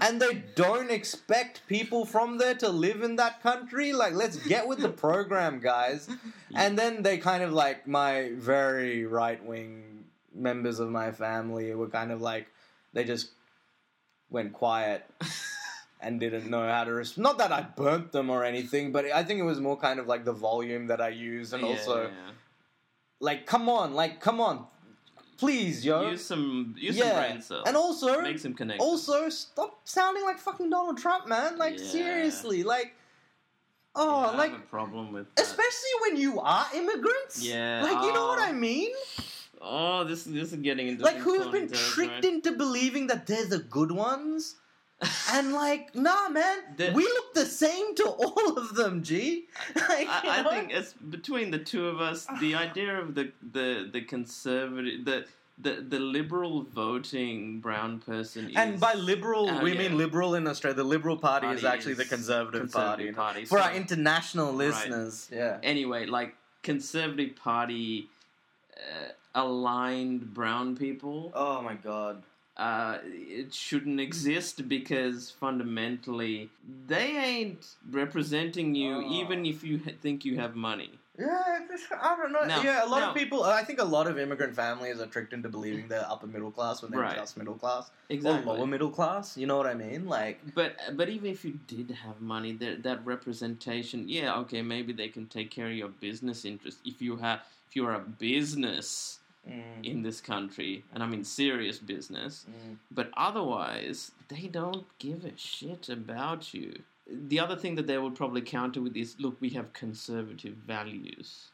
and 0.00 0.20
they 0.20 0.42
don't 0.54 0.90
expect 0.90 1.66
people 1.66 2.04
from 2.04 2.38
there 2.38 2.54
to 2.56 2.68
live 2.68 3.02
in 3.02 3.16
that 3.16 3.42
country. 3.42 3.92
Like, 3.92 4.14
let's 4.14 4.36
get 4.36 4.66
with 4.68 4.78
the 4.80 4.88
program, 4.88 5.60
guys. 5.60 6.08
And 6.54 6.78
then 6.78 7.02
they 7.02 7.18
kind 7.18 7.42
of 7.42 7.52
like 7.52 7.86
my 7.86 8.30
very 8.34 9.04
right 9.06 9.44
wing 9.44 10.04
members 10.34 10.78
of 10.80 10.88
my 10.90 11.10
family 11.12 11.74
were 11.74 11.88
kind 11.88 12.12
of 12.12 12.20
like 12.20 12.46
they 12.92 13.04
just 13.04 13.30
went 14.30 14.52
quiet 14.52 15.04
and 16.00 16.20
didn't 16.20 16.48
know 16.48 16.68
how 16.68 16.84
to 16.84 16.92
respond. 16.92 17.22
Not 17.24 17.38
that 17.38 17.52
I 17.52 17.62
burnt 17.62 18.12
them 18.12 18.30
or 18.30 18.44
anything, 18.44 18.92
but 18.92 19.06
I 19.06 19.24
think 19.24 19.40
it 19.40 19.44
was 19.44 19.60
more 19.60 19.76
kind 19.76 19.98
of 19.98 20.06
like 20.06 20.24
the 20.24 20.32
volume 20.32 20.86
that 20.86 21.00
I 21.00 21.08
used, 21.08 21.52
and 21.52 21.62
Yeah, 21.62 21.68
also 21.68 22.04
yeah. 22.04 22.30
like, 23.20 23.44
come 23.46 23.68
on, 23.68 23.94
like, 23.94 24.20
come 24.20 24.40
on, 24.40 24.66
please, 25.40 25.84
yo, 25.84 26.10
use 26.10 26.24
some 26.24 26.74
use 26.78 26.96
some 26.98 27.06
yeah, 27.08 27.18
brain 27.28 27.40
cells. 27.42 27.64
and 27.66 27.76
also 27.76 28.20
make 28.20 28.38
some 28.38 28.54
connections. 28.54 28.86
also, 28.88 29.28
stop 29.28 29.80
sounding 29.84 30.24
like 30.24 30.38
fucking 30.38 30.70
Donald 30.70 30.98
Trump, 30.98 31.26
man. 31.26 31.58
Like 31.58 31.78
Yeah. 31.78 31.84
seriously, 31.96 32.62
like 32.62 32.94
Yeah, 33.96 34.02
oh, 34.04 34.20
I 34.32 34.36
like 34.36 34.52
have 34.52 34.60
a 34.60 34.64
problem 34.78 35.12
with 35.12 35.26
that. 35.34 35.42
especially 35.42 35.94
when 36.04 36.14
you 36.16 36.38
are 36.40 36.66
immigrants. 36.74 37.42
Yeah, 37.42 37.82
like 37.82 38.04
you 38.06 38.12
know 38.12 38.26
what 38.28 38.38
oh. 38.38 38.50
I 38.50 38.52
mean. 38.52 38.92
Oh, 39.60 40.04
this 40.04 40.24
this 40.24 40.52
is 40.52 40.60
getting 40.68 40.86
into 40.88 41.04
Like 41.04 41.16
who've 41.16 41.50
been 41.52 41.68
territory. 41.68 42.06
tricked 42.08 42.24
into 42.24 42.52
believing 42.52 43.08
that 43.08 43.26
they're 43.26 43.46
the 43.56 43.58
good 43.58 43.92
ones, 43.92 44.56
And 45.32 45.52
like, 45.54 45.94
nah, 45.94 46.28
man, 46.28 46.58
The- 46.76 46.92
we 46.92 47.04
look 47.04 47.32
the 47.34 47.46
same 47.46 47.94
to 47.96 48.04
all 48.04 48.58
of 48.58 48.74
them. 48.74 49.02
G. 49.02 49.46
Like, 49.74 50.08
I, 50.08 50.40
I 50.40 50.42
think 50.50 50.72
it's 50.72 50.92
between 50.92 51.50
the 51.50 51.58
two 51.58 51.86
of 51.88 52.00
us. 52.00 52.26
The 52.40 52.54
idea 52.66 52.98
of 53.00 53.14
the 53.14 53.32
the 53.52 53.88
the 53.90 54.02
conservative 54.02 55.04
the 55.04 55.24
the 55.58 55.72
the 55.88 55.98
liberal 56.00 56.62
voting 56.62 57.60
brown 57.60 57.98
person 58.00 58.50
is 58.50 58.56
And 58.56 58.78
by 58.80 58.94
liberal, 58.94 59.48
Oh, 59.50 59.62
we 59.62 59.72
yeah. 59.72 59.78
mean 59.82 59.96
liberal 59.98 60.34
in 60.34 60.46
Australia. 60.46 60.76
The 60.76 60.84
Liberal 60.84 61.16
Party, 61.16 61.46
is 61.48 61.62
Party 61.62 61.66
actually 61.76 61.94
the 61.94 62.04
Conservative, 62.06 62.60
Conservative 62.62 63.14
Party. 63.14 63.40
Party. 63.40 63.44
For 63.46 63.58
So- 63.58 63.64
our 63.64 63.72
international 63.74 64.48
Right. 64.48 64.66
listeners, 64.68 65.28
yeah. 65.32 65.58
anyway, 65.62 66.06
like 66.06 66.34
conservative 66.62 67.36
party 67.36 68.08
uh, 68.76 69.12
aligned 69.34 70.32
brown 70.34 70.76
people, 70.76 71.30
Oh 71.34 71.60
my 71.62 71.74
god. 71.74 72.22
Uh, 72.60 72.98
it 73.04 73.54
shouldn't 73.54 73.98
exist 74.00 74.68
because 74.68 75.30
fundamentally 75.30 76.50
they 76.86 77.16
ain't 77.16 77.66
representing 77.90 78.74
you, 78.74 78.96
Oh. 78.96 79.12
even 79.20 79.46
if 79.46 79.64
you 79.64 79.78
ha- 79.84 79.92
think 80.02 80.24
you 80.24 80.36
have 80.36 80.54
money. 80.54 80.90
Yeah, 81.18 81.58
I 82.00 82.16
don't 82.16 82.32
know. 82.32 82.44
No, 82.44 82.62
yeah, 82.62 82.84
a 82.84 82.88
lot 82.88 83.00
no. 83.00 83.08
of 83.10 83.14
people. 83.14 83.42
I 83.44 83.62
think 83.62 83.78
a 83.80 83.84
lot 83.84 84.06
of 84.06 84.18
immigrant 84.18 84.54
families 84.56 85.00
are 85.00 85.06
tricked 85.06 85.32
into 85.34 85.48
believing 85.50 85.86
they're 85.88 86.06
upper 86.08 86.26
middle 86.26 86.50
class 86.50 86.80
when 86.80 86.90
they're 86.90 87.00
Right. 87.00 87.16
just 87.16 87.36
middle 87.36 87.54
class 87.54 87.90
Exactly. 88.08 88.50
or 88.50 88.56
lower 88.56 88.66
middle 88.66 88.90
class. 88.90 89.36
You 89.36 89.46
know 89.46 89.56
what 89.58 89.66
I 89.66 89.74
mean? 89.74 90.06
Like, 90.06 90.38
But 90.54 90.76
but 90.96 91.08
even 91.10 91.30
if 91.30 91.44
you 91.44 91.58
did 91.66 91.90
have 92.04 92.20
money, 92.22 92.52
that 92.62 92.82
that 92.84 93.04
representation, 93.04 94.08
yeah, 94.08 94.34
okay, 94.42 94.62
maybe 94.62 94.92
they 94.94 95.08
can 95.08 95.26
take 95.26 95.50
care 95.50 95.66
of 95.66 95.72
your 95.82 95.88
business 95.88 96.44
interests. 96.44 96.80
If 96.84 97.00
you 97.02 97.16
have, 97.18 97.40
if 97.68 97.76
you're 97.76 97.92
a 97.94 98.00
business 98.00 99.19
mm, 99.48 99.84
in 99.84 100.02
this 100.02 100.20
country, 100.20 100.84
and 100.92 101.02
I 101.02 101.06
mean 101.06 101.24
serious 101.24 101.78
business, 101.78 102.46
mm, 102.48 102.76
but 102.90 103.10
otherwise 103.16 104.12
they 104.28 104.46
don't 104.48 104.86
give 104.98 105.24
a 105.24 105.36
shit 105.36 105.88
about 105.88 106.52
you. 106.54 106.82
The 107.10 107.40
other 107.40 107.56
thing 107.56 107.74
that 107.74 107.86
they 107.86 107.98
will 107.98 108.10
probably 108.12 108.42
counter 108.42 108.80
with 108.80 108.96
is, 108.96 109.16
look, 109.18 109.36
we 109.40 109.50
have 109.50 109.72
conservative 109.72 110.54
values, 110.54 111.48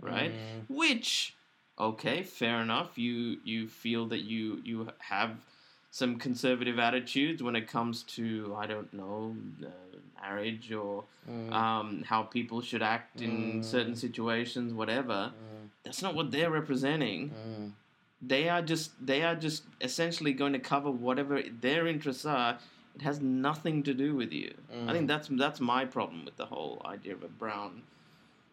right? 0.00 0.32
mm, 0.32 0.36
which 0.68 1.34
okay 1.78 2.22
fair 2.22 2.62
enough 2.62 2.96
you 2.96 3.38
you 3.44 3.66
feel 3.68 4.06
that 4.06 4.20
you 4.20 4.60
you 4.64 4.88
have 5.00 5.30
some 5.90 6.16
conservative 6.18 6.78
attitudes 6.78 7.42
when 7.42 7.56
it 7.56 7.66
comes 7.66 8.04
to 8.04 8.54
i 8.56 8.64
don't 8.66 8.92
know 8.94 9.34
uh, 9.66 9.70
marriage 10.22 10.70
or 10.72 11.04
mm, 11.28 11.52
um, 11.52 12.04
how 12.06 12.22
people 12.22 12.60
should 12.60 12.82
act 12.82 13.20
in 13.20 13.60
Mm. 13.60 13.64
certain 13.64 13.96
situations 13.96 14.72
whatever 14.72 15.32
mm, 15.32 15.32
that's 15.84 16.02
not 16.02 16.14
what 16.14 16.30
they're 16.30 16.50
representing 16.50 17.30
mm. 17.30 17.70
they 18.22 18.48
are 18.48 18.62
just 18.62 18.90
they 19.06 19.22
are 19.22 19.34
just 19.34 19.64
essentially 19.80 20.32
going 20.32 20.52
to 20.52 20.58
cover 20.58 20.90
whatever 20.90 21.42
their 21.60 21.86
interests 21.86 22.24
are 22.24 22.58
it 22.94 23.02
has 23.02 23.20
nothing 23.20 23.82
to 23.82 23.92
do 23.94 24.14
with 24.14 24.32
you 24.32 24.52
i 24.88 24.92
think 24.92 25.04
Mm. 25.04 25.08
that's 25.08 25.28
that's 25.44 25.60
my 25.60 25.84
problem 25.84 26.24
with 26.24 26.36
the 26.36 26.46
whole 26.46 26.80
idea 26.86 27.12
of 27.12 27.22
a 27.22 27.28
brown 27.28 27.82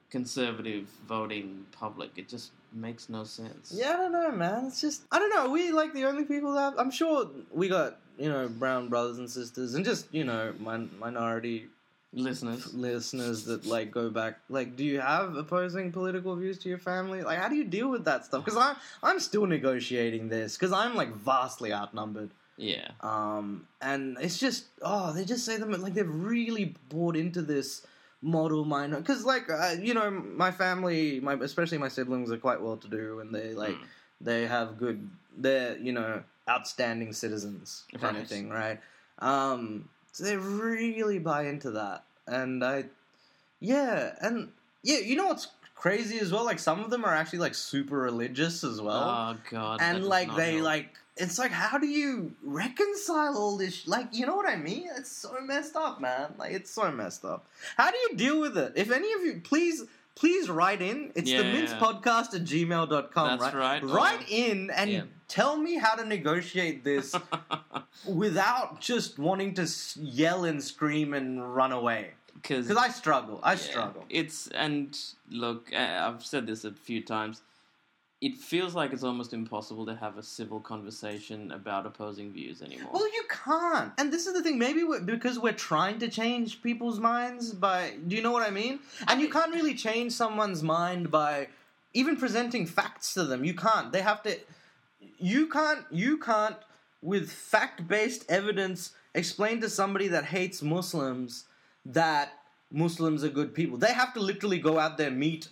conservative 0.09 0.87
voting 1.07 1.65
public 1.71 2.11
it 2.17 2.27
just 2.27 2.51
makes 2.73 3.07
no 3.09 3.23
sense 3.23 3.71
Yeah, 3.73 3.93
I 3.93 3.97
don't 3.97 4.11
know, 4.13 4.31
man. 4.31 4.65
It's 4.67 4.81
just 4.81 5.03
I 5.11 5.19
don't 5.19 5.29
know. 5.29 5.49
We 5.51 5.71
like 5.71 5.93
the 5.93 6.05
only 6.05 6.23
people 6.25 6.53
that 6.53 6.73
I'm 6.77 6.91
sure 6.91 7.29
we 7.51 7.67
got 7.69 7.97
you 8.17 8.29
know 8.29 8.47
brown 8.49 8.87
brothers 8.89 9.17
and 9.19 9.29
sisters 9.29 9.73
and 9.75 9.83
just 9.85 10.07
you 10.13 10.23
know 10.23 10.53
min- 10.59 10.89
minority 10.99 11.67
listeners 12.13 12.73
listeners 12.73 13.45
that 13.45 13.65
like 13.65 13.91
go 13.91 14.09
back. 14.09 14.39
Like, 14.49 14.75
do 14.75 14.83
you 14.83 14.99
have 14.99 15.35
opposing 15.35 15.91
political 15.91 16.35
views 16.35 16.57
to 16.59 16.69
your 16.69 16.77
family? 16.77 17.21
Like, 17.21 17.39
how 17.39 17.47
do 17.47 17.55
you 17.55 17.63
deal 17.63 17.89
with 17.89 18.05
that 18.05 18.25
stuff? 18.25 18.43
Because 18.43 18.57
I'm 18.57 18.75
I'm 19.01 19.19
still 19.19 19.45
negotiating 19.45 20.29
this 20.29 20.57
because 20.57 20.73
I'm 20.73 20.95
like 20.95 21.13
vastly 21.13 21.71
outnumbered. 21.73 22.31
yeah 22.57 22.89
Um, 23.01 23.65
and 23.81 24.17
it's 24.19 24.37
just 24.37 24.65
oh, 24.81 25.13
they 25.13 25.25
just 25.25 25.45
say 25.45 25.57
them 25.57 25.71
like 25.71 25.93
they've 25.93 26.07
really 26.33 26.75
bought 26.89 27.15
into 27.15 27.41
this 27.41 27.85
model 28.21 28.65
minor 28.65 28.97
because 28.97 29.25
like 29.25 29.49
uh, 29.49 29.75
you 29.79 29.93
know 29.93 30.11
my 30.11 30.51
family, 30.51 31.19
my 31.21 31.33
especially 31.35 31.77
my 31.77 31.87
siblings 31.87 32.29
are 32.31 32.37
quite 32.37 32.61
well 32.61 32.77
to 32.77 32.87
do 32.87 33.19
and 33.19 33.33
they 33.33 33.53
like 33.53 33.75
Mm. 33.75 33.85
they 34.19 34.45
have 34.47 34.77
good 34.77 35.09
they're 35.37 35.77
you 35.77 35.93
know 35.93 36.21
outstanding 36.49 37.13
citizens 37.13 37.85
kind 37.99 38.15
Right. 38.17 38.23
of 38.23 38.27
thing, 38.29 38.49
right? 38.49 38.79
Um, 39.19 39.87
so 40.11 40.23
they 40.23 40.37
really 40.37 41.19
buy 41.19 41.45
into 41.47 41.71
that, 41.71 42.03
and 42.27 42.63
I 42.63 42.85
yeah, 43.59 44.13
and 44.21 44.49
yeah, 44.83 44.97
you 44.99 45.15
know 45.15 45.27
what's 45.27 45.47
crazy 45.75 46.19
as 46.19 46.31
well? 46.31 46.45
Like 46.45 46.59
some 46.59 46.79
of 46.81 46.89
them 46.89 47.05
are 47.05 47.13
actually 47.15 47.39
like 47.39 47.55
super 47.55 47.97
religious 47.97 48.63
as 48.63 48.79
well 48.81 49.35
oh 49.35 49.37
god 49.49 49.79
and 49.81 50.05
like 50.05 50.35
they 50.35 50.53
help. 50.53 50.63
like 50.63 50.89
it's 51.17 51.37
like 51.39 51.51
how 51.51 51.77
do 51.77 51.87
you 51.87 52.31
reconcile 52.43 53.35
all 53.37 53.57
this 53.57 53.75
sh- 53.75 53.87
like 53.87 54.07
you 54.11 54.25
know 54.25 54.35
what 54.35 54.47
i 54.47 54.55
mean 54.55 54.87
it's 54.95 55.11
so 55.11 55.35
messed 55.41 55.75
up 55.75 55.99
man 55.99 56.33
like 56.37 56.51
it's 56.53 56.69
so 56.71 56.91
messed 56.91 57.25
up 57.25 57.45
how 57.77 57.89
do 57.91 57.97
you 57.97 58.15
deal 58.15 58.39
with 58.39 58.57
it 58.57 58.73
if 58.75 58.91
any 58.91 59.11
of 59.13 59.21
you 59.21 59.41
please 59.43 59.83
please 60.15 60.49
write 60.49 60.81
in 60.81 61.11
it's 61.15 61.29
the 61.29 61.37
Yeah. 61.37 61.51
mince 61.51 61.73
podcast 61.73 62.33
at 62.35 62.43
gmail.com 62.43 63.39
That's 63.39 63.53
right. 63.55 63.83
write 63.83 64.19
oh. 64.21 64.33
in 64.33 64.69
and 64.71 64.89
Yeah. 64.91 65.01
Tell 65.31 65.55
me 65.57 65.77
how 65.77 65.95
to 65.95 66.05
negotiate 66.05 66.83
this 66.83 67.15
without 68.05 68.79
just 68.81 69.17
wanting 69.17 69.53
to 69.53 69.65
yell 69.95 70.43
and 70.45 70.61
scream 70.63 71.13
and 71.13 71.55
run 71.55 71.71
away 71.71 72.11
because 72.35 72.69
i 72.75 72.89
struggle 72.89 73.39
i 73.43 73.53
Yeah. 73.53 73.57
struggle 73.71 74.05
It's 74.09 74.47
and 74.65 74.97
look, 75.29 75.73
I've 75.73 76.23
said 76.25 76.43
this 76.47 76.65
a 76.65 76.71
few 76.71 77.01
times. 77.01 77.41
It 78.27 78.35
feels 78.37 78.75
like 78.75 78.93
it's 78.93 79.03
almost 79.03 79.33
impossible 79.33 79.85
to 79.87 79.95
have 79.95 80.15
a 80.19 80.21
civil 80.39 80.59
conversation 80.59 81.51
about 81.51 81.87
opposing 81.87 82.31
views 82.31 82.61
anymore. 82.61 82.91
Well, 82.93 83.07
you 83.17 83.23
can't. 83.45 83.91
And 83.97 84.13
this 84.13 84.27
is 84.27 84.33
the 84.35 84.43
thing. 84.43 84.59
Maybe 84.59 84.83
we're, 84.83 84.99
because 85.01 85.39
we're 85.39 85.53
trying 85.71 85.97
to 86.03 86.07
change 86.07 86.61
people's 86.61 86.99
minds 86.99 87.51
by. 87.51 87.95
Do 88.07 88.15
you 88.15 88.21
know 88.21 88.31
what 88.37 88.45
I 88.47 88.51
mean? 88.51 88.77
And 89.07 89.21
you 89.21 89.29
can't 89.37 89.51
really 89.55 89.73
change 89.73 90.11
someone's 90.11 90.61
mind 90.61 91.09
by 91.09 91.47
even 91.95 92.15
presenting 92.15 92.67
facts 92.67 93.15
to 93.15 93.23
them. 93.23 93.43
You 93.43 93.55
can't. 93.55 93.91
They 93.91 94.03
have 94.03 94.21
to. 94.27 94.37
You 95.17 95.47
can't. 95.47 95.85
You 95.91 96.17
can't, 96.17 96.55
with 97.01 97.31
fact-based 97.31 98.25
evidence, 98.29 98.91
explain 99.15 99.61
to 99.61 99.69
somebody 99.69 100.07
that 100.09 100.25
hates 100.25 100.61
Muslims 100.61 101.45
that 101.85 102.33
Muslims 102.71 103.23
are 103.23 103.29
good 103.29 103.53
people. 103.53 103.77
They 103.77 103.93
have 103.93 104.13
to 104.13 104.19
literally 104.19 104.59
go 104.59 104.79
out 104.79 104.97
there 104.97 105.11
meet. 105.11 105.49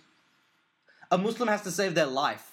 A 1.10 1.18
Muslim 1.18 1.48
has 1.48 1.62
to 1.62 1.70
save 1.70 1.94
their 1.94 2.06
life. 2.06 2.46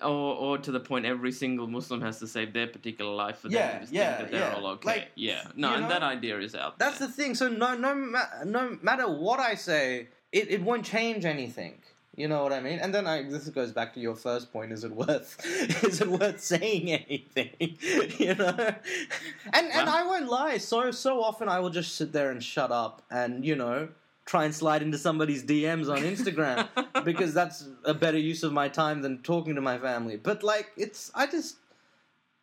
or, 0.00 0.08
or 0.36 0.58
to 0.58 0.70
the 0.70 0.80
point, 0.80 1.04
every 1.06 1.32
single 1.32 1.66
Muslim 1.66 2.00
has 2.00 2.18
to 2.20 2.26
save 2.26 2.52
their 2.52 2.66
particular 2.68 3.12
life 3.14 3.38
for 3.38 3.48
Yeah, 3.48 3.72
them 3.72 3.80
to 3.80 3.86
think 3.86 3.96
yeah, 3.96 4.16
that 4.18 4.30
they're 4.30 4.40
yeah. 4.40 4.54
all 4.54 4.66
okay. 4.74 4.88
Like, 4.88 5.08
yeah, 5.16 5.48
no, 5.56 5.72
and 5.74 5.82
know, 5.82 5.88
that 5.88 6.02
idea 6.02 6.38
is 6.40 6.54
out. 6.54 6.78
That's 6.78 6.98
there. 6.98 7.08
the 7.08 7.14
thing. 7.14 7.34
So 7.34 7.48
no, 7.48 7.74
no, 7.74 7.94
ma- 7.94 8.44
no 8.44 8.78
matter 8.82 9.08
what 9.08 9.40
I 9.40 9.54
say, 9.56 10.08
it, 10.32 10.50
it 10.50 10.62
won't 10.62 10.84
change 10.84 11.24
anything. 11.24 11.82
You 12.16 12.28
know 12.28 12.42
what 12.42 12.52
I 12.52 12.60
mean? 12.60 12.78
And 12.78 12.94
then 12.94 13.06
I, 13.06 13.22
this 13.22 13.48
goes 13.48 13.72
back 13.72 13.94
to 13.94 14.00
your 14.00 14.14
first 14.14 14.52
point: 14.52 14.72
is 14.72 14.84
it 14.84 14.92
worth? 14.92 15.44
Is 15.84 16.00
it 16.00 16.08
worth 16.08 16.40
saying 16.40 16.90
anything? 16.92 17.50
you 18.18 18.34
know? 18.34 18.74
And 19.52 19.66
and 19.72 19.88
I 19.88 20.06
won't 20.06 20.28
lie. 20.28 20.58
So 20.58 20.90
so 20.92 21.22
often 21.22 21.48
I 21.48 21.58
will 21.58 21.70
just 21.70 21.96
sit 21.96 22.12
there 22.12 22.30
and 22.30 22.42
shut 22.42 22.70
up, 22.70 23.02
and 23.10 23.44
you 23.44 23.56
know, 23.56 23.88
try 24.26 24.44
and 24.44 24.54
slide 24.54 24.82
into 24.82 24.96
somebody's 24.96 25.42
DMs 25.44 25.90
on 25.90 26.02
Instagram 26.02 26.68
because 27.04 27.34
that's 27.34 27.68
a 27.84 27.94
better 27.94 28.18
use 28.18 28.44
of 28.44 28.52
my 28.52 28.68
time 28.68 29.02
than 29.02 29.18
talking 29.22 29.56
to 29.56 29.60
my 29.60 29.78
family. 29.78 30.16
But 30.16 30.42
like, 30.42 30.70
it's 30.76 31.10
I 31.14 31.26
just. 31.26 31.56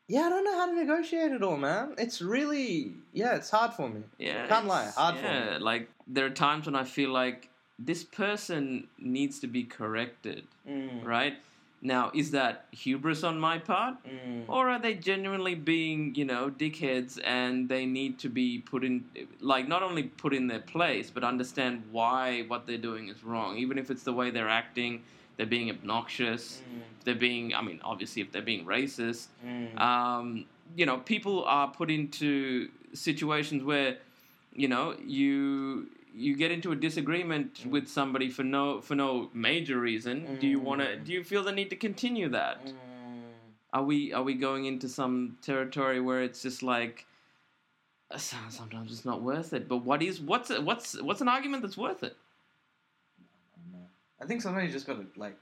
Yeah, 0.07 0.23
I 0.23 0.29
don't 0.29 0.43
know 0.43 0.57
how 0.57 0.65
to 0.65 0.73
negotiate 0.75 1.31
it 1.31 1.41
all, 1.41 1.55
man. 1.55 1.95
It's 1.97 2.21
really, 2.21 2.95
yeah, 3.13 3.35
it's 3.35 3.49
hard 3.49 3.71
for 3.71 3.87
me. 3.87 4.01
Yeah, 4.19 4.45
Can't 4.47 4.65
lie, 4.65 4.91
hard 4.93 5.15
for 5.15 5.21
yeah, 5.21 5.53
me. 5.53 5.59
like 5.59 5.87
there 6.05 6.25
are 6.25 6.31
times 6.31 6.65
when 6.65 6.75
I 6.75 6.83
feel 6.83 7.11
like 7.11 7.47
this 7.85 8.03
person 8.03 8.87
needs 8.99 9.39
to 9.39 9.47
be 9.47 9.63
corrected, 9.63 10.43
Mm, 10.67 11.03
right? 11.05 11.35
Now, 11.83 12.11
is 12.13 12.29
that 12.31 12.65
hubris 12.71 13.23
on 13.23 13.39
my 13.39 13.57
part? 13.57 13.95
mm, 14.05 14.43
Or 14.47 14.69
are 14.69 14.77
they 14.79 14.93
genuinely 14.93 15.55
being, 15.55 16.13
you 16.13 16.25
know, 16.25 16.51
dickheads 16.51 17.19
and 17.23 17.67
they 17.67 17.85
need 17.87 18.19
to 18.19 18.29
be 18.29 18.59
put 18.59 18.83
in, 18.83 19.05
like, 19.39 19.67
not 19.67 19.81
only 19.81 20.03
put 20.03 20.33
in 20.33 20.45
their 20.47 20.59
place, 20.59 21.09
but 21.09 21.23
understand 21.23 21.83
why 21.91 22.43
what 22.47 22.67
they're 22.67 22.77
doing 22.89 23.07
is 23.09 23.23
wrong? 23.23 23.57
Even 23.57 23.77
if 23.79 23.89
it's 23.89 24.03
the 24.03 24.13
way 24.13 24.29
they're 24.29 24.49
acting, 24.63 25.01
they're 25.37 25.47
being 25.57 25.69
obnoxious, 25.71 26.61
if 26.99 27.03
they're 27.05 27.15
being, 27.15 27.55
I 27.55 27.61
mean, 27.63 27.79
obviously, 27.83 28.21
if 28.21 28.31
they're 28.31 28.43
being 28.53 28.65
racist. 28.65 29.27
mm, 29.43 29.79
Um, 29.81 30.45
you 30.75 30.85
know, 30.85 30.97
people 30.97 31.43
are 31.45 31.67
put 31.67 31.89
into 31.89 32.69
situations 32.93 33.63
where, 33.63 33.97
you 34.55 34.67
know, 34.67 34.95
you 35.19 35.87
you 36.13 36.35
get 36.35 36.51
into 36.51 36.71
a 36.71 36.75
disagreement 36.75 37.53
Mm. 37.63 37.71
with 37.71 37.87
somebody 37.87 38.29
for 38.29 38.43
no 38.43 38.81
for 38.81 38.95
no 38.95 39.29
major 39.33 39.79
reason. 39.79 40.37
Do 40.39 40.47
you 40.47 40.59
want 40.59 40.81
to? 40.81 40.87
Mm. 40.87 41.05
Do 41.05 41.13
you 41.13 41.23
feel 41.23 41.43
the 41.43 41.51
need 41.51 41.69
to 41.69 41.75
continue 41.75 42.29
that? 42.29 42.65
mm. 42.65 42.73
Are 43.73 43.83
we 43.83 44.11
are 44.13 44.23
we 44.23 44.33
going 44.33 44.65
into 44.65 44.89
some 44.89 45.37
territory 45.41 46.01
where 46.01 46.21
it's 46.21 46.41
just 46.41 46.61
like 46.63 47.05
uh, 48.09 48.17
sometimes 48.17 48.91
it's 48.91 49.05
not 49.05 49.21
worth 49.21 49.53
it? 49.53 49.69
But 49.69 49.77
what 49.77 50.01
is 50.03 50.19
what's 50.19 50.49
what's 50.59 51.01
what's 51.01 51.21
an 51.21 51.29
argument 51.29 51.61
that's 51.63 51.77
worth 51.77 52.03
it? 52.03 52.17
I 54.21 54.25
think 54.25 54.41
somebody's 54.41 54.73
just 54.73 54.85
got 54.85 54.97
to 54.99 55.07
like 55.19 55.37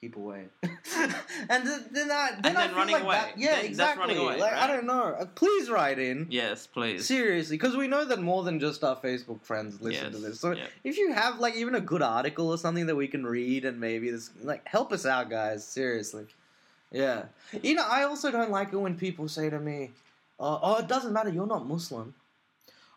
keep 0.00 0.16
away. 0.16 0.46
and 0.62 1.66
then, 1.66 1.84
then 1.92 2.10
I 2.10 2.30
then, 2.30 2.40
And 2.44 2.58
I 2.58 2.66
then 2.66 2.68
feel 2.68 2.78
running 2.78 2.94
like 2.94 3.02
away. 3.04 3.14
That, 3.16 3.38
yeah, 3.38 3.46
Then 3.46 3.56
that's 3.56 3.68
exactly. 3.68 4.00
running 4.00 4.18
away, 4.18 4.40
like 4.40 4.52
I 4.54 4.66
don't 4.66 4.86
know. 4.86 5.16
Uh, 5.18 5.26
Please 5.34 5.70
write 5.70 5.98
in. 5.98 6.26
Yes, 6.30 6.66
please. 6.66 7.06
Seriously, 7.06 7.56
because 7.56 7.76
we 7.76 7.86
know 7.86 8.04
that 8.04 8.20
more 8.20 8.42
than 8.42 8.58
just 8.60 8.82
our 8.82 8.96
Facebook 8.96 9.42
friends 9.42 9.80
listen 9.80 10.04
Yes, 10.06 10.14
to 10.14 10.18
this. 10.20 10.40
So 10.40 10.52
yeah. 10.52 10.66
if 10.84 10.96
you 10.96 11.12
have 11.12 11.38
like 11.38 11.56
even 11.56 11.74
a 11.74 11.80
good 11.80 12.02
article 12.02 12.48
or 12.48 12.58
something 12.58 12.86
that 12.86 12.96
we 12.96 13.08
can 13.08 13.26
read 13.26 13.64
and 13.64 13.78
maybe 13.78 14.10
this 14.10 14.30
like 14.42 14.66
help 14.66 14.92
us 14.92 15.04
out, 15.06 15.28
guys. 15.30 15.64
Seriously, 15.66 16.26
yeah. 16.90 17.24
You 17.62 17.74
know, 17.74 17.86
I 17.88 18.04
also 18.04 18.30
don't 18.30 18.50
like 18.50 18.72
it 18.72 18.76
when 18.76 18.96
people 18.96 19.28
say 19.28 19.50
to 19.50 19.58
me, 19.58 19.90
"Oh, 20.38 20.58
oh 20.62 20.76
it 20.78 20.88
doesn't 20.88 21.12
matter. 21.12 21.30
You're 21.30 21.46
not 21.46 21.66
Muslim." 21.66 22.14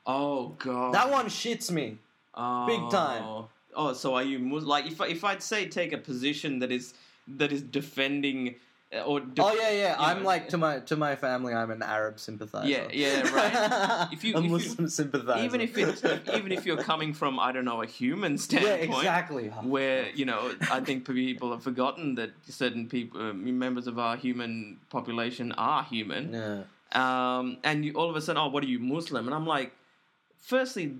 Oh 0.05 0.49
god. 0.59 0.93
That 0.93 1.09
one 1.09 1.27
shits 1.27 1.71
me. 1.71 1.97
Oh. 2.35 2.65
big 2.65 2.89
time. 2.89 3.45
Oh, 3.75 3.93
so 3.93 4.15
are 4.15 4.23
you 4.23 4.39
Mus- 4.39 4.63
like 4.63 4.85
if 4.85 4.99
I- 5.01 5.07
if 5.07 5.23
I'd 5.23 5.43
say 5.43 5.67
take 5.67 5.93
a 5.93 5.97
position 5.97 6.59
that 6.59 6.71
is 6.71 6.93
that 7.27 7.51
is 7.51 7.61
defending 7.61 8.55
uh, 8.95 9.01
or 9.09 9.19
def- 9.21 9.43
oh 9.45 9.53
yeah, 9.53 9.71
yeah. 9.71 9.95
I'm 9.97 10.19
know, 10.19 10.25
like 10.25 10.49
to 10.49 10.57
my 10.57 10.79
to 10.79 10.95
my 10.95 11.15
family. 11.15 11.53
I'm 11.53 11.71
an 11.71 11.81
Arab 11.81 12.19
sympathizer. 12.19 12.67
Yeah, 12.67 12.87
yeah, 12.91 13.21
right. 13.33 14.07
If 14.15 14.23
you- 14.23 14.35
a 14.35 14.37
if 14.39 14.43
you- 14.45 14.49
Muslim 14.51 14.87
sympathizer. 14.89 15.43
even 15.43 15.61
if 15.61 15.75
it's 15.77 16.03
even 16.37 16.51
if 16.51 16.65
you're 16.65 16.83
coming 16.83 17.13
from 17.13 17.39
I 17.39 17.51
don't 17.51 17.65
know 17.65 17.81
a 17.81 17.87
human 17.87 18.37
standpoint. 18.37 18.89
yeah, 18.89 18.97
exactly. 18.97 19.47
Where 19.49 20.09
you 20.09 20.25
know, 20.25 20.53
I 20.69 20.79
think 20.81 21.05
people 21.07 21.51
have 21.51 21.63
forgotten 21.63 22.15
that 22.15 22.31
certain 22.47 22.87
people, 22.87 23.19
uh, 23.21 23.33
members 23.33 23.87
of 23.87 23.97
our 23.97 24.15
human 24.17 24.77
population, 24.89 25.51
are 25.53 25.83
human. 25.83 26.23
Yeah. 26.33 26.63
um, 27.03 27.57
and 27.63 27.83
you 27.85 27.93
all 27.93 28.09
of 28.11 28.15
a 28.15 28.21
sudden, 28.21 28.39
oh, 28.43 28.49
what 28.49 28.63
are 28.63 28.67
you 28.75 28.77
Muslim? 28.79 29.25
And 29.27 29.33
I'm 29.33 29.47
like, 29.47 29.71
firstly, 30.37 30.97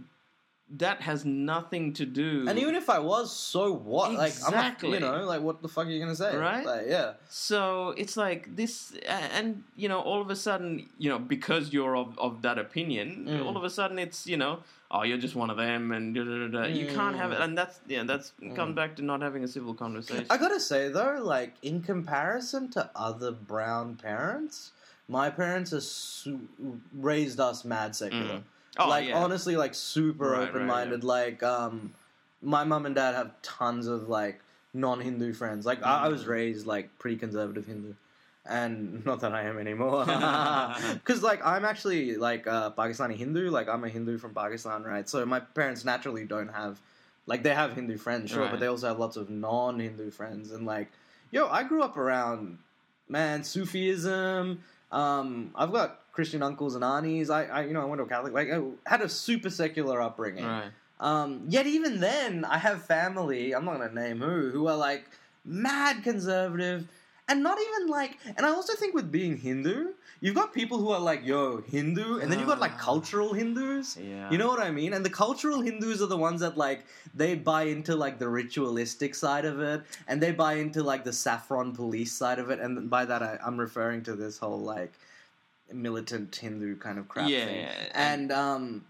that 0.78 1.02
has 1.02 1.24
nothing 1.24 1.94
to 1.94 2.06
do. 2.06 2.46
And 2.48 2.58
even 2.58 2.74
if 2.76 2.90
I 2.90 2.98
was, 2.98 3.36
so 3.36 3.74
what? 3.74 4.14
Like, 4.14 4.34
I'm 4.46 4.54
not, 4.54 4.66
Exactly. 4.66 4.92
you 4.94 5.00
know, 5.00 5.24
like, 5.26 5.42
what 5.42 5.62
the 5.62 5.68
fuck 5.68 5.86
are 5.86 5.90
you 5.90 6.00
gonna 6.00 6.16
say? 6.16 6.36
Right? 6.36 6.66
Like, 6.66 6.86
yeah. 6.88 7.14
so 7.30 7.90
it's 7.98 8.18
like 8.18 8.56
this, 8.56 8.94
and 9.08 9.64
you 9.76 9.88
know, 9.90 10.00
all 10.00 10.22
of 10.22 10.30
a 10.30 10.36
sudden, 10.36 10.90
you 10.98 11.10
know, 11.10 11.20
because 11.20 11.72
you're 11.74 11.96
of, 11.96 12.18
of 12.18 12.42
that 12.42 12.58
opinion, 12.58 13.26
Mm. 13.28 13.46
all 13.46 13.56
of 13.58 13.64
a 13.64 13.70
sudden, 13.70 14.00
it's 14.00 14.26
you 14.26 14.38
know, 14.38 14.60
oh, 14.90 15.04
you're 15.04 15.18
just 15.20 15.36
one 15.36 15.50
of 15.50 15.58
them, 15.58 15.92
and 15.92 16.16
da, 16.16 16.24
da, 16.24 16.48
da, 16.48 16.48
da. 16.48 16.66
you 16.68 16.88
can't 16.88 17.18
have 17.18 17.32
it, 17.32 17.40
Mm. 17.40 17.44
and 17.44 17.58
that's 17.58 17.80
yeah, 17.88 18.04
that's 18.04 18.32
come 18.56 18.74
back 18.74 18.96
to 18.96 19.02
not 19.04 19.22
having 19.22 19.44
a 19.44 19.48
civil 19.48 19.74
conversation. 19.76 20.26
I 20.30 20.38
gotta 20.38 20.60
say 20.60 20.90
though, 20.90 21.20
like 21.22 21.54
in 21.62 21.82
comparison 21.84 22.70
to 22.72 22.90
other 22.96 23.32
brown 23.32 23.96
parents, 23.96 24.72
my 25.08 25.30
parents 25.30 25.72
are 25.74 25.82
su- 25.82 26.48
raised 26.96 27.40
us 27.40 27.64
mad 27.66 27.96
secular. 27.96 28.38
Mm. 28.40 28.44
Oh, 28.78 28.90
like 28.90 29.08
yeah. 29.08 29.18
honestly, 29.18 29.56
like 29.56 29.74
super 29.76 30.32
Right, 30.32 30.40
right, 30.40 30.50
open 30.50 30.66
minded. 30.66 31.04
Like 31.04 31.44
um, 31.44 31.94
my 32.42 32.64
mum 32.64 32.86
and 32.86 32.96
dad 32.96 33.16
have 33.16 33.40
tons 33.42 33.88
of 33.88 34.10
like 34.10 34.42
non 34.74 35.00
Hindu 35.00 35.34
friends. 35.34 35.66
Like 35.66 35.84
I, 35.84 36.06
I 36.06 36.08
was 36.10 36.24
Mm. 36.24 36.28
raised 36.28 36.66
like 36.66 36.98
pretty 37.00 37.18
conservative 37.18 37.66
Hindu. 37.66 37.94
And 38.46 39.06
not 39.10 39.22
that 39.22 39.34
I 39.34 39.44
am 39.44 39.58
anymore, 39.58 40.04
because 40.94 41.24
like 41.24 41.46
I'm 41.46 41.64
actually 41.66 42.16
like 42.16 42.46
uh, 42.48 42.72
Pakistani 42.72 43.16
Hindu. 43.16 43.50
Like 43.50 43.70
I'm 43.70 43.84
a 43.84 43.90
Hindu 43.90 44.18
from 44.18 44.34
Pakistan, 44.34 44.84
right? 44.84 45.08
So 45.08 45.26
my 45.26 45.40
parents 45.40 45.86
naturally 45.86 46.26
don't 46.26 46.50
have, 46.50 46.80
like 47.26 47.44
they 47.44 47.54
have 47.54 47.74
Hindu 47.74 47.98
friends, 47.98 48.32
sure, 48.32 48.42
Right. 48.42 48.52
but 48.52 48.60
they 48.60 48.68
also 48.68 48.88
have 48.88 49.00
lots 49.00 49.16
of 49.18 49.30
non-Hindu 49.30 50.10
friends. 50.12 50.52
And 50.52 50.66
like, 50.66 50.90
yo, 51.32 51.48
I 51.48 51.64
grew 51.64 51.84
up 51.84 51.96
around, 51.96 52.58
man, 53.08 53.44
Sufism. 53.44 54.60
Um, 54.94 55.52
I've 55.56 55.72
got 55.72 56.00
Christian 56.12 56.44
uncles 56.44 56.76
and 56.76 56.84
aunties. 56.84 57.30
I, 57.30 57.46
I, 57.46 57.66
you 57.66 57.74
know, 57.74 57.82
I 57.82 57.86
went 57.86 58.00
to 58.00 58.04
a 58.04 58.08
Catholic. 58.08 58.34
Like, 58.34 58.50
I 58.52 58.62
had 58.86 59.02
a 59.02 59.10
super 59.10 59.50
secular 59.50 60.02
upbringing. 60.02 60.46
right. 60.46 60.72
Um, 61.00 61.46
yet 61.50 61.66
even 61.68 62.00
then, 62.00 62.46
I 62.46 62.58
have 62.60 62.86
family. 62.86 63.54
I'm 63.54 63.66
not 63.66 63.78
gonna 63.80 63.94
name 63.94 64.20
who, 64.22 64.52
who 64.52 64.68
are 64.68 64.78
like 64.78 65.10
mad 65.44 66.04
conservative, 66.04 66.88
and 67.30 67.42
not 67.44 67.58
even 67.60 67.88
like. 67.88 68.18
And 68.38 68.46
I 68.46 68.50
also 68.50 68.74
think 68.74 68.94
with 68.94 69.12
being 69.12 69.38
Hindu, 69.38 69.94
you've 70.22 70.36
got 70.36 70.54
people 70.54 70.78
who 70.78 70.90
are 70.92 71.00
like, 71.00 71.26
"Yo, 71.26 71.62
Hindu," 71.62 72.20
and 72.20 72.32
then 72.32 72.40
you've 72.40 72.48
got 72.48 72.60
like 72.60 72.74
Ah. 72.76 72.86
cultural 72.90 73.34
Hindus. 73.34 73.98
Yeah. 73.98 74.30
You 74.32 74.38
know 74.38 74.48
what 74.48 74.60
I 74.60 74.72
mean? 74.72 74.94
And 74.94 75.04
the 75.06 75.10
cultural 75.10 75.62
Hindus 75.62 76.02
are 76.02 76.08
the 76.08 76.18
ones 76.18 76.42
that 76.42 76.58
like 76.58 76.86
they 77.16 77.36
buy 77.36 77.64
into 77.64 77.96
like 77.96 78.20
the 78.20 78.28
ritualistic 78.30 79.16
side 79.16 79.46
of 79.46 79.60
it, 79.62 79.82
and 80.08 80.22
they 80.22 80.32
buy 80.32 80.54
into 80.56 80.84
like 80.84 81.04
the 81.04 81.14
saffron 81.14 81.74
police 81.76 82.12
side 82.12 82.40
of 82.40 82.50
it. 82.50 82.60
And 82.60 82.90
by 82.90 83.06
that, 83.06 83.24
I, 83.24 83.40
I'm 83.46 83.58
referring 83.60 84.04
to 84.04 84.16
this 84.16 84.38
whole 84.38 84.60
like 84.60 84.94
militant 85.72 86.36
Hindu 86.36 86.78
kind 86.78 87.00
of 87.00 87.08
crap 87.08 87.30
Yeah, 87.30 87.46
thing. 87.46 87.56
yeah, 87.62 87.90
And 87.96 88.32
um, 88.32 88.86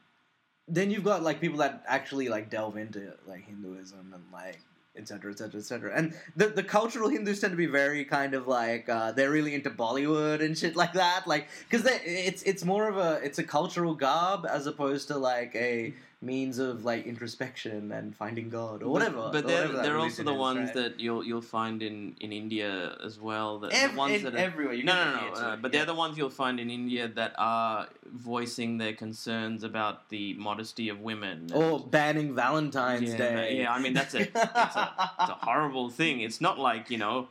then 0.68 0.92
you've 0.92 1.04
got 1.04 1.24
like 1.24 1.40
people 1.40 1.60
that 1.60 1.84
actually 1.88 2.30
like 2.30 2.50
delve 2.50 2.78
into 2.78 3.14
like 3.28 3.46
Hinduism 3.46 4.12
and 4.14 4.24
like 4.34 4.60
et 4.96 5.02
etc., 5.02 5.32
et 5.32 5.38
cetera, 5.38 5.60
et 5.60 5.64
cetera. 5.64 5.92
And 5.96 6.14
the, 6.36 6.48
the 6.50 6.64
cultural 6.64 7.10
Hindus 7.10 7.42
tend 7.42 7.52
to 7.52 7.58
be 7.58 7.66
very 7.66 8.06
kind 8.06 8.34
of 8.34 8.48
like 8.48 8.88
uh, 8.90 9.12
they're 9.12 9.32
really 9.32 9.56
into 9.56 9.70
Bollywood 9.70 10.44
and 10.44 10.58
shit 10.58 10.76
like 10.76 10.94
that, 10.94 11.28
like 11.28 11.48
because 11.70 11.88
it's 12.06 12.44
it's 12.44 12.64
more 12.64 12.88
of 12.88 12.98
a 12.98 13.20
it's 13.24 13.40
a 13.40 13.44
cultural 13.44 13.96
garb 13.96 14.46
as 14.50 14.68
opposed 14.68 15.08
to 15.08 15.18
like 15.18 15.56
a 15.56 15.94
means 16.24 16.58
of 16.58 16.86
like 16.86 17.06
introspection 17.06 17.92
and 17.92 18.16
finding 18.16 18.50
God 18.50 18.82
or 18.82 18.90
whatever. 18.90 19.30
But, 19.32 19.46
or 19.46 19.48
they're, 19.48 19.68
whatever 19.68 19.84
they're 19.84 19.98
also 19.98 20.24
the 20.24 20.32
is, 20.34 20.38
ones 20.40 20.66
right? 20.68 20.74
that 20.76 21.00
you'll 21.00 21.24
you'll 21.24 21.42
find 21.42 21.84
in, 21.84 22.16
in 22.20 22.32
India 22.32 22.96
as 23.04 23.20
well. 23.20 23.60
That 23.60 23.74
Ev- 23.74 23.92
the 23.92 23.98
ones 23.98 24.24
that 24.24 24.34
are, 24.34 24.38
everywhere. 24.38 24.74
You 24.74 24.84
no, 24.84 24.96
no, 24.96 25.12
no. 25.12 25.34
Uh, 25.34 25.56
but 25.58 25.74
Yeah. 25.74 25.80
they're 25.80 25.86
the 25.88 25.94
ones 25.96 26.18
you'll 26.18 26.30
find 26.30 26.60
in 26.60 26.70
India 26.70 27.08
that 27.10 27.34
are 27.38 27.88
voicing 28.12 28.78
their 28.78 28.94
concerns 28.94 29.64
about 29.64 30.10
the 30.10 30.34
modesty 30.36 30.90
of 30.90 31.02
women. 31.02 31.50
or 31.54 31.80
banning 31.80 32.34
Valentine's 32.34 33.12
yeah, 33.12 33.18
Day. 33.18 33.60
Yeah, 33.60 33.74
I 33.74 33.80
mean 33.80 33.94
that's 33.94 34.14
a 34.14 34.22
it's, 34.22 34.36
a 34.36 35.12
it's 35.20 35.30
a 35.30 35.38
horrible 35.42 35.90
thing. 35.90 36.22
It's 36.22 36.40
not 36.42 36.58
like 36.58 36.90
you 36.90 36.98
know 36.98 37.28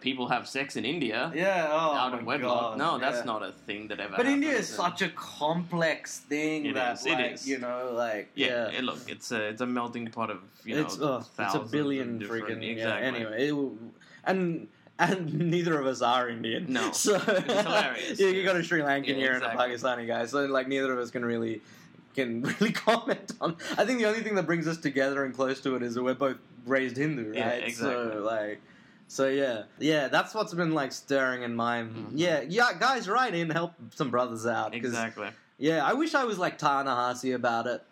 people 0.00 0.28
have 0.28 0.46
sex 0.48 0.76
in 0.76 0.84
India 0.84 1.30
yeah, 1.34 1.68
oh 1.70 1.92
out 1.94 2.14
of 2.14 2.24
wedlock. 2.24 2.60
God, 2.76 2.78
no, 2.78 2.98
that's 2.98 3.18
yeah. 3.18 3.24
not 3.24 3.42
a 3.42 3.52
thing 3.52 3.88
that 3.88 4.00
ever. 4.00 4.14
But 4.16 4.26
India 4.26 4.50
is 4.50 4.68
and- 4.70 4.76
such 4.84 5.02
a 5.02 5.08
complex 5.10 6.20
thing 6.20 6.66
It 6.66 6.74
that, 6.74 6.98
is, 6.98 7.06
it 7.06 7.12
like, 7.12 7.32
is. 7.32 7.48
you 7.48 7.58
know, 7.58 7.92
like, 7.94 8.30
Yeah, 8.34 8.70
yeah, 8.70 8.78
eh, 8.78 8.80
look, 8.82 8.98
it's 9.08 9.30
a 9.32 9.40
it's 9.48 9.60
a 9.60 9.66
melting 9.66 10.06
pot 10.08 10.30
of 10.30 10.38
you 10.64 10.76
know 10.76 10.82
it's, 10.82 10.98
ugh, 11.00 11.20
it's 11.20 11.28
a 11.28 11.32
thousands 11.32 11.64
of 11.66 11.70
billion 11.70 12.18
different- 12.18 12.46
freaking. 12.48 12.70
exactly. 12.70 12.76
Yeah, 12.78 13.14
anyway, 13.16 13.48
it, 13.48 13.52
will- 13.52 13.76
and 14.24 14.68
and 14.98 15.34
neither 15.54 15.78
of 15.80 15.86
us 15.86 16.00
are 16.02 16.28
Indian. 16.28 16.66
No, 16.72 16.92
so 17.06 17.18
hilarious, 17.18 18.18
yeah, 18.20 18.28
you 18.28 18.40
yeah. 18.40 18.44
got 18.44 18.56
a 18.56 18.62
Sri 18.62 18.80
Lankan 18.80 19.08
Yeah, 19.08 19.14
here 19.14 19.34
exactly. 19.34 19.64
and 19.64 19.72
a 19.74 19.76
Pakistani 19.76 20.06
guy, 20.06 20.26
so 20.26 20.44
like 20.46 20.68
neither 20.68 20.92
of 20.92 20.98
us 20.98 21.10
can 21.10 21.24
really 21.24 21.60
can 22.14 22.42
really 22.42 22.72
comment 22.72 23.32
on. 23.40 23.56
I 23.76 23.84
think 23.84 23.98
the 23.98 24.06
only 24.06 24.20
thing 24.20 24.36
that 24.36 24.46
brings 24.46 24.66
us 24.68 24.76
together 24.78 25.24
and 25.24 25.34
close 25.34 25.60
to 25.62 25.74
it 25.76 25.82
is 25.82 25.94
that 25.94 26.02
we're 26.02 26.14
both 26.14 26.36
raised 26.64 26.96
Hindu, 26.96 27.30
right? 27.30 27.36
Yeah, 27.36 27.48
exactly. 27.50 28.12
So 28.12 28.20
like. 28.20 28.60
So 29.08 29.28
yeah, 29.28 29.64
yeah, 29.78 30.08
that's 30.08 30.34
what's 30.34 30.54
been 30.54 30.72
like 30.72 30.92
stirring 30.92 31.42
in 31.42 31.54
my 31.54 31.82
Mhm. 31.82 32.06
yeah, 32.12 32.40
yeah, 32.48 32.70
guys, 32.78 33.08
write 33.08 33.34
in, 33.34 33.50
help 33.50 33.72
some 33.94 34.10
brothers 34.10 34.46
out. 34.46 34.74
Exactly. 34.74 35.28
yeah, 35.58 35.84
I 35.84 35.92
wish 35.92 36.14
I 36.14 36.24
was 36.24 36.38
like 36.38 36.58
Ta-Nehisi 36.58 37.34
about 37.34 37.66
it. 37.66 37.82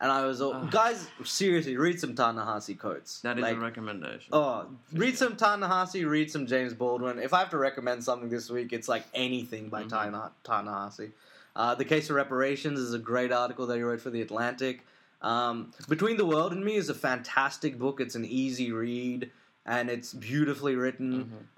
And 0.00 0.10
I 0.10 0.26
was 0.26 0.42
all, 0.42 0.64
guys, 0.66 1.06
seriously, 1.22 1.76
read 1.76 2.00
some 2.00 2.14
Ta-Nehisi 2.16 2.78
quotes. 2.78 3.20
That 3.20 3.38
is 3.38 3.42
like, 3.42 3.56
a 3.56 3.60
recommendation. 3.60 4.28
Oh, 4.32 4.66
read 4.92 5.10
sure. 5.16 5.28
some 5.28 5.36
Ta-Nehisi, 5.36 6.06
read 6.06 6.30
some 6.30 6.46
James 6.46 6.74
Baldwin. 6.74 7.18
If 7.20 7.32
I 7.32 7.38
have 7.38 7.50
to 7.50 7.58
recommend 7.58 8.02
something 8.02 8.28
this 8.28 8.50
week, 8.50 8.72
it's 8.72 8.88
like 8.88 9.04
anything 9.14 9.68
by 9.68 9.84
Mhm. 9.84 9.90
Ta- 9.90 10.30
Ta-Nehisi. 10.42 11.12
Uh, 11.54 11.74
the 11.76 11.84
Case 11.84 12.10
of 12.10 12.16
Reparations 12.16 12.80
is 12.80 12.92
a 12.92 12.98
great 12.98 13.30
article 13.32 13.66
that 13.68 13.76
he 13.76 13.82
wrote 13.82 14.00
for 14.00 14.10
The 14.10 14.20
Atlantic. 14.20 14.84
Um, 15.22 15.70
Between 15.88 16.16
the 16.16 16.26
World 16.26 16.52
and 16.52 16.64
Me 16.64 16.74
is 16.74 16.88
a 16.90 16.94
fantastic 16.94 17.78
book. 17.78 18.00
It's 18.00 18.16
an 18.16 18.24
easy 18.24 18.72
read. 18.72 19.30
And 19.66 19.88
it's 19.88 20.12
beautifully 20.12 20.76
written. 20.76 21.10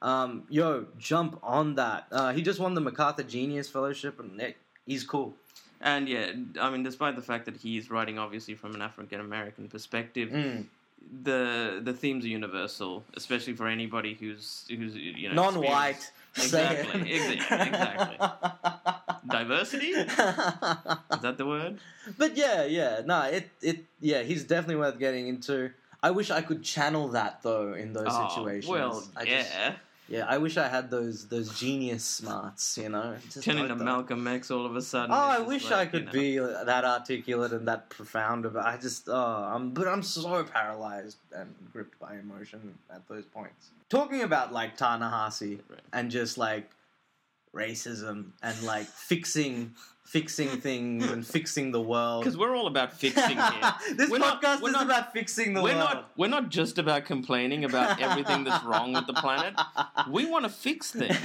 Mhm. 0.02 0.06
Um, 0.06 0.44
yo, 0.48 0.86
jump 0.98 1.38
on 1.42 1.74
that. 1.74 2.06
Uh, 2.12 2.32
he 2.32 2.40
just 2.42 2.60
won 2.60 2.74
the 2.74 2.80
MacArthur 2.80 3.24
Genius 3.24 3.68
Fellowship, 3.68 4.20
and 4.20 4.40
it, 4.40 4.56
he's 4.86 5.02
cool. 5.04 5.34
And 5.80 6.08
yeah, 6.08 6.30
I 6.60 6.70
mean, 6.70 6.82
despite 6.84 7.16
the 7.16 7.22
fact 7.22 7.44
that 7.46 7.56
he's 7.56 7.90
writing 7.90 8.18
obviously 8.18 8.54
from 8.54 8.74
an 8.74 8.80
African 8.82 9.20
American 9.20 9.68
perspective, 9.68 10.30
Mm. 10.30 10.66
the 11.22 11.80
the 11.84 11.92
themes 11.92 12.24
are 12.24 12.28
universal, 12.28 13.04
especially 13.14 13.54
for 13.54 13.66
anybody 13.68 14.14
who's 14.14 14.64
who's 14.68 14.94
you 14.94 15.28
know 15.28 15.34
non-white. 15.34 16.10
Exactly, 16.36 17.00
Say 17.02 17.10
it. 17.10 17.38
exa- 17.40 17.66
exactly. 17.66 18.16
Diversity? 19.28 19.86
Is 19.88 20.06
that 20.16 21.34
the 21.38 21.46
word? 21.46 21.78
but 22.18 22.36
yeah, 22.36 22.64
yeah, 22.64 23.02
no, 23.04 23.22
it 23.22 23.50
it 23.62 23.84
yeah, 24.00 24.22
he's 24.22 24.44
definitely 24.44 24.76
worth 24.76 24.98
getting 24.98 25.28
into. 25.28 25.70
I 26.02 26.10
wish 26.10 26.30
I 26.30 26.40
could 26.42 26.62
channel 26.62 27.08
that 27.08 27.42
though 27.42 27.72
in 27.74 27.92
those 27.92 28.06
Oh, 28.08 28.28
situations. 28.28 28.70
well, 28.70 29.04
I 29.16 29.22
yeah. 29.24 29.38
just- 29.42 29.52
yeah, 30.08 30.24
I 30.28 30.38
wish 30.38 30.56
I 30.56 30.68
had 30.68 30.88
those 30.88 31.26
those 31.26 31.58
genius 31.58 32.04
smarts, 32.04 32.78
you 32.78 32.88
know. 32.88 33.16
Just 33.28 33.42
Turn 33.44 33.58
into. 33.58 33.74
Malcolm 33.74 34.24
X 34.28 34.52
all 34.52 34.64
of 34.64 34.76
a 34.76 34.80
sudden. 34.82 35.10
Oh, 35.10 35.16
I 35.18 35.40
wish 35.40 35.64
like, 35.64 35.72
I 35.72 35.82
you 35.82 35.90
could 35.90 36.06
know. 36.06 36.12
be 36.12 36.38
that 36.38 36.84
articulate 36.84 37.52
and 37.52 37.66
that 37.66 37.90
profound 37.90 38.44
about. 38.46 38.66
I 38.66 38.76
just, 38.76 39.08
oh, 39.08 39.16
I'm, 39.52 39.70
but 39.70 39.88
I'm 39.88 40.04
so 40.04 40.44
paralyzed 40.44 41.16
and 41.32 41.52
gripped 41.72 41.98
by 41.98 42.14
emotion 42.18 42.78
at 42.88 43.08
those 43.08 43.24
points. 43.24 43.70
Talking 43.88 44.22
about 44.22 44.52
like 44.52 44.76
Ta-Nehisi 44.76 45.58
Right. 45.68 45.80
and 45.92 46.08
just 46.08 46.38
like 46.38 46.70
racism 47.54 48.26
and 48.42 48.62
like 48.62 48.86
fixing 48.86 49.74
fixing 50.06 50.48
things 50.60 51.04
and 51.10 51.26
fixing 51.26 51.72
the 51.72 51.80
world. 51.80 52.22
Because 52.24 52.38
we're 52.38 52.54
all 52.56 52.68
about 52.68 52.92
fixing 52.92 53.36
here. 53.36 53.74
this 53.96 54.08
We're 54.08 54.18
podcast 54.18 54.42
not- 54.42 54.62
we're 54.62 54.68
is 54.68 54.72
not- 54.74 54.86
about 54.86 55.12
fixing 55.12 55.52
the 55.52 55.62
we're 55.62 55.74
world. 55.74 55.90
not 55.94 56.10
we're 56.16 56.28
not 56.28 56.48
just 56.48 56.78
about 56.78 57.04
complaining 57.04 57.64
about 57.64 58.00
everything 58.00 58.44
that's 58.44 58.64
wrong 58.64 58.92
with 58.92 59.06
the 59.06 59.14
planet. 59.14 59.54
We 60.08 60.24
want 60.30 60.44
to 60.44 60.50
fix 60.50 60.92
things. 60.92 61.16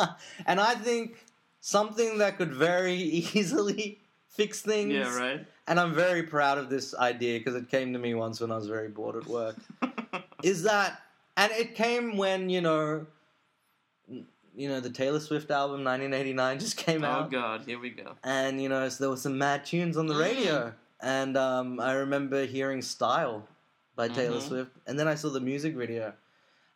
and 0.46 0.60
I 0.60 0.74
think 0.74 1.24
something 1.60 2.18
that 2.18 2.38
could 2.38 2.52
very 2.54 2.94
easily 2.94 3.98
fix 4.28 4.62
things. 4.62 4.92
Yeah, 4.94 5.16
right. 5.16 5.46
And 5.68 5.78
I'm 5.78 5.94
very 5.94 6.22
proud 6.24 6.58
of 6.58 6.68
this 6.70 6.94
idea 6.96 7.38
because 7.38 7.54
it 7.54 7.68
came 7.70 7.92
to 7.92 7.98
me 7.98 8.14
once 8.14 8.40
when 8.40 8.50
I 8.50 8.56
was 8.56 8.66
very 8.66 8.88
bored 8.88 9.16
at 9.16 9.26
work. 9.26 9.56
is 10.42 10.64
that, 10.64 11.00
and 11.36 11.52
it 11.52 11.74
came 11.76 12.16
when 12.16 12.48
you 12.50 12.60
know, 12.60 13.06
you 14.54 14.68
know, 14.68 14.80
the 14.80 14.90
Taylor 14.90 15.20
Swift 15.20 15.50
album 15.50 15.82
1989 15.84 16.58
just 16.58 16.76
came 16.76 17.04
out. 17.04 17.26
oh 17.26 17.28
God, 17.30 17.62
here 17.66 17.78
we 17.78 17.90
go. 17.90 18.14
and 18.24 18.60
you 18.62 18.68
know, 18.68 18.88
so 18.88 19.04
there 19.04 19.10
were 19.10 19.16
some 19.16 19.38
mad 19.38 19.64
tunes 19.64 19.96
on 19.96 20.06
the 20.06 20.14
Mm. 20.14 20.20
radio, 20.20 20.72
and 21.00 21.36
um, 21.36 21.80
I 21.80 21.92
remember 21.94 22.44
hearing 22.46 22.82
"Style" 22.82 23.48
by 23.96 24.08
Taylor 24.08 24.38
Mhm. 24.40 24.48
Swift, 24.48 24.70
and 24.86 24.98
then 24.98 25.08
I 25.08 25.14
saw 25.14 25.28
the 25.30 25.40
music 25.40 25.74
video. 25.74 26.12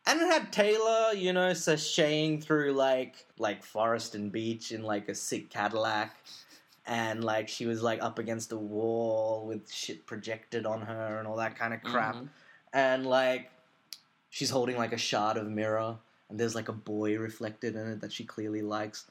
And 0.05 0.21
it 0.21 0.27
had 0.27 0.53
Taylor, 0.53 1.11
you 1.13 1.33
know, 1.33 1.51
sashaying 1.51 2.41
through 2.41 2.73
like 2.73 3.25
like 3.37 3.63
forest 3.63 4.15
and 4.15 4.31
beach 4.31 4.71
in 4.71 4.83
like 4.83 5.09
a 5.09 5.15
sick 5.15 5.49
Cadillac, 5.49 6.15
and 6.85 7.23
like 7.23 7.49
she 7.49 7.65
was 7.65 7.81
like 7.83 8.01
up 8.01 8.17
against 8.17 8.51
a 8.53 8.57
wall 8.57 9.45
with 9.45 9.69
shit 9.71 10.05
projected 10.05 10.65
on 10.65 10.81
her 10.81 11.17
and 11.19 11.27
all 11.27 11.35
that 11.35 11.57
kind 11.57 11.73
of 11.73 11.81
crap, 11.83 12.15
Mhm. 12.15 12.29
and 12.73 13.05
like 13.05 13.51
she's 14.29 14.49
holding 14.49 14.77
like 14.77 14.93
a 14.93 14.97
shard 14.97 15.35
of 15.37 15.47
mirror, 15.47 15.97
and 16.29 16.39
there's 16.39 16.55
like 16.55 16.69
a 16.69 16.73
boy 16.73 17.17
reflected 17.17 17.75
in 17.75 17.87
it 17.91 18.01
that 18.01 18.11
she 18.13 18.23
clearly 18.23 18.61
likes, 18.61 19.05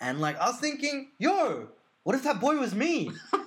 and 0.00 0.20
like 0.20 0.38
I 0.40 0.46
was 0.46 0.58
thinking, 0.58 1.08
yo, 1.18 1.68
what 2.04 2.14
if 2.16 2.22
that 2.24 2.40
boy 2.40 2.56
was 2.56 2.74
me? 2.74 3.10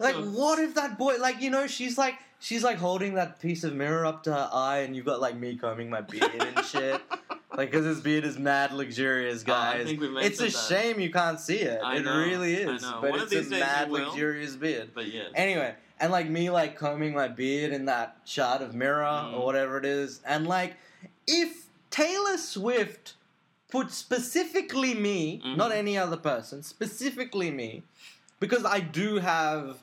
Like, 0.00 0.14
what 0.14 0.60
if 0.60 0.74
that 0.76 0.96
boy, 0.96 1.16
like, 1.18 1.40
you 1.42 1.50
know, 1.50 1.66
she's 1.66 1.98
like, 1.98 2.14
she's 2.38 2.62
like 2.62 2.76
holding 2.78 3.14
that 3.14 3.40
piece 3.40 3.64
of 3.64 3.74
mirror 3.74 4.06
up 4.06 4.22
to 4.24 4.32
her 4.32 4.48
eye, 4.52 4.78
and 4.78 4.94
you've 4.94 5.06
got 5.06 5.20
like 5.20 5.36
me 5.36 5.56
combing 5.56 5.90
my 5.90 6.00
beard 6.02 6.30
and 6.40 6.64
shit. 6.64 7.00
Like, 7.56 7.72
because 7.72 7.84
his 7.84 8.00
beard 8.00 8.24
is 8.24 8.38
mad 8.38 8.72
luxurious, 8.72 9.42
Oh, 9.42 9.46
guys. 9.46 9.86
think 9.86 10.00
it's 10.00 10.40
a 10.40 10.44
that. 10.44 10.50
shame 10.52 11.00
you 11.00 11.10
can't 11.10 11.40
see 11.40 11.58
it. 11.58 11.80
I 11.82 11.96
it 11.96 12.04
know, 12.04 12.16
really 12.16 12.64
I 12.64 12.74
is. 12.74 12.82
know. 12.82 12.98
But 13.00 13.10
One 13.10 13.20
it's 13.22 13.32
a 13.34 13.50
mad 13.50 13.90
luxurious 13.90 14.54
beard. 14.54 14.90
But 14.94 15.06
yeah. 15.12 15.24
Anyway, 15.34 15.74
and 16.00 16.12
like 16.12 16.28
me, 16.28 16.50
like 16.50 16.76
combing 16.76 17.14
my 17.14 17.28
beard 17.28 17.72
in 17.72 17.86
that 17.86 18.16
shard 18.24 18.62
of 18.62 18.74
mirror 18.74 19.04
Mm. 19.04 19.34
or 19.34 19.44
whatever 19.44 19.78
it 19.78 19.84
is, 19.84 20.20
and 20.26 20.46
like, 20.46 20.76
if 21.26 21.66
Taylor 21.90 22.36
Swift 22.38 23.14
put 23.70 23.90
specifically 23.90 24.94
me, 24.94 25.40
Mhm. 25.44 25.56
not 25.56 25.72
any 25.72 25.96
other 25.98 26.16
person, 26.16 26.62
specifically 26.62 27.50
me, 27.50 27.82
because 28.40 28.64
I 28.64 28.80
do 28.80 29.16
have 29.18 29.78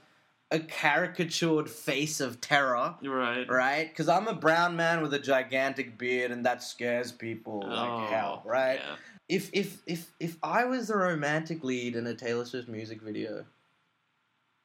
a 0.51 0.59
caricatured 0.59 1.69
face 1.69 2.19
of 2.21 2.39
terror, 2.39 2.95
right. 3.03 3.49
right? 3.49 3.89
Because 3.89 4.07
I'm 4.07 4.27
a 4.27 4.33
brown 4.33 4.75
man 4.75 5.01
with 5.01 5.13
a 5.13 5.19
gigantic 5.19 5.97
beard, 5.97 6.31
and 6.31 6.45
that 6.45 6.61
scares 6.63 7.11
people 7.11 7.61
like 7.67 7.89
Oh, 7.91 8.05
hell, 8.07 8.41
right? 8.45 8.79
yeah. 8.79 8.95
If 9.27 9.49
if 9.53 9.77
if 9.87 10.11
if 10.19 10.37
I 10.43 10.65
was 10.65 10.87
the 10.87 10.95
romantic 10.97 11.63
lead 11.63 11.95
in 11.95 12.05
a 12.05 12.13
Taylor 12.13 12.45
Swift 12.45 12.67
music 12.67 13.01
video, 13.01 13.45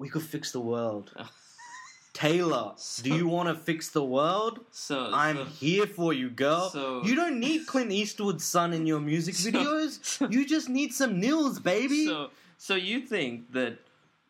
we 0.00 0.08
could 0.08 0.22
fix 0.22 0.50
the 0.50 0.60
world. 0.60 1.12
Taylor, 2.12 2.72
do 3.02 3.14
you 3.14 3.28
want 3.28 3.48
to 3.50 3.54
fix 3.54 3.90
the 3.90 4.02
world? 4.02 4.60
So 4.72 5.10
I'm 5.12 5.36
so, 5.36 5.44
here 5.44 5.86
for 5.86 6.12
you, 6.12 6.28
girl. 6.30 6.70
so- 6.70 7.02
you 7.04 7.14
don't 7.14 7.38
need 7.38 7.66
Clint 7.66 7.92
Eastwood's 7.92 8.44
son 8.44 8.72
in 8.72 8.84
your 8.86 8.98
music 9.00 9.34
So- 9.36 9.50
videos. 9.50 10.32
you 10.32 10.44
just 10.46 10.68
need 10.68 10.92
some 10.92 11.20
Nils, 11.20 11.60
baby. 11.60 12.06
So 12.06 12.30
so 12.56 12.74
you 12.74 13.00
think 13.00 13.52
that 13.52 13.78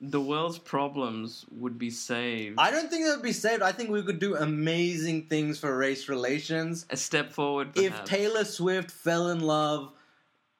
the 0.00 0.20
world's 0.20 0.58
problems 0.58 1.44
would 1.50 1.78
be 1.78 1.90
saved 1.90 2.58
I 2.58 2.70
don't 2.70 2.88
think 2.90 3.04
that 3.04 3.16
would 3.16 3.22
be 3.24 3.32
saved. 3.32 3.62
I 3.62 3.72
think 3.72 3.90
we 3.90 4.02
could 4.02 4.18
do 4.18 4.34
amazing 4.36 5.26
things 5.26 5.58
for 5.58 5.76
race 5.76 6.08
relations 6.08 6.86
a 6.90 6.96
step 6.96 7.32
forward? 7.32 7.76
if? 7.76 8.04
Taylor 8.04 8.44
Swift 8.44 8.90
fell 8.90 9.28
in 9.30 9.40
love 9.40 9.92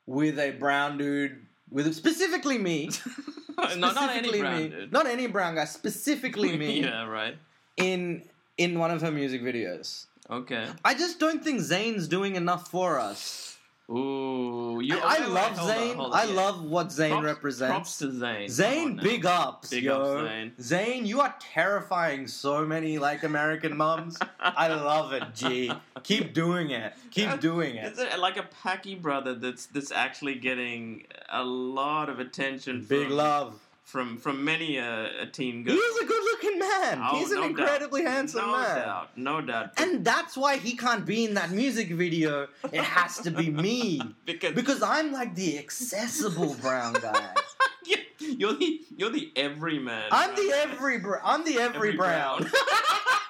with 0.07 0.39
a 0.39 0.51
brown 0.53 0.99
dude, 0.99 1.47
with 1.71 1.93
specifically 1.95 2.59
me. 2.59 2.91
no, 3.77 3.93
not 3.93 4.11
any 4.17 4.41
brown 4.41 4.57
me, 4.59 4.69
dude. 4.69 4.93
not 4.93 5.07
any 5.07 5.27
brown 5.27 5.55
guy, 5.55 5.65
specifically 5.65 6.57
me 6.57 6.83
yeah, 6.83 7.07
right. 7.07 7.37
in 7.77 8.23
in 8.59 8.79
one 8.79 8.91
of 8.91 9.01
her 9.03 9.11
music 9.11 9.43
videos. 9.43 10.07
Okay. 10.29 10.69
I 10.85 10.95
just 10.95 11.19
don't 11.19 11.43
think 11.43 11.61
Zayn's 11.61 12.07
doing 12.07 12.37
enough 12.37 12.69
for 12.71 13.01
us. 13.01 13.50
Ooh, 13.91 14.81
you. 14.81 14.97
I, 14.99 15.01
I 15.01 15.21
wait, 15.21 15.21
wait, 15.21 15.29
love 15.35 15.59
on, 15.59 15.69
Zayn. 15.69 15.99
on, 15.99 16.13
I 16.13 16.25
yeah. 16.25 16.35
love 16.35 16.63
what 16.63 16.89
Zayn 16.89 17.11
Props- 17.11 17.25
represents. 17.25 17.73
Props 17.73 17.99
to 17.99 18.07
Zayn. 18.07 18.45
On 18.45 18.49
Zayn, 18.97 19.03
big 19.03 19.27
ups, 19.27 19.71
Big 19.71 19.85
yo. 19.85 19.97
ups, 20.01 20.29
Zayn. 20.31 20.53
Zayn, 20.61 21.07
you 21.07 21.21
are 21.21 21.35
terrifying 21.41 22.27
so 22.29 22.65
many 22.65 22.99
like 22.99 23.25
American 23.25 23.77
moms. 23.77 24.17
I 24.39 24.69
love 24.69 25.13
it, 25.13 25.25
G. 25.35 25.73
Keep 26.05 26.35
doing 26.35 26.71
it. 26.71 26.93
Keep 27.11 27.41
doing 27.41 27.75
it. 27.77 27.87
It's 27.99 28.15
a, 28.15 28.17
like 28.19 28.37
a 28.37 28.45
Packy 28.63 28.95
brother 28.95 29.35
that's 29.35 29.67
that's 29.67 29.91
actually 29.91 30.37
getting 30.37 31.05
a 31.31 31.43
lot 31.43 32.09
of 32.09 32.21
attention. 32.21 32.85
Big 32.89 33.11
love. 33.11 33.59
From 33.91 34.17
from 34.19 34.45
many 34.45 34.77
a, 34.77 35.23
a 35.23 35.27
teen 35.27 35.65
girl. 35.65 35.75
He's 35.75 35.97
a 36.03 36.07
good-looking 36.07 36.59
man. 36.59 37.03
Oh, 37.03 37.19
He's 37.19 37.33
an 37.33 37.41
no 37.41 37.47
incredibly 37.47 38.03
doubt. 38.05 38.13
handsome 38.13 38.47
no 38.47 38.53
man. 38.53 38.77
No 38.77 38.85
doubt, 38.85 39.09
no 39.17 39.41
doubt. 39.41 39.71
And 39.79 40.05
that's 40.05 40.37
why 40.37 40.57
he 40.59 40.77
can't 40.77 41.05
be 41.05 41.25
in 41.25 41.35
that 41.35 41.51
music 41.51 41.89
video. 41.91 42.47
It 42.73 42.83
has 42.83 43.19
to 43.19 43.31
be 43.31 43.51
me. 43.51 44.01
because 44.25 44.55
Because 44.55 44.83
I'm 44.83 45.13
like 45.13 45.35
the 45.35 45.59
accessible 45.59 46.55
brown 46.55 46.95
guy. 46.95 47.35
you're 48.21 48.55
the 48.55 48.81
you're 48.97 49.11
the 49.11 49.33
everyman. 49.35 50.09
I'm 50.13 50.35
the 50.37 50.53
every 50.55 50.99
br- 50.99 51.17
I'm 51.25 51.45
the 51.45 51.59
every, 51.59 51.89
Every 51.89 51.97
brown. 51.97 52.49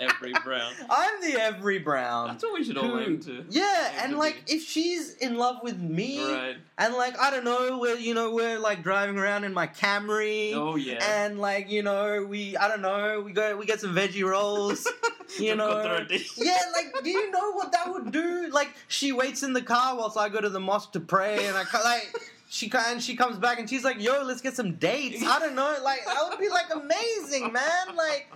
every 0.00 0.32
brown. 0.44 0.72
I'm 0.90 1.20
the 1.20 1.40
every 1.40 1.78
brown. 1.78 2.28
That's 2.28 2.42
what 2.42 2.54
we 2.54 2.64
should 2.64 2.76
all 2.78 2.98
aim 2.98 3.20
to. 3.20 3.44
Yeah, 3.50 3.88
aim 3.92 3.98
and 4.02 4.12
to 4.12 4.18
like 4.18 4.46
be. 4.46 4.54
if 4.54 4.62
she's 4.62 5.14
in 5.16 5.36
love 5.36 5.58
with 5.62 5.78
me 5.80 6.22
Right. 6.32 6.56
and 6.78 6.94
like 6.94 7.18
I 7.18 7.30
don't 7.30 7.44
know, 7.44 7.78
we're 7.78 7.96
you 7.96 8.14
know, 8.14 8.32
we're 8.32 8.58
like 8.58 8.82
driving 8.82 9.18
around 9.18 9.44
in 9.44 9.52
my 9.54 9.66
Camry 9.66 10.52
Oh 10.54 10.76
yeah. 10.76 10.98
and 11.24 11.38
like, 11.38 11.70
you 11.70 11.82
know, 11.82 12.26
we 12.28 12.56
I 12.56 12.66
don't 12.68 12.82
know, 12.82 13.20
we 13.24 13.32
go 13.32 13.56
we 13.56 13.66
get 13.66 13.80
some 13.80 13.94
veggie 13.94 14.24
rolls. 14.28 14.86
you 15.38 15.54
know, 15.54 16.04
yeah, 16.36 16.58
like, 16.74 17.04
do 17.04 17.08
you 17.10 17.30
know 17.30 17.52
what 17.52 17.70
that 17.72 17.92
would 17.92 18.10
do? 18.10 18.48
Like, 18.50 18.70
she 18.88 19.12
waits 19.12 19.42
in 19.44 19.52
the 19.52 19.62
car 19.62 19.96
whilst 19.96 20.16
I 20.16 20.28
go 20.28 20.40
to 20.40 20.48
the 20.48 20.58
mosque 20.58 20.92
to 20.92 21.00
pray, 21.00 21.46
and 21.46 21.56
I 21.56 21.62
like, 21.84 22.12
she 22.48 22.68
kind, 22.68 23.00
she 23.00 23.14
comes 23.14 23.38
back 23.38 23.60
and 23.60 23.70
she's 23.70 23.84
like, 23.84 24.00
"Yo, 24.02 24.24
let's 24.24 24.40
get 24.40 24.56
some 24.56 24.72
dates." 24.74 25.22
I 25.24 25.38
don't 25.38 25.54
know, 25.54 25.76
like, 25.84 26.00
that 26.04 26.26
would 26.28 26.40
be 26.40 26.48
like 26.48 26.66
amazing, 26.74 27.52
man. 27.52 27.94
Like, 27.96 28.26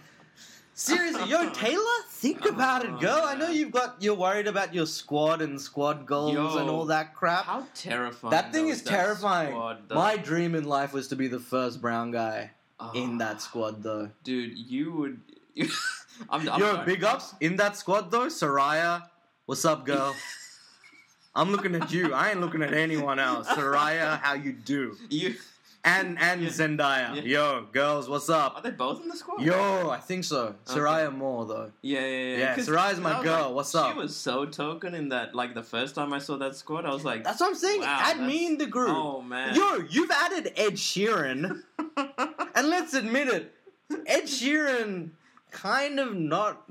seriously, 0.75 1.29
yo, 1.31 1.49
Taylor, 1.55 1.83
think 2.09 2.45
about 2.47 2.85
it, 2.85 2.99
girl. 3.01 3.22
I 3.25 3.35
know 3.35 3.49
you've 3.49 3.70
got, 3.72 3.97
you're 4.01 4.14
worried 4.14 4.47
about 4.47 4.75
your 4.75 4.87
squad 4.87 5.41
and 5.43 5.61
squad 5.61 6.05
goals 6.07 6.35
Yo, 6.35 6.59
and 6.59 6.68
all 6.68 6.85
that 6.87 7.14
crap. 7.14 7.45
How 7.45 7.66
terrifying! 7.75 8.31
that 8.33 8.53
thing 8.53 8.66
though, 8.66 8.72
is 8.72 8.83
that 8.83 8.91
terrifying. 8.91 9.51
squad. 9.51 9.91
My 9.91 10.16
dream 10.16 10.55
in 10.55 10.64
life 10.64 10.93
was 10.93 11.09
to 11.09 11.16
be 11.16 11.29
the 11.29 11.41
first 11.41 11.81
brown 11.81 12.11
guy 12.11 12.51
in 12.95 13.14
Oh, 13.14 13.18
that 13.18 13.41
squad, 13.41 13.83
though. 13.83 14.11
dude, 14.25 14.59
you 14.59 14.93
would. 14.93 15.20
I'm, 16.29 16.49
I'm 16.49 16.61
Yo, 16.61 16.75
sorry. 16.75 16.87
big 16.87 17.05
ups 17.05 17.35
in 17.41 17.57
that 17.57 17.77
squad 17.77 18.11
though. 18.11 18.27
Soraya, 18.27 19.03
what's 19.47 19.64
up, 19.64 19.85
girl? 19.87 20.14
I'm 21.37 21.51
looking 21.51 21.75
at 21.75 21.91
you. 21.93 22.12
I 22.14 22.31
ain't 22.31 22.41
looking 22.41 22.62
at 22.62 22.72
anyone 22.75 23.18
else. 23.18 23.49
Soraya, 23.49 24.20
how 24.20 24.35
you 24.35 24.53
do? 24.53 24.97
You 25.11 25.35
And 25.87 26.18
and 26.18 26.43
Yeah. 26.43 26.49
Zendaya. 26.49 27.14
Yeah. 27.16 27.22
Yo, 27.22 27.66
girls, 27.70 28.09
what's 28.09 28.30
up? 28.30 28.57
are 28.57 28.62
they 28.62 28.70
both 28.70 29.03
in 29.03 29.09
the 29.09 29.16
squad? 29.16 29.43
Yo, 29.43 29.91
I 29.91 29.99
think 30.01 30.24
so. 30.24 30.55
Soraya 30.64 31.14
more 31.14 31.45
though. 31.45 31.72
Yeah, 31.82 32.01
yeah, 32.01 32.07
yeah. 32.07 32.39
Yeah, 32.39 32.57
Soraya's 32.57 33.01
my 33.01 33.22
girl. 33.22 33.47
like- 33.49 33.55
What's 33.55 33.74
up? 33.74 33.93
She 33.93 33.99
was 33.99 34.16
so 34.16 34.47
token 34.47 34.95
in 34.95 35.11
that. 35.11 35.35
Like 35.35 35.55
the 35.55 35.62
first 35.62 35.95
time 35.95 36.14
I 36.14 36.18
saw 36.20 36.39
that 36.39 36.57
squad, 36.57 36.87
I 36.87 36.93
was 36.95 37.05
like, 37.05 37.22
That's 37.22 37.41
what 37.41 37.49
I'm 37.51 37.55
saying. 37.55 37.82
Wow, 37.82 37.99
Add 38.01 38.20
me 38.20 38.47
in 38.47 38.57
the 38.57 38.66
group. 38.66 38.91
"Oh 38.97 39.20
man." 39.20 39.55
Yo, 39.55 39.85
you've 39.91 40.11
added 40.11 40.53
Ed 40.57 40.74
Sheeran, 40.74 41.62
and 42.55 42.68
let's 42.68 42.95
admit 42.95 43.28
it, 43.28 43.53
Ed 44.07 44.22
Sheeran 44.24 45.11
kind 45.51 46.01
of 46.01 46.14
not. 46.16 46.62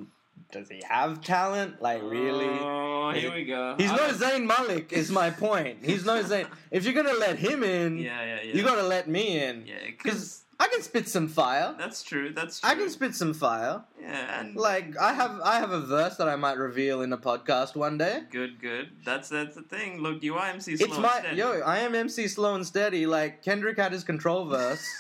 Does 0.54 0.70
he 0.70 0.82
have 0.88 1.20
talent? 1.22 1.82
Like 1.82 2.02
really? 2.04 2.46
Oh, 2.48 3.12
here 3.14 3.34
we 3.34 3.44
go. 3.44 3.76
He's 3.78 3.92
I 3.92 3.96
no 3.98 4.08
Zayn 4.10 4.46
Malik, 4.48 4.94
is 4.94 5.12
my 5.12 5.30
point. 5.32 5.80
He's 5.84 6.06
no 6.06 6.24
Zayn. 6.32 6.48
If 6.72 6.86
you're 6.86 6.94
gonna 6.94 7.18
let 7.18 7.38
him 7.38 7.64
in, 7.64 7.98
Yeah, 7.98 8.24
yeah, 8.24 8.40
yeah. 8.44 8.54
you 8.56 8.64
gotta 8.64 8.84
let 8.84 9.08
me 9.10 9.44
in. 9.44 9.66
Yeah, 9.68 9.76
Because 9.86 10.40
I 10.60 10.68
can 10.68 10.82
spit 10.84 11.10
some 11.10 11.28
fire. 11.28 11.74
that's 11.78 12.04
true. 12.04 12.32
That's 12.32 12.60
true. 12.62 12.70
I 12.70 12.76
can 12.76 12.90
spit 12.90 13.16
some 13.16 13.34
fire. 13.34 13.82
Yeah, 14.00 14.40
and 14.40 14.56
Like 14.56 14.96
I 14.98 15.12
have, 15.14 15.42
I 15.44 15.56
have 15.60 15.72
a 15.72 15.82
verse 15.82 16.16
that 16.18 16.30
I 16.30 16.36
might 16.36 16.58
reveal 16.58 17.02
in 17.02 17.12
a 17.12 17.18
podcast 17.18 17.76
one 17.76 17.98
day. 17.98 18.22
good, 18.32 18.62
good. 18.62 18.90
That's 19.04 19.30
that's 19.30 19.56
the 19.56 19.64
thing. 19.64 20.00
Look, 20.00 20.22
you 20.24 20.36
are 20.36 20.46
MC. 20.48 20.74
It's 20.74 20.84
Slow 20.86 20.94
and 20.94 21.02
my 21.02 21.20
Steady. 21.20 21.38
yo. 21.38 21.62
I 21.66 21.80
am 21.80 21.96
MC 21.96 22.28
Slow 22.28 22.54
and 22.56 22.66
Steady. 22.66 23.06
Like 23.08 23.44
Kendrick 23.44 23.78
had 23.78 23.92
his 23.92 24.04
control 24.04 24.46
verse. 24.46 24.86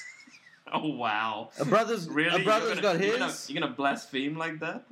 Oh 0.75 0.95
wow. 0.95 1.49
A 1.59 1.65
brother's 1.65 2.09
Really? 2.09 2.29
a 2.29 2.35
You're 2.37 2.45
brother's 2.45 2.69
gonna- 2.79 2.81
got 2.81 2.93
you're 2.99 3.11
his. 3.11 3.19
Gonna, 3.19 3.33
you're 3.49 3.61
gonna 3.61 3.73
blaspheme 3.75 4.35
like 4.35 4.59
that? 4.61 4.83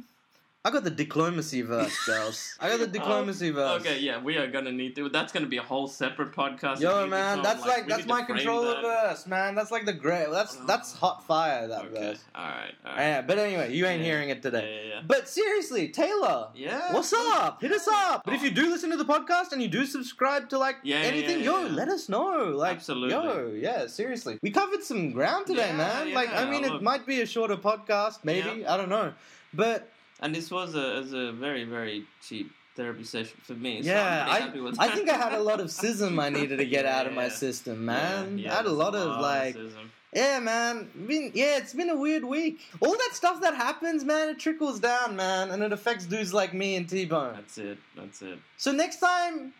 I 0.64 0.70
got 0.70 0.84
the 0.84 0.91
diplomacy 0.91 1.64
verse, 1.64 1.97
girls. 2.05 2.55
I 2.59 2.70
got 2.70 2.78
the 2.78 2.86
oh, 2.89 2.89
diplomacy 2.89 3.49
verse. 3.49 3.82
Okay, 3.82 3.97
yeah, 3.97 4.22
we 4.22 4.38
are 4.38 4.45
gonna 4.45 4.72
need 4.72 4.95
to. 4.95 5.09
That's 5.09 5.34
gonna 5.34 5.47
be 5.47 5.57
a 5.57 5.64
whole 5.64 5.88
separate 5.88 6.34
podcast. 6.34 6.80
Yo, 6.80 7.07
man, 7.07 7.41
that's 7.41 7.66
like 7.66 7.88
we 7.88 7.93
that's 7.93 8.05
my 8.05 8.22
controller 8.22 8.76
that. 8.76 8.82
verse, 8.84 9.26
man. 9.26 9.55
That's 9.55 9.72
like 9.72 9.86
the 9.86 9.93
great. 9.93 10.28
That's 10.30 10.55
oh. 10.62 10.66
that's 10.68 10.93
hot 10.93 11.26
fire. 11.26 11.68
That 11.68 11.86
Okay, 11.86 11.93
verse. 11.95 12.24
all 12.36 12.43
right, 12.47 12.74
all 12.86 12.91
right. 12.91 12.99
Yeah, 12.99 13.22
but 13.24 13.39
anyway, 13.39 13.74
you 13.74 13.88
ain't 13.88 14.01
Yeah. 14.01 14.05
hearing 14.12 14.30
it 14.30 14.43
today. 14.43 14.84
yeah, 14.84 14.93
yeah. 14.97 15.01
But 15.07 15.28
seriously, 15.28 15.88
Taylor, 15.88 16.49
Yeah. 16.53 16.93
what's 16.93 17.12
up? 17.12 17.59
Hit 17.59 17.72
us 17.72 17.88
up. 17.88 18.22
But 18.24 18.36
if 18.36 18.43
you 18.43 18.51
do 18.51 18.70
listen 18.70 18.91
to 18.91 18.97
the 18.97 19.05
podcast 19.05 19.53
and 19.53 19.64
you 19.64 19.68
do 19.68 19.84
subscribe 19.88 20.47
to 20.49 20.59
like 20.59 20.76
anything, 20.86 21.43
yo, 21.43 21.64
let 21.64 21.89
us 21.89 22.07
know. 22.07 22.49
Like, 22.55 22.76
Absolutely. 22.78 23.09
yo, 23.09 23.51
yeah, 23.55 23.88
seriously, 23.88 24.38
we 24.43 24.51
covered 24.51 24.84
some 24.84 25.09
ground 25.09 25.47
today, 25.47 25.74
man. 25.74 26.14
like, 26.14 26.32
I 26.32 26.47
mean, 26.47 26.64
it 26.66 26.72
look. 26.74 26.84
might 26.84 27.07
be 27.07 27.22
a 27.22 27.26
shorter 27.26 27.57
podcast, 27.57 28.20
maybe. 28.24 28.64
I 28.68 28.78
don't 28.78 28.89
know, 28.89 29.12
but 29.55 29.89
And 30.22 30.34
this 30.36 30.51
was 30.51 30.76
a, 30.76 30.97
is 30.99 31.13
a 31.13 31.32
very 31.32 31.63
very 31.63 32.05
cheap 32.22 32.51
therapy 32.76 33.03
session 33.03 33.38
for 33.43 33.53
me. 33.53 33.82
So 33.82 33.89
yeah, 33.89 34.26
I, 34.30 34.49
I 34.80 34.89
think 34.95 35.09
I 35.09 35.17
had 35.17 35.34
a 35.34 35.41
lot 35.43 35.59
of 35.59 35.69
schism 35.72 36.19
I 36.19 36.30
needed 36.30 36.57
to 36.57 36.65
get 36.65 36.86
out 36.86 37.05
of 37.07 37.13
my 37.13 37.24
Yeah. 37.30 37.30
system, 37.30 37.86
man. 37.86 38.38
Yeah, 38.38 38.45
yeah, 38.45 38.53
I 38.53 38.55
had 38.57 38.65
a 38.65 38.72
lot 38.72 38.95
of 38.95 39.19
like. 39.22 39.55
racism. 39.55 39.89
Yeah, 40.13 40.39
man. 40.39 40.89
Been, 41.07 41.32
yeah, 41.34 41.57
it's 41.57 41.74
been 41.74 41.89
a 41.89 41.95
weird 41.95 42.26
week. 42.26 42.59
All 42.82 42.91
that 42.91 43.09
stuff 43.13 43.39
that 43.41 43.55
happens, 43.55 44.03
man, 44.03 44.28
it 44.30 44.39
trickles 44.39 44.78
down, 44.80 45.15
man, 45.15 45.51
and 45.51 45.63
it 45.63 45.72
affects 45.72 46.05
dudes 46.05 46.34
like 46.34 46.53
me 46.53 46.76
and 46.76 46.88
T 46.88 47.05
Bone. 47.05 47.34
That's 47.36 47.57
it. 47.57 47.78
That's 47.95 48.22
it. 48.22 48.38
So 48.57 48.72
next 48.74 48.97
time, 48.99 49.53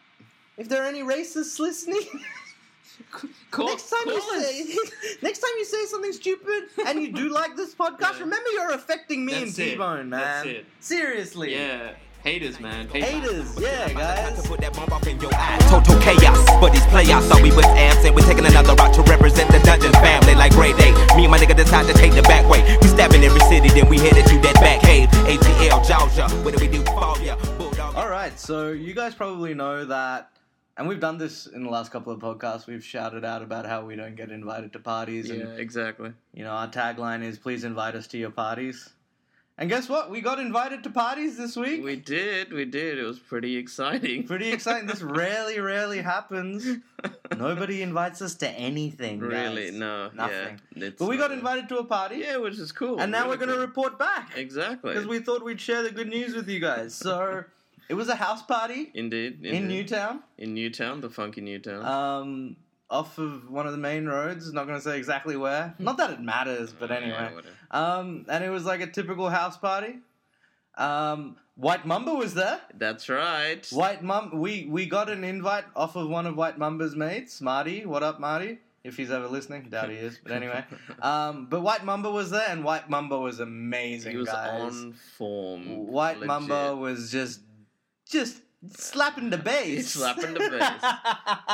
if 0.58 0.68
there 0.68 0.84
are 0.84 0.88
any 0.88 1.04
racists 1.04 1.58
listening, 1.60 2.02
Call, 3.52 3.68
next 3.68 3.90
time 3.90 4.08
you 4.08 4.16
us. 4.18 4.46
say 4.48 4.78
next 5.22 5.40
time 5.40 5.50
you 5.58 5.66
say 5.66 5.86
something 5.86 6.14
stupid 6.14 6.64
and 6.86 7.02
you 7.02 7.12
do 7.12 7.30
like 7.30 7.56
this 7.56 7.74
podcast, 7.76 8.14
Yeah. 8.14 8.20
remember 8.22 8.50
you're 8.52 8.72
affecting 8.72 9.26
me 9.26 9.34
That's 9.34 9.46
and. 9.46 9.56
T 9.72 9.76
Bone, 9.76 10.10
man. 10.10 10.20
That's 10.22 10.48
it. 10.48 10.66
Seriously. 10.80 11.54
Yeah, 11.54 11.94
haters, 12.24 12.60
man. 12.60 12.88
Hate- 12.90 13.04
Haters, 13.04 13.60
yeah, 13.60 13.92
guys. 13.94 14.42
To 14.42 14.48
put 14.48 14.62
that 14.62 14.74
bomb 14.74 14.92
off 14.94 15.06
in 15.08 15.20
your 15.20 15.32
eye. 15.34 15.58
Total 15.70 16.00
chaos, 16.02 16.46
but 16.62 16.72
these 16.72 16.86
playoffs 16.94 17.28
thought 17.28 17.42
we 17.42 17.52
was 17.52 17.66
abs 17.66 18.06
and 18.06 18.16
we're 18.16 18.22
taking 18.28 18.46
another 18.46 18.76
route 18.76 18.94
to 18.94 19.02
represent 19.04 19.50
the 19.52 19.60
Dungeon 19.60 19.92
family 19.94 20.36
like 20.36 20.52
Grey 20.54 20.74
Day. 20.74 20.92
Me 21.18 21.24
and 21.26 21.32
my 21.32 21.38
nigga 21.40 21.56
decide 21.56 21.88
to 21.88 21.94
take 21.94 22.14
the 22.14 22.22
back 22.24 22.48
way. 22.50 22.62
We 22.82 22.88
stabbing 22.88 23.24
every 23.24 23.42
city, 23.42 23.70
then 23.70 23.90
we 23.90 23.98
headed 24.00 24.26
to 24.28 24.38
that 24.42 24.56
back 24.56 24.82
cave. 24.82 25.10
ATL, 25.28 25.86
Georgia, 25.86 26.30
what 26.44 26.56
do 26.56 26.64
we 26.66 26.72
do? 26.72 26.84
Fall 26.86 27.20
ya, 27.22 27.36
bulldog. 27.58 27.96
All 27.96 28.10
right, 28.10 28.38
so 28.40 28.72
you 28.72 28.94
guys 28.94 29.16
probably 29.16 29.54
know 29.54 29.84
that, 29.86 30.30
and 30.82 30.90
we've 30.90 31.00
done 31.00 31.18
this 31.20 31.46
in 31.46 31.64
the 31.64 31.70
last 31.70 31.92
couple 31.92 32.12
of 32.12 32.20
podcasts. 32.20 32.66
We've 32.66 32.84
shouted 32.84 33.24
out 33.24 33.44
about 33.44 33.68
how 33.68 33.86
we 33.86 33.96
don't 33.96 34.16
get 34.16 34.32
invited 34.32 34.74
to 34.74 34.80
parties, 34.80 35.30
Yeah, 35.30 35.36
and 35.46 35.60
exactly. 35.60 36.12
you 36.34 36.44
know 36.44 36.50
our 36.52 36.68
tagline 36.68 37.24
is 37.24 37.38
"Please 37.38 37.64
invite 37.64 37.94
us 37.96 38.08
to 38.08 38.18
your 38.18 38.32
parties." 38.32 38.90
And 39.58 39.70
guess 39.70 39.88
what? 39.88 40.10
We 40.10 40.22
got 40.22 40.40
invited 40.40 40.84
to 40.86 40.90
parties 40.90 41.38
this 41.38 41.56
week. 41.56 41.84
We 41.84 41.96
did, 41.96 42.52
we 42.52 42.66
did. 42.66 42.98
It 42.98 43.04
was 43.04 43.20
pretty 43.20 43.58
exciting. 43.58 44.24
Pretty 44.26 44.52
exciting. 44.52 44.88
this 44.88 45.02
rarely, 45.22 45.60
rarely 45.60 46.02
happens. 46.02 46.78
Nobody 47.38 47.84
invites 47.84 48.24
us 48.24 48.34
to 48.36 48.50
anything. 48.50 49.20
guys. 49.20 49.30
really, 49.30 49.70
no, 49.70 50.10
nothing. 50.16 50.60
Yeah, 50.76 50.90
But 50.98 51.08
we 51.08 51.16
got 51.18 51.32
invited 51.32 51.70
to 51.70 51.78
a 51.78 51.84
party, 51.84 52.24
Yeah, 52.26 52.38
which 52.38 52.58
is 52.58 52.72
cool. 52.72 53.00
and 53.00 53.12
now 53.12 53.26
really 53.26 53.30
we're 53.30 53.38
going 53.38 53.50
to 53.50 53.56
cool. 53.56 53.66
report 53.68 54.00
back 54.00 54.32
exactly 54.36 54.94
because 54.96 55.06
we 55.08 55.20
thought 55.20 55.44
we'd 55.44 55.62
share 55.62 55.84
the 55.84 55.92
good 55.92 56.08
news 56.10 56.34
with 56.34 56.50
you 56.50 56.60
guys. 56.60 56.96
So 56.96 57.44
it 57.92 57.96
was 57.96 58.08
a 58.10 58.16
house 58.16 58.42
party 58.42 58.82
indeed, 58.94 59.46
in. 59.46 59.68
Newtown. 59.68 60.22
in 60.38 60.54
Newtown, 60.54 61.02
the 61.02 61.10
funky 61.10 61.42
Newtown. 61.42 61.82
um, 61.98 62.56
off 62.90 63.18
of 63.18 63.50
one 63.58 63.66
of 63.70 63.74
the 63.74 63.78
main 63.90 64.06
roads. 64.06 64.52
Not 64.54 64.66
going 64.68 64.78
to 64.78 64.84
say 64.90 64.98
exactly 64.98 65.36
where. 65.38 65.76
Not 65.78 65.98
that 65.98 66.10
it 66.12 66.22
matters, 66.22 66.72
but 66.80 66.90
Yeah, 66.90 66.98
anyway. 66.98 67.26
whatever. 67.36 67.56
Um, 67.72 68.26
and 68.30 68.44
it 68.44 68.50
was 68.50 68.66
like 68.66 68.82
a 68.82 68.88
typical 68.88 69.30
house 69.30 69.58
party. 69.58 69.94
Um, 70.76 71.36
White 71.56 71.86
Mamba 71.86 72.14
was 72.14 72.34
there. 72.34 72.60
That's 72.78 73.10
right. 73.10 73.66
White 73.72 74.02
Mum, 74.04 74.32
we 74.46 74.66
we 74.70 74.86
got 74.86 75.10
an 75.10 75.24
invite 75.24 75.66
off 75.76 75.96
of 75.96 76.08
one 76.10 76.26
of 76.26 76.36
White 76.38 76.58
Mamba's 76.58 76.96
mates, 76.96 77.42
Marty. 77.42 77.86
What 77.86 78.04
up, 78.04 78.20
Marty? 78.20 78.60
If 78.84 78.98
he's 78.98 79.12
ever 79.12 79.28
listening, 79.28 79.68
doubt 79.70 79.90
he 79.90 79.96
is. 79.98 80.20
But 80.24 80.32
anyway, 80.32 80.64
um, 81.02 81.46
but 81.50 81.62
White 81.62 81.84
Mamba 81.86 82.10
was 82.10 82.32
there, 82.32 82.48
and 82.50 82.64
White 82.64 82.90
Mamba 82.90 83.20
was 83.20 83.40
amazing, 83.40 84.12
He 84.14 84.18
was 84.18 84.30
guys. 84.30 84.74
on 84.74 84.94
form. 85.18 85.88
White 85.88 86.16
legit. 86.20 86.28
Mamba 86.28 86.76
was 86.76 87.12
just 87.12 87.42
just 88.12 88.42
slapping 88.76 89.30
the 89.30 89.38
bass, 89.38 89.90
Slapping 89.94 90.34
the 90.34 90.40
bass. 90.50 90.84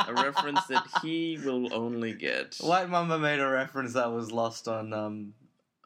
A 0.08 0.14
reference 0.22 0.64
that 0.66 0.86
he 1.02 1.38
will 1.44 1.72
only 1.72 2.12
get. 2.12 2.56
White 2.60 2.88
Mamba 2.90 3.18
made 3.18 3.40
a 3.40 3.48
reference 3.48 3.94
that 3.94 4.12
was 4.12 4.30
lost 4.30 4.68
on 4.68 4.92
um, 4.92 5.34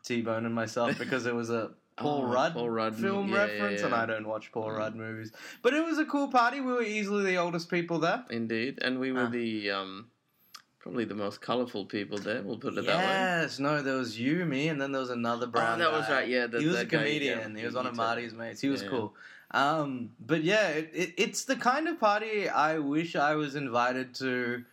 T 0.04 0.20
Bone 0.22 0.44
and 0.46 0.54
myself 0.54 0.98
because 0.98 1.26
it 1.26 1.34
was 1.34 1.50
a 1.50 1.70
Paul 1.96 2.22
Oh, 2.24 2.32
Rudd 2.32 2.54
Paul 2.54 2.70
Rudd, 2.70 2.96
film 2.96 3.28
yeah, 3.28 3.34
yeah, 3.36 3.42
reference, 3.52 3.82
and. 3.82 3.94
I 3.94 4.06
don't 4.06 4.26
watch 4.26 4.50
Paul 4.50 4.70
Mm. 4.70 4.78
Rudd 4.78 4.96
movies. 4.96 5.30
But 5.60 5.74
it 5.74 5.84
was 5.84 5.98
a 5.98 6.06
cool 6.06 6.28
party. 6.28 6.60
We 6.60 6.72
were 6.72 6.82
easily 6.82 7.22
the 7.24 7.36
oldest 7.36 7.68
people 7.70 7.98
there. 7.98 8.24
Indeed, 8.30 8.78
and 8.82 8.98
we 8.98 9.12
were 9.12 9.26
Ah. 9.26 9.30
the 9.30 9.70
um, 9.70 10.06
probably 10.80 11.04
the 11.04 11.14
most 11.14 11.40
colourful 11.42 11.84
people 11.86 12.16
there. 12.18 12.42
We'll 12.42 12.56
put 12.58 12.72
it 12.78 12.86
that 12.86 12.96
way. 12.96 13.02
Yes, 13.04 13.58
no, 13.58 13.82
there 13.82 13.96
was 13.98 14.18
you, 14.18 14.44
me, 14.46 14.68
and 14.68 14.80
then 14.80 14.90
there 14.90 15.02
was 15.02 15.10
another 15.10 15.46
brown. 15.46 15.78
that 15.80 15.92
was 15.92 16.08
right, 16.08 16.26
yeah, 16.26 16.46
the- 16.46 16.60
he 16.60 16.66
was 16.66 16.80
a 16.80 16.84
guy, 16.86 16.98
comedian. 16.98 17.52
yeah, 17.54 17.58
he 17.60 17.66
was 17.66 17.74
one 17.74 17.86
of. 17.86 17.94
Marty's 17.94 18.32
mates. 18.32 18.60
He 18.62 18.68
was 18.70 18.82
Yeah. 18.82 18.88
cool. 18.88 19.14
Um, 19.52 20.10
but 20.18 20.42
yeah, 20.42 20.68
it, 20.68 20.90
it, 20.94 21.14
it's 21.18 21.44
the 21.44 21.56
kind 21.56 21.88
of 21.88 22.00
party 22.00 22.48
I 22.48 22.78
wish 22.78 23.16
I 23.16 23.34
was 23.34 23.54
invited 23.54 24.14
to 24.16 24.64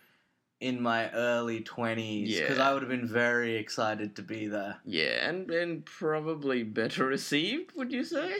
in 0.60 0.80
my 0.80 1.10
early 1.12 1.60
twenties 1.60 2.38
because 2.38 2.58
Yeah. 2.58 2.68
I 2.68 2.72
would 2.72 2.82
have 2.82 2.90
been 2.90 3.06
very 3.08 3.56
excited 3.56 4.16
to 4.16 4.22
be 4.22 4.46
there. 4.46 4.78
Yeah, 4.84 5.28
and 5.28 5.50
and 5.50 5.84
probably 5.84 6.62
better 6.62 7.06
received. 7.06 7.72
Would 7.76 7.92
you 7.92 8.04
say? 8.04 8.34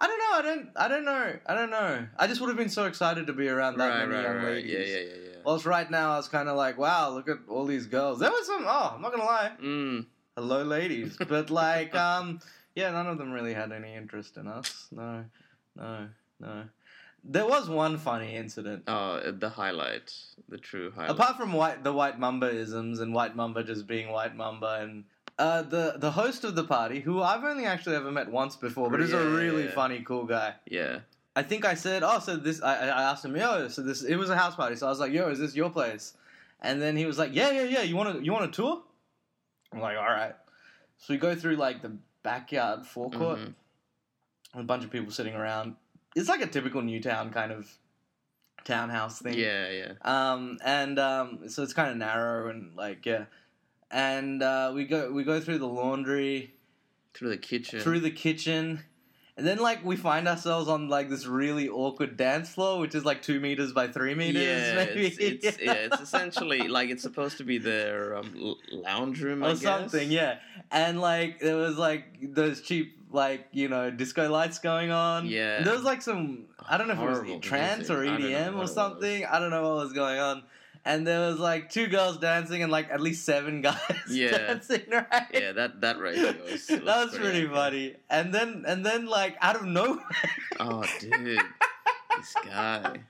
I 0.00 0.06
don't 0.06 0.18
know. 0.18 0.32
I 0.38 0.42
don't. 0.42 0.68
I 0.76 0.88
don't 0.88 1.04
know. 1.04 1.36
I 1.46 1.54
don't 1.54 1.70
know. 1.70 2.06
I 2.16 2.26
just 2.28 2.40
would 2.40 2.48
have 2.48 2.56
been 2.56 2.68
so 2.68 2.86
excited 2.86 3.26
to 3.26 3.32
be 3.32 3.48
around 3.48 3.78
that 3.78 4.08
many 4.08 4.22
young 4.22 4.42
ladies. 4.44 4.72
Yeah, 4.72 4.78
yeah, 4.78 5.00
yeah, 5.00 5.30
yeah. 5.30 5.36
Whilst 5.44 5.66
right 5.66 5.90
now 5.90 6.12
I 6.12 6.16
was 6.18 6.28
kind 6.28 6.48
of 6.48 6.56
like, 6.56 6.78
wow, 6.78 7.10
look 7.10 7.28
at 7.28 7.38
all 7.48 7.64
these 7.66 7.86
girls. 7.86 8.20
There 8.20 8.30
was 8.30 8.46
some. 8.46 8.64
Oh, 8.66 8.92
I'm 8.94 9.02
not 9.02 9.10
gonna 9.10 9.24
lie. 9.24 9.52
Mm, 9.60 10.06
hello 10.36 10.62
ladies 10.62 11.16
but 11.28 11.50
like 11.50 11.92
um 12.06 12.38
yeah 12.76 12.92
none 12.92 13.08
of 13.08 13.18
them 13.18 13.32
really 13.32 13.52
had 13.52 13.72
any 13.72 13.92
interest 13.92 14.36
in 14.36 14.46
us 14.46 14.86
no 14.92 15.24
no 15.78 16.08
no 16.40 16.64
there 17.24 17.46
was 17.46 17.68
one 17.68 17.98
funny 17.98 18.36
incident 18.36 18.84
oh, 18.86 19.32
the 19.32 19.48
highlight, 19.48 20.12
the 20.48 20.58
true 20.58 20.90
highlight. 20.90 21.10
apart 21.10 21.36
from 21.36 21.52
white 21.52 21.82
the 21.84 21.92
white 21.92 22.18
mamba 22.18 22.48
isms 22.48 23.00
and 23.00 23.12
white 23.12 23.34
mamba 23.34 23.64
just 23.64 23.86
being 23.86 24.10
white 24.10 24.36
mamba 24.36 24.80
and 24.82 25.04
uh, 25.38 25.62
the 25.62 25.94
the 25.96 26.10
host 26.10 26.42
of 26.44 26.56
the 26.56 26.64
party, 26.64 27.00
who 27.00 27.22
I've 27.22 27.44
only 27.44 27.64
actually 27.64 27.94
ever 27.94 28.10
met 28.10 28.28
once 28.28 28.56
before, 28.56 28.90
but 28.90 29.00
is 29.00 29.12
a 29.12 29.24
really 29.24 29.66
yeah. 29.66 29.70
funny, 29.70 30.00
cool 30.00 30.24
guy. 30.24 30.54
yeah, 30.66 31.00
I 31.36 31.44
think 31.44 31.64
I 31.64 31.74
said, 31.74 32.02
"Oh, 32.02 32.18
so 32.18 32.36
this." 32.36 32.60
I, 32.60 32.88
I 32.88 33.02
asked 33.10 33.24
him, 33.24 33.36
"Yo, 33.36 33.68
so 33.68 33.82
this 33.82 34.02
it 34.02 34.16
was 34.16 34.30
a 34.30 34.36
house 34.36 34.56
party." 34.56 34.74
So 34.74 34.86
I 34.86 34.90
was 34.90 34.98
like, 34.98 35.12
"Yo, 35.12 35.28
is 35.28 35.38
this 35.38 35.54
your 35.54 35.70
place?" 35.70 36.14
And 36.60 36.82
then 36.82 36.96
he 36.96 37.06
was 37.06 37.18
like, 37.18 37.30
"Yeah, 37.32 37.52
yeah, 37.52 37.62
yeah. 37.62 37.82
You 37.82 37.94
want 37.94 38.18
to 38.18 38.24
you 38.24 38.32
want 38.32 38.46
a 38.46 38.50
tour?" 38.50 38.82
I'm 39.72 39.80
like, 39.80 39.96
"All 39.96 40.02
right." 40.02 40.34
So 40.98 41.14
we 41.14 41.18
go 41.18 41.36
through 41.36 41.54
like 41.54 41.82
the 41.82 41.92
backyard 42.24 42.84
forecourt, 42.84 43.38
Mhm. 43.38 43.54
A 44.54 44.62
bunch 44.62 44.84
of 44.84 44.90
people 44.90 45.10
sitting 45.12 45.34
around. 45.34 45.76
It's 46.16 46.28
like 46.28 46.40
a 46.42 46.46
typical 46.46 46.82
Newtown 46.82 47.30
kind 47.30 47.52
of 47.52 47.70
townhouse 48.64 49.18
thing. 49.20 49.34
yeah, 49.34 49.70
yeah. 49.70 49.92
Um, 50.02 50.58
and 50.64 50.98
um, 50.98 51.48
so 51.48 51.62
it's 51.62 51.72
kind 51.72 51.90
of 51.90 51.96
narrow 51.96 52.48
and 52.50 52.74
like 52.76 53.04
yeah. 53.06 53.24
And 53.90 54.42
uh, 54.42 54.72
we 54.74 54.84
go 54.84 55.10
we 55.12 55.24
go 55.24 55.40
through 55.40 55.58
the 55.58 55.68
laundry 55.68 56.54
Through 57.14 57.30
the 57.30 57.38
kitchen. 57.38 57.80
through 57.80 58.00
the 58.00 58.10
kitchen. 58.10 58.84
And 59.36 59.46
then, 59.46 59.58
like, 59.58 59.84
we 59.84 59.94
find 59.94 60.26
ourselves 60.26 60.68
on 60.68 60.88
like 60.88 61.08
this 61.08 61.24
really 61.24 61.68
awkward 61.68 62.16
dance 62.16 62.48
floor, 62.50 62.80
which 62.80 62.96
is 62.96 63.04
like 63.04 63.22
two 63.22 63.38
meters 63.38 63.72
by 63.72 63.86
three 63.86 64.16
meters, 64.16 64.42
yeah, 64.42 64.74
maybe, 64.74 65.06
it's, 65.06 65.16
it's 65.44 65.58
yeah, 65.62 65.74
it's 65.74 66.00
essentially 66.00 66.66
like 66.66 66.90
it's 66.90 67.04
supposed 67.04 67.36
to 67.38 67.44
be 67.44 67.58
their 67.58 68.16
um, 68.16 68.56
lounge 68.72 69.22
room 69.22 69.44
I 69.44 69.50
or 69.50 69.52
guess. 69.52 69.60
something, 69.62 70.10
yeah. 70.10 70.38
And 70.72 71.00
like, 71.00 71.38
there 71.38 71.54
was 71.54 71.78
like 71.78 72.18
those 72.20 72.62
cheap, 72.62 72.97
like 73.10 73.46
you 73.52 73.68
know, 73.68 73.90
disco 73.90 74.28
lights 74.30 74.58
going 74.58 74.90
on. 74.90 75.26
Yeah. 75.26 75.62
there 75.62 75.74
was 75.74 75.82
like 75.82 76.02
some, 76.02 76.46
I 76.68 76.76
don't 76.76 76.88
know 76.88 76.94
if 76.94 77.00
it 77.28 77.32
was 77.34 77.40
trance 77.40 77.90
or 77.90 78.02
I 78.02 78.06
don't 78.06 78.20
know 78.20 78.28
EDM 78.28 78.56
or 78.58 78.66
something. 78.66 79.24
I 79.24 79.38
don't 79.38 79.50
know 79.50 79.62
what 79.62 79.84
was 79.84 79.92
going 79.92 80.18
on. 80.18 80.42
And 80.84 81.06
there 81.06 81.20
was 81.28 81.38
like 81.38 81.70
two 81.70 81.86
girls 81.88 82.18
dancing 82.18 82.62
and 82.62 82.70
like 82.72 82.88
at 82.90 83.00
least 83.00 83.24
seven 83.26 83.60
guys 83.68 83.78
Yeah. 84.08 84.36
dancing, 84.38 84.82
right? 84.90 85.26
Yeah, 85.32 85.52
that 85.52 85.80
that 85.80 85.98
ratio 85.98 86.34
was, 86.50 86.66
that 86.68 86.84
was 86.84 87.16
pretty 87.18 87.46
funny. 87.46 87.96
And 88.08 88.32
then 88.32 88.64
and 88.66 88.84
then 88.86 89.06
like 89.06 89.36
out 89.40 89.56
of 89.56 89.64
nowhere, 89.64 89.98
Oh, 90.60 90.84
dude, 91.00 91.40
this 92.16 92.34
guy. 92.44 93.00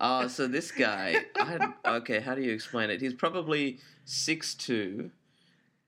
Oh, 0.00 0.26
so 0.26 0.46
this 0.48 0.70
guy. 0.72 1.24
I, 1.36 1.72
okay, 1.86 2.20
how 2.20 2.34
do 2.34 2.42
you 2.42 2.52
explain 2.52 2.90
it? 2.90 3.00
He's 3.00 3.14
probably 3.14 3.78
six 4.04 4.54
two, 4.54 5.10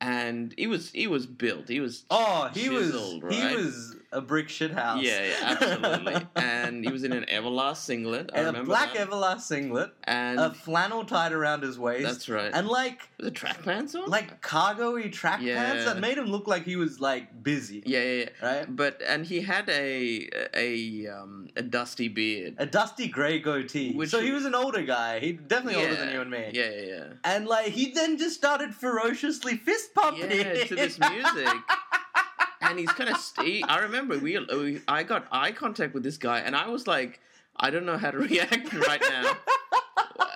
and 0.05 0.55
he 0.59 0.67
was 0.67 0.91
he 0.91 1.07
was 1.07 1.27
built. 1.27 1.69
He 1.69 1.81
was 1.81 2.05
oh, 2.11 2.51
he 2.53 2.69
was 2.69 2.89
chiseled, 2.93 3.33
he 3.33 3.43
right? 3.43 3.57
was 3.57 3.97
a 4.15 4.21
brick 4.21 4.49
shit 4.49 4.71
house. 4.71 5.03
Yeah, 5.03 5.23
yeah, 5.27 5.35
absolutely. 5.61 6.27
and 6.37 6.85
he 6.85 6.91
was 6.91 7.05
in 7.05 7.13
an 7.13 7.25
Everlast 7.25 7.79
singlet. 7.79 8.31
I 8.35 8.39
and 8.41 8.57
a 8.57 8.63
black 8.63 8.95
that. 8.95 9.09
Everlast 9.11 9.43
singlet, 9.43 9.93
and 10.05 10.39
a 10.41 10.55
flannel 10.55 11.05
tied 11.05 11.33
around 11.33 11.63
his 11.63 11.79
waist. 11.79 12.05
That's 12.05 12.29
right. 12.29 12.51
And 12.55 12.69
like 12.69 13.09
the 13.19 13.31
track 13.31 13.63
pants 13.63 13.95
on. 13.95 14.09
like 14.09 14.41
cargo-y 14.41 15.09
track 15.09 15.41
Yeah. 15.43 15.57
pants 15.65 15.85
that 15.85 16.01
made 16.01 16.17
him 16.17 16.27
look 16.27 16.47
like 16.47 16.65
he 16.65 16.77
was 16.77 17.01
like 17.01 17.43
busy. 17.43 17.83
yeah, 17.85 18.03
yeah, 18.03 18.13
yeah. 18.43 18.47
Right? 18.59 18.77
But 18.77 19.03
and 19.07 19.27
he 19.27 19.41
had 19.41 19.69
a 19.69 20.29
a 20.55 21.07
um, 21.09 21.49
a 21.57 21.63
dusty 21.63 22.09
beard. 22.09 22.55
A 22.59 22.67
dusty 22.67 23.09
grey 23.09 23.39
goatee. 23.41 23.93
Which- 23.95 24.11
so 24.11 24.21
he 24.21 24.31
was 24.33 24.45
an 24.45 24.55
older 24.55 24.83
guy. 24.83 25.19
He 25.19 25.33
definitely 25.33 25.83
older 25.83 25.97
than 25.97 26.13
you 26.13 26.21
and 26.21 26.31
me. 26.31 26.51
Yeah, 26.53 26.71
yeah, 26.71 26.83
yeah. 26.87 27.05
And 27.25 27.47
like 27.47 27.67
he 27.73 27.91
then 27.93 28.17
just 28.17 28.37
started 28.37 28.75
ferociously 28.75 29.57
fist 29.57 29.93
pumping. 29.95 30.31
Yeah, 30.31 30.65
to 30.65 30.75
this 30.75 30.99
music. 30.99 31.49
and 32.61 32.79
he's 32.79 32.91
kind 32.91 33.11
of. 33.11 33.17
St- 33.19 33.65
I 33.69 33.81
remember 33.81 34.19
we, 34.19 34.37
uh, 34.37 34.43
we. 34.53 34.81
I 34.89 35.03
got 35.03 35.27
eye 35.33 35.53
contact 35.53 35.95
with 35.95 36.03
this 36.03 36.17
guy, 36.17 36.41
and 36.41 36.55
I 36.57 36.69
was 36.69 36.87
like, 36.87 37.21
I 37.57 37.71
don't 37.71 37.87
know 37.87 37.99
how 37.99 38.11
to 38.11 38.19
react 38.31 38.73
right 38.73 39.01
now. 39.03 39.33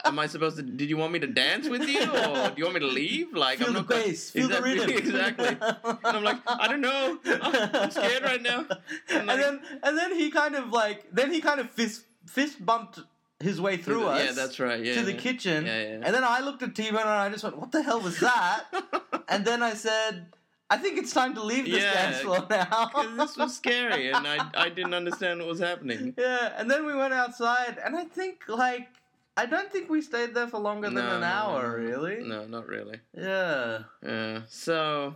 Am 0.04 0.18
I 0.18 0.26
supposed 0.26 0.56
to? 0.56 0.62
Did 0.62 0.88
you 0.88 0.96
want 0.96 1.12
me 1.12 1.18
to 1.18 1.26
dance 1.26 1.68
with 1.68 1.86
you, 1.86 2.00
or 2.02 2.48
do 2.50 2.54
you 2.56 2.64
want 2.64 2.74
me 2.74 2.80
to 2.80 2.86
leave? 2.86 3.34
Like, 3.34 3.58
Feel 3.58 3.68
I'm 3.68 3.74
the 3.74 3.80
not. 3.80 3.88
gonna- 3.88 4.02
bass, 4.04 4.30
feel 4.30 4.48
the 4.48 4.62
rhythm. 4.62 4.90
exactly. 4.90 5.48
And 5.48 5.98
I'm 6.04 6.24
like, 6.24 6.38
I 6.46 6.66
don't 6.68 6.80
know. 6.80 7.18
I'm 7.26 7.90
scared 7.90 8.22
right 8.22 8.40
now. 8.42 8.64
And, 9.10 9.26
like- 9.26 9.38
then 9.40 9.60
and 9.82 9.98
then 9.98 10.14
he 10.14 10.30
kind 10.30 10.54
of 10.54 10.70
like 10.70 11.06
then 11.12 11.32
he 11.32 11.40
kind 11.40 11.60
of 11.60 11.70
fist 11.70 12.04
fist 12.26 12.64
bumped 12.64 13.00
his 13.40 13.60
way 13.60 13.76
through 13.76 14.04
us. 14.06 14.24
Yeah, 14.24 14.32
that's 14.32 14.58
right. 14.58 14.82
Yeah, 14.82 14.94
to 14.94 15.02
the 15.02 15.14
kitchen. 15.14 15.66
Yeah, 15.66 15.80
yeah. 15.82 15.88
And 16.02 16.14
then 16.14 16.24
I 16.24 16.40
looked 16.40 16.62
at 16.62 16.74
T 16.74 16.90
Bone 16.90 17.00
and 17.00 17.08
I 17.08 17.28
just 17.28 17.44
went, 17.44 17.58
What 17.58 17.70
the 17.72 17.82
hell 17.82 18.00
was 18.00 18.18
that? 18.20 18.64
and 19.28 19.44
then 19.44 19.62
I 19.62 19.74
said, 19.74 20.26
I 20.70 20.76
think 20.76 20.98
it's 20.98 21.12
time 21.12 21.34
to 21.34 21.42
leave 21.42 21.64
this 21.64 21.82
Yeah, 21.82 21.94
dance 21.94 22.18
floor 22.18 22.46
now. 22.50 22.90
this 23.16 23.36
was 23.36 23.56
scary, 23.56 24.10
and 24.10 24.26
I 24.26 24.38
I 24.54 24.68
didn't 24.68 24.94
understand 24.94 25.40
what 25.40 25.48
was 25.48 25.60
happening. 25.60 26.14
yeah, 26.18 26.52
and 26.58 26.70
then 26.70 26.84
we 26.84 26.94
went 26.94 27.14
outside 27.14 27.78
and 27.84 27.96
I 27.96 28.04
think 28.04 28.42
like 28.48 28.88
I 29.36 29.46
don't 29.46 29.70
think 29.72 29.88
we 29.88 30.02
stayed 30.02 30.34
there 30.34 30.48
for 30.48 30.58
longer 30.58 30.88
than 30.88 30.96
No, 31.06 31.16
an 31.16 31.22
hour, 31.22 31.78
no, 31.78 31.84
really. 31.84 32.24
No, 32.24 32.46
not 32.46 32.66
really. 32.66 32.98
Yeah. 33.16 33.84
Yeah. 34.02 34.42
So 34.48 35.14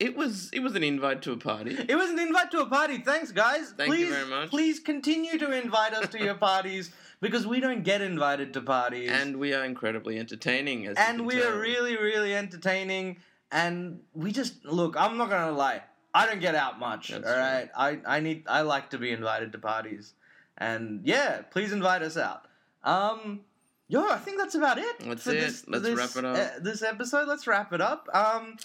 it 0.00 0.16
was 0.16 0.50
it 0.52 0.60
was 0.60 0.74
an 0.74 0.82
invite 0.82 1.22
to 1.22 1.32
a 1.32 1.36
party. 1.36 1.76
It 1.88 1.94
was 1.94 2.10
an 2.10 2.18
invite 2.18 2.50
to 2.52 2.60
a 2.62 2.66
party. 2.66 2.98
Thanks, 2.98 3.30
guys. 3.30 3.74
Thank 3.76 3.96
you 3.96 4.08
very 4.08 4.26
much. 4.26 4.50
Please 4.50 4.80
continue 4.80 5.38
to 5.38 5.52
invite 5.52 5.94
us 5.94 6.08
to 6.08 6.18
your 6.18 6.34
parties 6.34 6.90
because 7.20 7.46
we 7.46 7.60
don't 7.60 7.84
get 7.84 8.00
invited 8.00 8.52
to 8.54 8.60
parties. 8.60 9.10
And 9.12 9.36
we 9.36 9.52
are 9.54 9.64
incredibly 9.64 10.18
entertaining, 10.18 10.88
and 10.96 11.24
we 11.24 11.40
are 11.42 11.56
really, 11.56 11.96
really 11.96 12.34
entertaining. 12.34 13.18
And 13.52 14.00
we 14.14 14.32
just 14.32 14.64
look. 14.64 14.96
I'm 14.98 15.16
not 15.18 15.28
gonna 15.30 15.52
lie. 15.52 15.82
I 16.14 16.26
don't 16.26 16.40
get 16.40 16.54
out 16.54 16.78
much. 16.78 17.08
That's 17.08 17.26
all 17.28 17.36
right. 17.36 17.68
I 17.76 17.98
I 18.06 18.20
need. 18.20 18.44
I 18.48 18.62
like 18.62 18.90
to 18.90 18.98
be 18.98 19.10
invited 19.12 19.52
to 19.52 19.58
parties. 19.58 20.14
And 20.58 21.02
yeah, 21.04 21.42
please 21.42 21.70
invite 21.72 22.02
us 22.02 22.16
out. 22.16 22.46
Um. 22.82 23.40
Yo, 23.88 24.08
I 24.08 24.16
think 24.16 24.38
that's 24.38 24.54
about 24.54 24.78
it. 24.78 25.00
That's 25.00 25.26
it. 25.26 25.32
This, 25.32 25.68
Let's 25.68 25.84
this, 25.84 25.98
wrap 25.98 26.16
it 26.16 26.24
up. 26.24 26.36
uh, 26.36 26.48
this 26.62 26.82
episode. 26.82 27.28
Let's 27.28 27.46
wrap 27.46 27.74
it 27.74 27.82
up. 27.82 28.08
Um, 28.14 28.56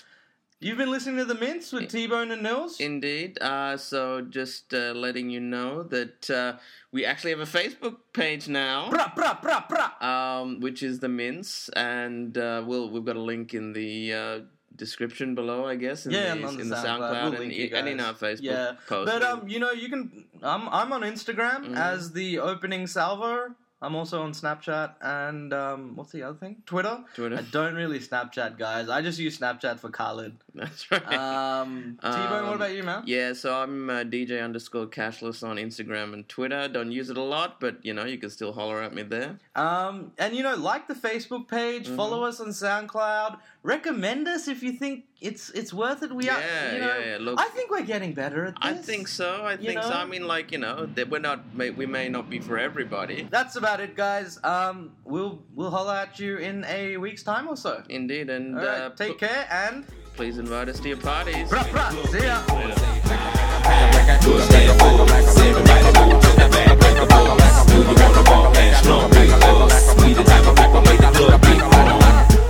you've 0.61 0.77
been 0.77 0.89
listening 0.89 1.17
to 1.17 1.25
the 1.25 1.35
Mints 1.35 1.73
with 1.73 1.89
T 1.89 2.07
Bone 2.07 2.31
and 2.31 2.41
Nils. 2.43 2.79
Indeed. 2.79 3.37
Uh, 3.41 3.75
so 3.75 4.21
just 4.21 4.73
uh, 4.73 4.93
letting 4.95 5.29
you 5.29 5.41
know 5.41 5.83
that 5.83 6.29
uh, 6.29 6.53
we 6.93 7.03
actually 7.03 7.31
have 7.31 7.41
a 7.41 7.43
Facebook 7.43 7.97
page 8.13 8.47
now. 8.47 8.89
Brah, 8.89 9.13
brah, 9.13 9.41
brah, 9.41 9.67
brah. 9.67 10.01
um, 10.01 10.61
which 10.61 10.81
is 10.81 10.99
the 10.99 11.09
Mints. 11.09 11.67
and 11.69 12.37
uh, 12.37 12.63
we'll 12.65 12.89
we've 12.89 13.03
got 13.03 13.17
a 13.17 13.21
link 13.21 13.53
in 13.53 13.73
the 13.73 14.13
uh, 14.13 14.39
description 14.77 15.35
below, 15.35 15.65
I 15.65 15.75
guess. 15.75 16.05
In 16.05 16.11
yeah, 16.11 16.25
the, 16.25 16.31
and 16.33 16.45
on 16.45 16.55
the, 16.55 16.61
in 16.61 16.69
the 16.69 16.75
SoundCloud, 16.75 17.31
we'll 17.31 17.41
and, 17.41 17.51
and 17.51 17.87
in 17.89 17.99
our 17.99 18.13
Facebook 18.13 18.41
Yeah, 18.41 18.73
post. 18.87 19.11
but 19.11 19.23
um, 19.23 19.47
you 19.47 19.59
know, 19.59 19.71
you 19.71 19.89
can. 19.89 20.25
I'm 20.43 20.69
I'm 20.69 20.93
on 20.93 21.01
Instagram 21.01 21.69
Mhm. 21.69 21.77
as 21.77 22.11
the 22.13 22.39
opening 22.39 22.87
salvo. 22.87 23.55
I'm 23.79 23.95
also 23.95 24.23
on 24.23 24.31
Snapchat 24.31 24.95
and 25.01 25.53
um, 25.53 25.95
what's 25.95 26.11
the 26.11 26.23
other 26.23 26.35
thing? 26.35 26.63
Twitter. 26.65 26.97
Twitter. 27.13 27.37
I 27.37 27.41
don't 27.43 27.75
really 27.75 27.99
Snapchat, 27.99 28.57
guys. 28.57 28.89
I 28.89 29.03
just 29.03 29.19
use 29.19 29.37
Snapchat 29.37 29.77
for 29.79 29.91
Khalid. 29.91 30.35
That's 30.55 30.89
right. 30.89 31.13
Um, 31.13 31.99
T-Bone, 32.01 32.31
what 32.31 32.43
Um, 32.43 32.53
about 32.55 32.73
you, 32.73 32.81
man? 32.81 33.03
yeah, 33.05 33.33
so 33.33 33.53
I'm 33.53 33.87
uh, 33.91 33.97
DJ 34.03 34.43
underscore 34.43 34.87
cashless 34.87 35.47
on 35.47 35.57
Instagram 35.57 36.13
and 36.15 36.27
Twitter. 36.27 36.67
Don't 36.67 36.91
use 36.91 37.11
it 37.11 37.17
a 37.17 37.21
lot, 37.21 37.59
but 37.59 37.85
you 37.85 37.93
know 37.93 38.05
you 38.05 38.17
can 38.17 38.31
still 38.31 38.51
holler 38.51 38.81
at 38.81 38.95
me 38.95 39.03
there. 39.03 39.37
Um, 39.55 40.11
and 40.17 40.35
you 40.35 40.41
know, 40.41 40.55
like 40.55 40.87
the 40.87 40.95
Facebook 40.95 41.47
page, 41.47 41.87
Mhm. 41.87 41.95
follow 41.95 42.23
us 42.23 42.39
on 42.39 42.47
SoundCloud, 42.47 43.37
recommend 43.67 44.27
us 44.27 44.47
if 44.47 44.63
you 44.63 44.71
think 44.71 45.03
it's 45.19 45.49
it's 45.51 45.73
worth 45.73 46.01
it. 46.01 46.11
We 46.15 46.29
are, 46.29 46.39
Yeah, 46.39 46.73
you 46.73 46.79
know, 46.79 46.97
yeah, 46.99 47.05
yeah, 47.11 47.17
look- 47.19 47.39
I 47.39 47.47
think 47.55 47.69
we're 47.69 47.89
getting 47.93 48.13
better 48.13 48.45
at 48.45 48.55
this. 48.55 48.71
I 48.71 48.73
think 48.89 49.07
so. 49.09 49.29
I 49.43 49.51
You 49.59 49.67
think 49.69 49.83
so. 49.83 49.91
I 50.03 50.05
mean, 50.05 50.25
like 50.25 50.51
you 50.55 50.59
know, 50.65 50.87
that 50.95 51.09
we're 51.11 51.19
not. 51.29 51.39
May, 51.53 51.69
we 51.81 51.85
may 51.85 52.07
not 52.09 52.29
be 52.29 52.39
for 52.39 52.57
everybody. 52.57 53.27
That's 53.29 53.55
about 53.57 53.79
it, 53.85 53.95
guys. 53.95 54.39
Um, 54.43 54.77
we'll 55.03 55.43
we'll 55.53 55.71
holler 55.77 55.95
at 56.05 56.17
you 56.19 56.37
in 56.37 56.63
a 56.65 56.97
week's 56.97 57.23
time 57.23 57.45
or 57.51 57.57
so. 57.57 57.83
Indeed, 57.89 58.29
and 58.29 58.57
All 58.57 58.65
right, 58.65 58.81
uh, 58.81 58.89
take 58.95 59.17
pl- 59.19 59.27
care 59.27 59.43
and 59.51 59.85
please 60.15 60.37
invite 60.37 60.69
us 60.69 60.79
to 60.79 60.87
your 60.87 61.01
parties. 61.11 61.49
brah, 61.51 61.67
brah. 61.73 61.91
see 62.11 62.25
ya. 62.25 62.37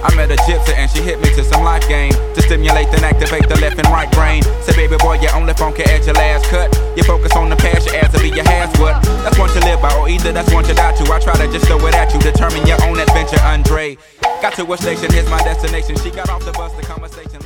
I 0.03 0.13
met 0.15 0.31
a 0.31 0.37
gypsy 0.45 0.73
and 0.75 0.89
she 0.89 1.01
hit 1.01 1.19
me 1.21 1.29
to 1.35 1.43
some 1.43 1.63
life 1.63 1.87
game 1.87 2.11
to 2.11 2.41
stimulate 2.41 2.87
and 2.89 3.03
activate 3.03 3.47
the 3.49 3.59
left 3.59 3.79
and 3.79 3.87
right 3.89 4.11
brain. 4.11 4.43
Say, 4.61 4.75
baby 4.75 4.97
boy, 4.97 5.19
you 5.19 5.29
only 5.33 5.53
funky 5.53 5.83
at 5.83 6.05
your 6.05 6.15
last 6.15 6.45
cut. 6.45 6.69
You 6.95 7.03
focus 7.03 7.35
on 7.35 7.49
the 7.49 7.55
past, 7.55 7.87
your 7.87 7.95
ass 7.97 8.13
will 8.13 8.21
be 8.21 8.29
your 8.29 8.45
has 8.45 8.69
what? 8.79 9.01
That's 9.23 9.37
one 9.37 9.49
to 9.49 9.59
live 9.61 9.81
by, 9.81 9.93
or 9.95 10.09
either 10.09 10.31
that's 10.31 10.53
one 10.53 10.63
to 10.65 10.73
die 10.73 10.95
to. 10.95 11.11
I 11.11 11.19
try 11.19 11.35
to 11.37 11.51
just 11.51 11.65
throw 11.65 11.79
it 11.87 11.95
at 11.95 12.13
you, 12.13 12.19
determine 12.19 12.65
your 12.67 12.81
own 12.83 12.99
adventure, 12.99 13.39
Andre. 13.41 13.97
Got 14.41 14.53
to 14.55 14.71
a 14.71 14.77
station, 14.77 15.11
here's 15.11 15.29
my 15.29 15.41
destination. 15.43 15.97
She 15.97 16.11
got 16.11 16.29
off 16.29 16.45
the 16.45 16.51
bus, 16.51 16.73
the 16.73 16.83
conversation. 16.83 17.36